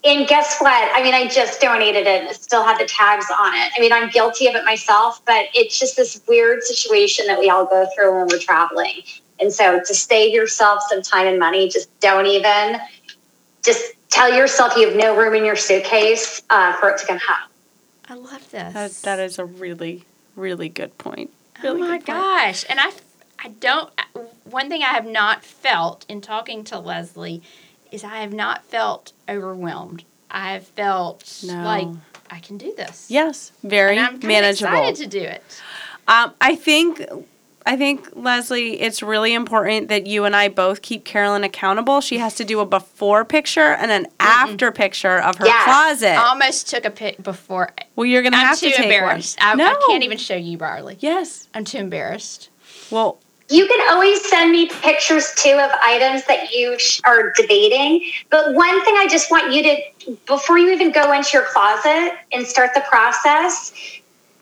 And 0.06 0.28
guess 0.28 0.60
what? 0.60 0.92
I 0.94 1.02
mean, 1.02 1.14
I 1.14 1.28
just 1.28 1.62
donated 1.62 2.06
it 2.08 2.22
and 2.22 2.30
it 2.30 2.36
still 2.36 2.64
had 2.64 2.78
the 2.78 2.86
tags 2.86 3.26
on 3.40 3.54
it. 3.54 3.72
I 3.78 3.80
mean, 3.80 3.94
I'm 3.94 4.10
guilty 4.10 4.48
of 4.48 4.56
it 4.56 4.66
myself, 4.66 5.24
but 5.26 5.46
it's 5.54 5.80
just 5.80 5.96
this 5.96 6.22
weird 6.28 6.62
situation 6.64 7.26
that 7.28 7.40
we 7.40 7.50
all 7.50 7.66
go 7.66 7.88
through 7.96 8.18
when 8.18 8.28
we're 8.28 8.40
traveling. 8.40 9.02
And 9.40 9.52
so 9.52 9.80
to 9.80 9.94
save 9.94 10.34
yourself 10.34 10.82
some 10.90 11.02
time 11.02 11.28
and 11.28 11.40
money, 11.40 11.70
just 11.70 11.88
don't 12.02 12.26
even, 12.26 12.82
just 13.64 13.94
tell 14.10 14.34
yourself 14.34 14.76
you 14.76 14.90
have 14.90 14.98
no 14.98 15.16
room 15.16 15.36
in 15.36 15.46
your 15.46 15.56
suitcase 15.56 16.42
uh, 16.50 16.74
for 16.74 16.90
it 16.90 16.98
to 16.98 17.08
come 17.08 17.20
home. 17.26 17.50
I 18.10 18.16
love 18.16 18.52
this. 18.52 18.74
That, 18.74 18.92
that 19.04 19.20
is 19.20 19.40
a 19.40 19.46
really, 19.46 20.04
really 20.36 20.68
good 20.68 20.98
point. 20.98 21.32
Oh 21.64 21.78
my 21.78 21.98
good 21.98 22.06
point. 22.06 22.06
gosh. 22.06 22.66
And 22.68 22.80
I, 22.82 22.92
I 23.40 23.48
don't, 23.48 23.90
one 24.44 24.68
thing 24.68 24.84
I 24.84 24.88
have 24.88 25.06
not 25.06 25.46
felt 25.46 26.06
in 26.10 26.20
talking 26.20 26.66
to 26.66 26.78
Leslie 26.78 27.42
is 27.94 28.04
I 28.04 28.18
have 28.18 28.34
not 28.34 28.64
felt 28.66 29.14
overwhelmed. 29.30 30.04
I 30.32 30.54
have 30.54 30.66
felt 30.66 31.42
No. 31.46 31.64
like 31.64 31.88
I 32.30 32.40
can 32.40 32.58
do 32.58 32.74
this. 32.76 33.06
Yes, 33.10 33.52
very 33.64 33.98
And 33.98 34.06
I'm 34.08 34.20
manageable. 34.28 34.74
excited 34.74 34.96
to 35.04 35.08
do 35.20 35.24
it. 35.24 35.44
Um, 36.08 36.34
I 36.42 36.56
think 36.56 37.06
I 37.66 37.78
think 37.78 38.10
Leslie, 38.14 38.82
it's 38.82 39.02
really 39.02 39.34
important 39.34 39.88
that 39.88 40.06
you 40.06 40.26
and 40.26 40.36
I 40.36 40.50
both 40.50 40.82
keep 40.82 41.06
Carolyn 41.06 41.46
accountable. 41.46 42.02
She 42.02 42.18
has 42.18 42.36
to 42.36 42.44
do 42.44 42.60
a 42.60 42.66
before 42.66 43.24
picture 43.24 43.62
and 43.76 43.90
an 43.90 44.08
after 44.20 44.70
picture 44.70 45.18
of 45.22 45.38
her 45.38 45.46
Yes. 45.46 45.64
closet. 45.64 46.10
I 46.18 46.28
almost 46.28 46.68
took 46.70 46.84
a 46.84 46.90
pic 46.90 47.24
before. 47.24 47.72
well, 47.96 48.06
you're 48.06 48.22
gonna 48.22 48.36
I'm 48.36 48.48
have 48.48 48.60
to 48.60 48.70
take 48.70 49.02
one. 49.02 49.22
I, 49.40 49.56
no, 49.56 49.66
I 49.66 49.86
can't 49.88 50.04
even 50.04 50.18
show 50.18 50.36
you, 50.36 50.58
Barley. 50.58 50.98
Yes. 51.00 51.48
I'm 51.54 51.64
too 51.64 51.78
embarrassed. 51.78 52.50
Well, 52.92 53.20
You 53.50 53.68
can 53.68 53.92
always 53.92 54.28
send 54.30 54.52
me 54.52 54.70
pictures 54.70 55.34
too 55.36 55.52
of 55.52 55.70
items 55.82 56.26
that 56.26 56.52
you 56.52 56.78
are 57.06 57.32
debating. 57.34 58.10
But 58.30 58.54
one 58.54 58.84
thing 58.86 58.96
I 58.98 59.08
just 59.08 59.30
want 59.30 59.54
you 59.54 59.64
to, 59.64 60.18
before 60.26 60.58
you 60.58 60.72
even 60.72 60.92
go 60.92 61.12
into 61.12 61.32
your 61.34 61.46
closet 61.46 62.14
and 62.32 62.48
start 62.48 62.72
the 62.74 62.82
process, 62.82 63.74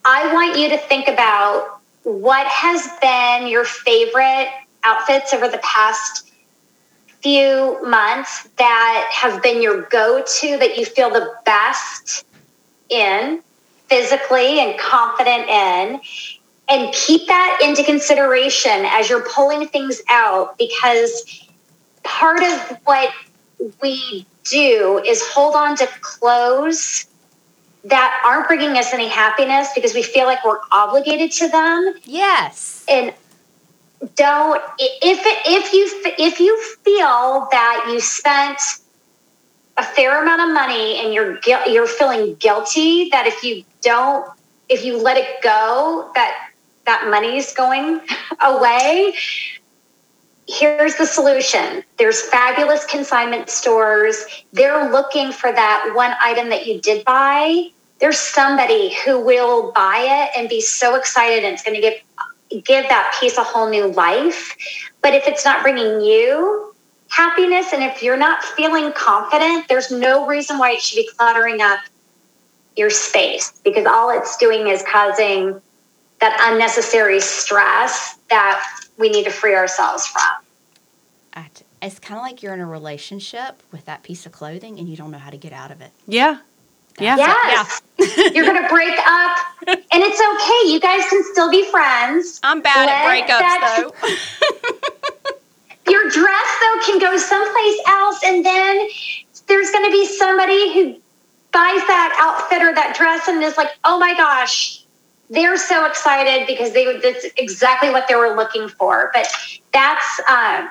I 0.06 0.32
want 0.34 0.58
you 0.58 0.70
to 0.70 0.78
think 0.78 1.08
about 1.08 1.82
what 2.04 2.48
has 2.48 2.88
been 3.02 3.48
your 3.48 3.66
favorite 3.66 4.50
outfits 4.84 5.34
over 5.34 5.48
the 5.48 5.60
past 5.60 6.32
few 7.22 7.78
months 7.88 8.50
that 8.58 9.08
have 9.12 9.44
been 9.44 9.62
your 9.62 9.84
go 9.84 10.24
to 10.26 10.58
that 10.58 10.78
you 10.78 10.86
feel 10.86 11.10
the 11.10 11.32
best 11.46 12.26
in 12.90 13.42
physically 13.88 14.60
and 14.60 14.80
confident 14.80 15.48
in 15.48 16.02
and 16.72 16.94
keep 16.94 17.28
that 17.28 17.60
into 17.62 17.84
consideration 17.84 18.86
as 18.86 19.10
you're 19.10 19.26
pulling 19.30 19.68
things 19.68 20.02
out 20.10 20.58
because 20.58 21.44
part 22.04 22.42
of 22.42 22.78
what 22.86 23.14
we 23.84 24.26
do 24.46 25.02
is 25.06 25.22
hold 25.28 25.56
on 25.56 25.76
to 25.76 25.88
clothes 26.00 27.06
that 27.84 28.22
aren't 28.26 28.48
bringing 28.48 28.78
us 28.78 28.94
any 28.94 29.08
happiness 29.10 29.68
because 29.76 29.94
we 29.94 30.02
feel 30.02 30.26
like 30.26 30.44
we're 30.46 30.60
obligated 30.72 31.32
to 31.32 31.48
them 31.50 31.94
Yes. 32.06 32.86
and 32.90 33.14
don't 34.16 34.62
if 34.80 35.20
if 35.46 35.74
you 35.74 36.14
if 36.18 36.40
you 36.40 36.64
feel 36.84 37.48
that 37.52 37.86
you 37.92 38.00
spent 38.00 38.60
a 39.78 39.84
fair 39.84 40.22
amount 40.22 40.42
of 40.42 40.54
money 40.54 41.00
and 41.04 41.14
you're 41.14 41.40
you're 41.68 41.88
feeling 41.88 42.36
guilty 42.36 43.10
that 43.10 43.28
if 43.28 43.44
you 43.44 43.64
don't 43.82 44.28
if 44.70 44.84
you 44.86 44.98
let 45.02 45.18
it 45.18 45.42
go 45.44 46.10
that 46.16 46.51
that 46.86 47.08
money's 47.10 47.54
going 47.54 48.02
away 48.42 49.14
here's 50.52 50.96
the 50.96 51.06
solution. 51.06 51.84
There's 51.98 52.22
fabulous 52.22 52.86
consignment 52.86 53.50
stores. 53.50 54.26
They're 54.52 54.92
looking 54.92 55.32
for 55.32 55.52
that 55.52 55.92
one 55.94 56.14
item 56.20 56.50
that 56.50 56.68
you 56.68 56.82
did 56.82 57.06
buy. 57.06 57.70
There's 58.00 58.20
somebody 58.20 58.96
who 59.06 59.24
will 59.24 59.72
buy 59.72 60.00
it 60.00 60.38
and 60.38 60.50
be 60.50 60.62
so 60.62 60.96
excited 60.96 61.44
and 61.44 61.54
it's 61.54 61.64
going 61.64 61.76
to 61.76 61.82
give 61.82 61.94
give 62.66 62.84
that 62.90 63.18
piece 63.20 63.38
a 63.38 63.44
whole 63.44 63.70
new 63.70 63.88
life. 63.88 64.58
But 65.02 65.14
if 65.14 65.26
it's 65.26 65.46
not 65.46 65.64
bringing 65.64 66.02
you 66.02 66.76
happiness 67.08 67.72
and 67.72 67.82
if 67.82 68.04
you're 68.04 68.18
not 68.18 68.44
feeling 68.44 68.92
confident, 68.94 69.70
there's 69.70 69.90
no 69.90 70.28
reason 70.28 70.58
why 70.58 70.72
it 70.72 70.82
should 70.82 70.98
be 70.98 71.10
cluttering 71.16 71.62
up 71.62 71.80
your 72.76 72.90
space 72.90 73.54
because 73.64 73.86
all 73.86 74.10
it's 74.10 74.36
doing 74.38 74.68
is 74.68 74.84
causing 74.84 75.62
that 76.22 76.38
unnecessary 76.52 77.20
stress 77.20 78.16
that 78.30 78.64
we 78.98 79.10
need 79.10 79.26
to 79.26 79.32
free 79.32 79.56
ourselves 79.56 80.08
from. 80.08 80.22
It's 81.82 81.98
kind 81.98 82.16
of 82.20 82.22
like 82.24 82.44
you're 82.44 82.54
in 82.54 82.60
a 82.60 82.66
relationship 82.68 83.64
with 83.72 83.86
that 83.86 84.04
piece 84.04 84.28
of 84.28 84.32
clothing 84.32 84.78
and 84.78 84.88
you 84.88 84.96
don't 84.96 85.10
know 85.10 85.18
how 85.18 85.32
to 85.32 85.38
get 85.38 85.52
out 85.52 85.72
of 85.72 85.82
it. 85.82 85.92
yeah. 86.08 86.38
Yeah. 87.00 87.16
Yes. 87.18 87.82
You're 88.36 88.46
going 88.46 88.62
to 88.62 88.68
break 88.70 88.94
up 89.08 89.38
and 89.68 89.78
it's 90.04 90.22
okay. 90.22 90.72
You 90.72 90.80
guys 90.80 91.10
can 91.10 91.24
still 91.32 91.50
be 91.50 91.64
friends. 91.72 92.40
I'm 92.44 92.62
bad 92.62 92.86
Let 92.86 92.96
at 92.96 93.08
breakups 93.08 93.40
that- 93.40 93.92
though. 95.88 95.92
your 95.92 96.10
dress 96.10 96.58
though 96.62 96.80
can 96.86 97.00
go 97.00 97.18
someplace 97.18 97.80
else 97.88 98.20
and 98.26 98.46
then 98.46 98.88
there's 99.48 99.72
going 99.72 99.86
to 99.86 99.92
be 99.92 100.06
somebody 100.06 100.74
who 100.74 100.94
buys 101.52 101.82
that 101.88 102.16
outfit 102.20 102.62
or 102.62 102.74
that 102.76 102.96
dress 102.96 103.28
and 103.28 103.42
is 103.44 103.58
like 103.58 103.70
oh 103.84 103.98
my 103.98 104.14
gosh 104.16 104.81
they're 105.32 105.58
so 105.58 105.86
excited 105.86 106.46
because 106.46 106.74
they 106.74 107.00
that's 107.00 107.26
exactly 107.38 107.90
what 107.90 108.08
they 108.08 108.16
were 108.16 108.36
looking 108.36 108.68
for. 108.68 109.10
But 109.14 109.28
that's 109.74 110.22
um, 110.30 110.70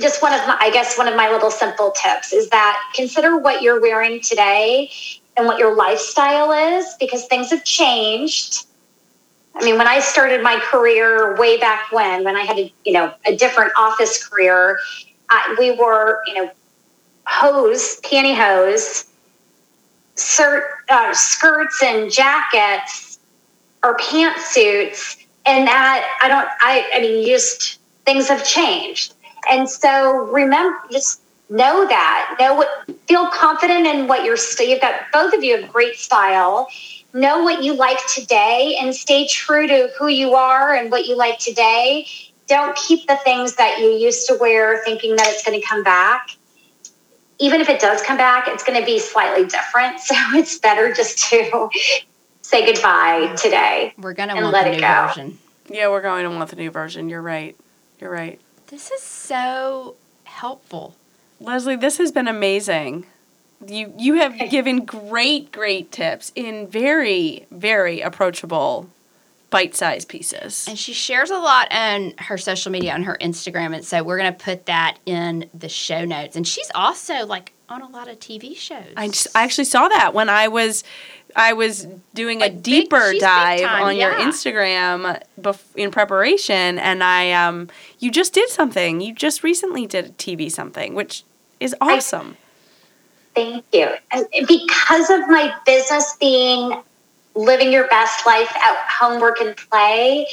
just 0.00 0.22
one 0.22 0.32
of 0.32 0.46
my 0.46 0.56
i 0.60 0.70
guess 0.70 0.96
one 0.96 1.08
of 1.08 1.16
my 1.16 1.28
little 1.28 1.50
simple 1.50 1.92
tips 2.00 2.32
is 2.32 2.48
that 2.50 2.80
consider 2.94 3.36
what 3.36 3.60
you're 3.60 3.80
wearing 3.80 4.20
today 4.20 4.88
and 5.36 5.46
what 5.46 5.58
your 5.58 5.74
lifestyle 5.74 6.52
is 6.52 6.94
because 7.00 7.26
things 7.26 7.50
have 7.50 7.64
changed. 7.64 8.66
I 9.54 9.64
mean, 9.64 9.78
when 9.78 9.88
I 9.88 10.00
started 10.00 10.42
my 10.42 10.60
career 10.60 11.36
way 11.36 11.58
back 11.58 11.90
when, 11.90 12.24
when 12.24 12.36
I 12.36 12.42
had 12.42 12.58
a 12.58 12.72
you 12.84 12.92
know 12.92 13.12
a 13.26 13.34
different 13.34 13.72
office 13.76 14.24
career, 14.24 14.78
we 15.58 15.72
were 15.72 16.22
you 16.28 16.34
know 16.34 16.50
hose, 17.26 18.00
pantyhose, 18.02 19.08
cert, 20.14 20.62
uh, 20.88 21.12
skirts 21.12 21.82
and 21.82 22.10
jackets 22.12 23.07
or 23.82 23.96
pantsuits, 23.96 25.24
and 25.46 25.66
that 25.68 26.18
I 26.22 26.28
don't. 26.28 26.48
I 26.60 26.90
I 26.94 27.00
mean, 27.00 27.26
just 27.26 27.78
things 28.04 28.28
have 28.28 28.46
changed, 28.46 29.14
and 29.50 29.68
so 29.68 30.26
remember, 30.26 30.78
just 30.90 31.20
know 31.50 31.86
that, 31.88 32.36
know 32.38 32.54
what, 32.54 32.68
feel 33.06 33.28
confident 33.30 33.86
in 33.86 34.06
what 34.06 34.24
you're. 34.24 34.36
You've 34.60 34.80
got 34.80 35.02
both 35.12 35.32
of 35.34 35.42
you 35.42 35.60
have 35.60 35.72
great 35.72 35.96
style 35.96 36.68
know 37.14 37.42
what 37.42 37.62
you 37.62 37.74
like 37.74 37.98
today 38.06 38.76
and 38.80 38.94
stay 38.94 39.26
true 39.26 39.66
to 39.66 39.90
who 39.98 40.08
you 40.08 40.34
are 40.34 40.74
and 40.74 40.90
what 40.90 41.06
you 41.06 41.16
like 41.16 41.38
today. 41.38 42.06
Don't 42.46 42.76
keep 42.76 43.06
the 43.06 43.16
things 43.16 43.56
that 43.56 43.78
you 43.78 43.86
used 43.90 44.26
to 44.28 44.36
wear 44.40 44.82
thinking 44.84 45.16
that 45.16 45.26
it's 45.28 45.44
going 45.44 45.60
to 45.60 45.66
come 45.66 45.82
back. 45.82 46.30
Even 47.38 47.60
if 47.60 47.68
it 47.68 47.80
does 47.80 48.02
come 48.02 48.16
back, 48.16 48.48
it's 48.48 48.64
going 48.64 48.78
to 48.78 48.84
be 48.84 48.98
slightly 48.98 49.46
different. 49.46 50.00
So 50.00 50.14
it's 50.32 50.58
better 50.58 50.92
just 50.92 51.18
to 51.30 51.68
say 52.48 52.64
goodbye 52.72 53.34
today. 53.36 53.92
We're 53.98 54.14
going 54.14 54.30
to 54.30 54.34
And 54.34 54.44
want 54.44 54.54
let 54.54 54.64
the 54.64 54.76
it 54.78 54.80
go. 54.80 55.06
version. 55.06 55.38
Yeah, 55.68 55.88
we're 55.90 56.00
going 56.00 56.24
to 56.24 56.30
want 56.30 56.48
the 56.50 56.56
new 56.56 56.70
version. 56.70 57.08
You're 57.08 57.22
right. 57.22 57.54
You're 58.00 58.10
right. 58.10 58.40
This 58.68 58.90
is 58.90 59.02
so 59.02 59.96
helpful. 60.24 60.96
Leslie, 61.40 61.76
this 61.76 61.98
has 61.98 62.10
been 62.10 62.26
amazing. 62.28 63.06
You 63.66 63.92
you 63.98 64.14
have 64.14 64.38
given 64.50 64.84
great 64.84 65.50
great 65.52 65.90
tips 65.90 66.30
in 66.36 66.68
very 66.68 67.46
very 67.50 68.00
approachable 68.00 68.88
bite-sized 69.50 70.08
pieces. 70.08 70.66
And 70.68 70.78
she 70.78 70.92
shares 70.92 71.30
a 71.30 71.38
lot 71.38 71.68
on 71.72 72.12
her 72.18 72.36
social 72.36 72.70
media, 72.70 72.92
on 72.92 73.04
her 73.04 73.16
Instagram. 73.20 73.74
And 73.74 73.84
so 73.84 74.02
we're 74.02 74.18
going 74.18 74.32
to 74.32 74.38
put 74.44 74.66
that 74.66 74.98
in 75.06 75.48
the 75.54 75.68
show 75.70 76.04
notes. 76.04 76.36
And 76.36 76.46
she's 76.46 76.70
also 76.74 77.24
like 77.26 77.52
on 77.68 77.80
a 77.82 77.88
lot 77.88 78.08
of 78.08 78.18
TV 78.20 78.54
shows. 78.56 78.92
I, 78.96 79.08
just, 79.08 79.26
I 79.34 79.44
actually 79.44 79.64
saw 79.64 79.88
that 79.88 80.12
when 80.12 80.28
I 80.28 80.48
was 80.48 80.84
I 81.36 81.52
was 81.52 81.86
doing 82.14 82.38
a 82.38 82.46
Like 82.46 82.54
big- 82.54 82.62
deeper 82.62 83.10
big 83.12 83.20
dive 83.20 83.60
time, 83.60 83.82
on 83.82 83.96
your. 83.96 84.12
Instagram 84.14 85.22
bef- 85.40 85.74
in 85.76 85.90
preparation, 85.90 86.78
and 86.78 87.04
I 87.04 87.32
um 87.32 87.68
you 87.98 88.10
just 88.10 88.32
did 88.32 88.48
something. 88.48 89.00
You 89.00 89.14
just 89.14 89.42
recently 89.42 89.86
did 89.86 90.06
a 90.06 90.10
TV 90.10 90.50
something, 90.50 90.94
which 90.94 91.24
is 91.60 91.74
awesome. 91.80 92.36
Thank 93.34 93.64
you. 93.72 93.88
Because 94.46 95.10
of 95.10 95.20
my 95.28 95.54
business 95.64 96.16
being 96.18 96.82
living 97.34 97.70
your 97.72 97.86
best 97.88 98.26
life 98.26 98.50
at 98.56 98.76
home, 98.88 99.20
work, 99.20 99.40
and 99.40 99.56
play, 99.56 100.26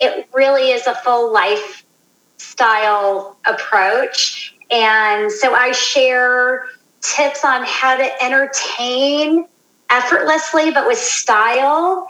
it 0.00 0.28
really 0.34 0.70
is 0.70 0.86
a 0.88 0.94
full 0.96 1.32
lifestyle 1.32 3.36
approach. 3.44 4.54
And 4.70 5.30
so 5.30 5.54
I 5.54 5.70
share 5.72 6.66
tips 7.00 7.44
on 7.44 7.62
how 7.64 7.96
to 7.96 8.22
entertain 8.24 9.46
effortlessly, 9.90 10.70
but 10.70 10.86
with 10.86 10.98
style. 10.98 12.08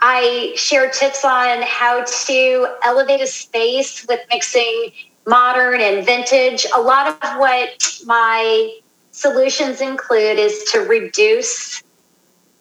I 0.00 0.52
share 0.56 0.90
tips 0.90 1.24
on 1.24 1.62
how 1.62 2.04
to 2.04 2.66
elevate 2.82 3.20
a 3.20 3.26
space 3.26 4.04
with 4.08 4.20
mixing 4.30 4.90
modern 5.26 5.80
and 5.80 6.04
vintage. 6.04 6.66
A 6.74 6.80
lot 6.80 7.06
of 7.08 7.38
what 7.38 8.00
my 8.04 8.78
solutions 9.12 9.80
include 9.80 10.38
is 10.38 10.64
to 10.72 10.80
reduce 10.80 11.82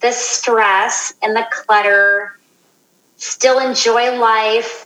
the 0.01 0.11
stress 0.11 1.13
and 1.21 1.35
the 1.35 1.47
clutter, 1.51 2.37
still 3.17 3.59
enjoy 3.59 4.19
life, 4.19 4.85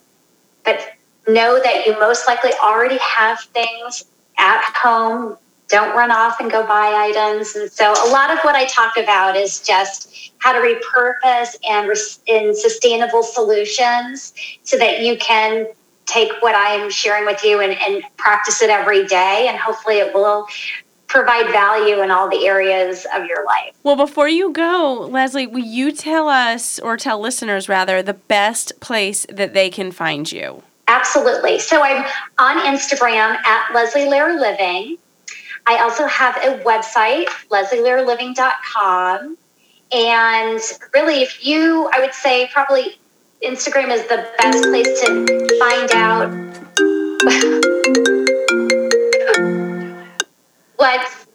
but 0.63 0.93
know 1.27 1.59
that 1.63 1.85
you 1.85 1.99
most 1.99 2.27
likely 2.27 2.51
already 2.61 2.97
have 2.97 3.39
things 3.53 4.05
at 4.37 4.61
home. 4.75 5.37
Don't 5.67 5.95
run 5.95 6.11
off 6.11 6.39
and 6.39 6.51
go 6.51 6.65
buy 6.65 6.93
items. 6.93 7.55
And 7.55 7.71
so, 7.71 7.91
a 7.91 8.09
lot 8.09 8.31
of 8.31 8.39
what 8.39 8.55
I 8.55 8.65
talk 8.65 8.97
about 8.97 9.35
is 9.35 9.61
just 9.61 10.31
how 10.37 10.53
to 10.53 10.59
repurpose 10.59 11.55
and 11.67 11.91
in 12.27 12.55
sustainable 12.55 13.23
solutions 13.23 14.33
so 14.63 14.77
that 14.77 15.01
you 15.01 15.17
can 15.17 15.67
take 16.05 16.31
what 16.41 16.55
I'm 16.55 16.91
sharing 16.91 17.25
with 17.25 17.43
you 17.43 17.61
and, 17.61 17.73
and 17.73 18.03
practice 18.17 18.61
it 18.61 18.69
every 18.69 19.07
day. 19.07 19.47
And 19.49 19.57
hopefully, 19.57 19.97
it 19.97 20.13
will 20.13 20.47
provide 21.07 21.47
value 21.47 22.01
in 22.01 22.11
all 22.11 22.29
the 22.29 22.45
areas 22.45 23.05
of 23.15 23.25
your 23.25 23.45
life. 23.45 23.73
Well, 23.83 23.95
before 23.95 24.27
you 24.27 24.51
go, 24.51 25.07
Leslie, 25.09 25.47
will 25.47 25.59
you 25.59 25.91
tell 25.91 26.27
us 26.27 26.79
or 26.79 26.97
tell 26.97 27.19
listeners 27.19 27.69
rather 27.69 28.01
the 28.01 28.13
best 28.13 28.79
place 28.79 29.25
that 29.29 29.53
they 29.53 29.69
can 29.69 29.91
find 29.91 30.31
you? 30.31 30.63
Absolutely. 30.87 31.59
So 31.59 31.81
I'm 31.81 32.05
on 32.37 32.57
Instagram 32.65 33.37
at 33.45 33.73
Leslie 33.73 34.05
Lehr 34.05 34.39
Living. 34.39 34.97
I 35.67 35.79
also 35.79 36.05
have 36.05 36.37
a 36.37 36.59
website, 36.63 37.25
leslielehrliving.com. 37.49 39.37
And 39.91 40.61
really, 40.93 41.23
if 41.23 41.43
you, 41.45 41.89
I 41.93 41.99
would 41.99 42.13
say 42.13 42.49
probably 42.53 42.97
Instagram 43.43 43.91
is 43.91 44.07
the 44.07 44.25
best 44.37 44.63
place 44.65 45.01
to 45.01 45.25
find 45.59 45.91
out 45.93 46.29
what's 50.77 51.25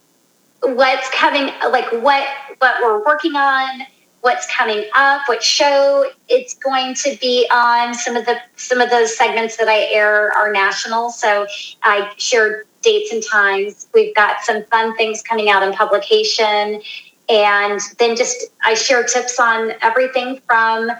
what's 0.63 1.11
coming, 1.11 1.53
like 1.71 1.91
what 2.03 2.27
what 2.59 2.75
we're 2.83 3.05
working 3.05 3.35
on, 3.35 3.83
what's 4.21 4.47
coming 4.55 4.85
up, 4.95 5.23
what 5.27 5.43
show 5.43 6.07
it's 6.29 6.55
going 6.55 6.95
to 6.95 7.17
be 7.21 7.49
on. 7.51 7.95
Some 7.95 8.15
of 8.17 8.27
the 8.27 8.37
some 8.57 8.81
of 8.81 8.91
those 8.91 9.17
segments 9.17 9.57
that 9.57 9.69
I 9.69 9.89
air 9.93 10.33
are 10.33 10.53
national, 10.53 11.11
so 11.11 11.47
I 11.83 12.13
share 12.17 12.65
dates 12.83 13.13
and 13.13 13.23
times. 13.23 13.87
We've 13.95 14.15
got 14.15 14.43
some 14.43 14.65
fun 14.65 14.97
things 14.97 15.23
coming 15.23 15.49
out 15.49 15.63
in 15.63 15.73
publication, 15.73 16.81
and 17.29 17.81
then 17.99 18.17
just 18.17 18.47
I 18.65 18.75
share 18.75 19.05
tips 19.05 19.39
on 19.39 19.73
everything 19.83 20.41
from 20.47 20.91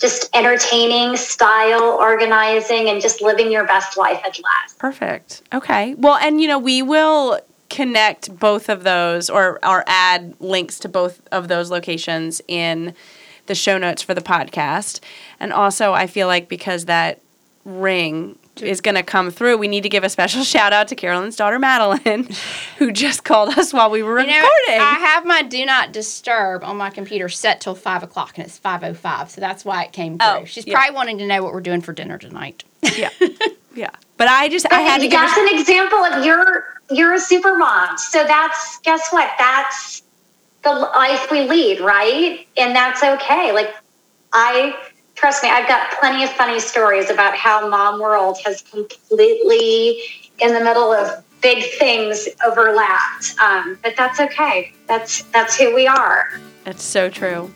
just 0.00 0.28
entertaining, 0.34 1.16
style, 1.16 1.82
organizing, 1.82 2.88
and 2.88 3.00
just 3.00 3.22
living 3.22 3.50
your 3.50 3.64
best 3.64 3.96
life 3.96 4.20
at 4.24 4.38
last. 4.42 4.78
Perfect. 4.78 5.42
Okay. 5.52 5.94
Well, 5.94 6.16
and 6.16 6.40
you 6.40 6.48
know, 6.48 6.58
we 6.58 6.82
will 6.82 7.40
connect 7.70 8.38
both 8.38 8.68
of 8.68 8.84
those 8.84 9.30
or 9.30 9.58
or 9.66 9.84
add 9.86 10.34
links 10.40 10.78
to 10.80 10.88
both 10.88 11.20
of 11.32 11.48
those 11.48 11.70
locations 11.70 12.40
in 12.46 12.94
the 13.46 13.54
show 13.54 13.78
notes 13.78 14.02
for 14.02 14.14
the 14.14 14.20
podcast. 14.20 15.00
And 15.40 15.52
also, 15.52 15.92
I 15.92 16.06
feel 16.06 16.26
like 16.26 16.48
because 16.48 16.84
that 16.84 17.20
ring 17.64 18.38
is 18.62 18.80
going 18.80 18.94
to 18.94 19.02
come 19.02 19.30
through, 19.30 19.56
we 19.58 19.68
need 19.68 19.82
to 19.82 19.88
give 19.88 20.04
a 20.04 20.08
special 20.08 20.42
shout 20.54 20.72
out 20.72 20.88
to 20.88 20.94
Carolyn's 20.94 21.36
daughter 21.36 21.58
Madeline, 21.58 22.28
who 22.78 22.92
just 22.92 23.24
called 23.24 23.58
us 23.58 23.72
while 23.72 23.90
we 23.90 24.02
were 24.02 24.20
You 24.20 24.26
know, 24.26 24.32
recording. 24.34 24.80
I 24.80 24.94
have 25.00 25.24
my 25.24 25.42
do 25.42 25.64
not 25.66 25.92
disturb 25.92 26.62
on 26.64 26.76
my 26.76 26.90
computer 26.90 27.28
set 27.28 27.60
till 27.60 27.74
five 27.74 28.02
o'clock, 28.02 28.36
and 28.38 28.46
it's 28.46 28.58
five 28.58 28.82
o 28.84 28.94
five. 28.94 29.30
So 29.30 29.40
that's 29.40 29.64
why 29.64 29.84
it 29.84 29.92
came 29.92 30.18
through. 30.18 30.28
Oh, 30.28 30.44
She's 30.44 30.66
yeah. 30.66 30.74
probably 30.76 30.94
wanting 30.94 31.18
to 31.18 31.26
know 31.26 31.42
what 31.42 31.52
we're 31.52 31.60
doing 31.60 31.80
for 31.80 31.92
dinner 31.92 32.18
tonight. 32.18 32.64
yeah, 32.96 33.10
yeah. 33.74 33.90
But 34.16 34.28
I 34.28 34.48
just 34.48 34.70
I 34.72 34.80
had 34.80 34.98
to 35.00 35.08
give. 35.08 35.12
that's 35.12 35.36
a- 35.36 35.40
an 35.40 35.58
example 35.58 35.98
of 35.98 36.24
you're 36.24 36.64
you're 36.90 37.14
a 37.14 37.20
super 37.20 37.56
mom. 37.56 37.96
So 37.98 38.24
that's 38.24 38.78
guess 38.80 39.08
what? 39.10 39.30
That's 39.38 40.02
the 40.62 40.70
life 40.72 41.30
we 41.30 41.48
lead, 41.48 41.80
right? 41.80 42.46
And 42.56 42.74
that's 42.76 43.02
okay. 43.02 43.52
Like 43.52 43.74
I 44.32 44.74
trust 45.24 45.42
me, 45.42 45.48
I've 45.48 45.66
got 45.66 45.90
plenty 45.98 46.22
of 46.22 46.28
funny 46.32 46.60
stories 46.60 47.08
about 47.08 47.34
how 47.34 47.66
mom 47.66 47.98
world 47.98 48.36
has 48.44 48.60
completely 48.60 49.98
in 50.38 50.52
the 50.52 50.62
middle 50.62 50.92
of 50.92 51.24
big 51.40 51.64
things 51.78 52.28
overlapped. 52.44 53.34
Um, 53.40 53.78
but 53.82 53.94
that's 53.96 54.20
okay. 54.20 54.74
That's 54.86 55.22
that's 55.32 55.56
who 55.56 55.74
we 55.74 55.86
are. 55.86 56.28
That's 56.64 56.82
so 56.82 57.08
true. 57.08 57.50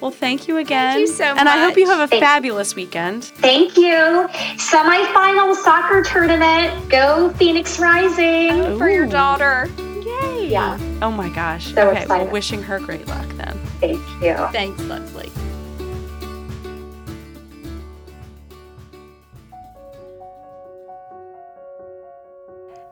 Well, 0.00 0.12
thank 0.12 0.46
you 0.46 0.58
again. 0.58 1.00
you 1.00 1.06
so 1.08 1.24
And 1.24 1.48
I 1.48 1.58
hope 1.58 1.76
you 1.76 1.86
have 1.86 1.98
a 1.98 2.06
Thank- 2.06 2.22
fabulous 2.22 2.76
weekend. 2.76 3.24
Thank 3.24 3.76
you. 3.76 4.28
Semifinal 4.56 5.56
soccer 5.56 6.04
tournament. 6.04 6.88
Go 6.88 7.30
Phoenix 7.30 7.80
Rising. 7.80 8.78
For 8.78 8.88
your 8.88 9.06
daughter. 9.06 9.68
Yay. 10.02 10.50
Yeah. 10.50 10.78
Oh 11.02 11.10
my 11.10 11.30
gosh. 11.30 11.74
So 11.74 11.90
okay. 11.90 12.06
Well, 12.06 12.28
wishing 12.28 12.62
her 12.62 12.78
great 12.78 13.08
luck 13.08 13.26
then. 13.30 13.58
Thank 13.80 13.98
you. 14.22 14.36
Thanks, 14.52 14.80
Leslie. 14.82 15.15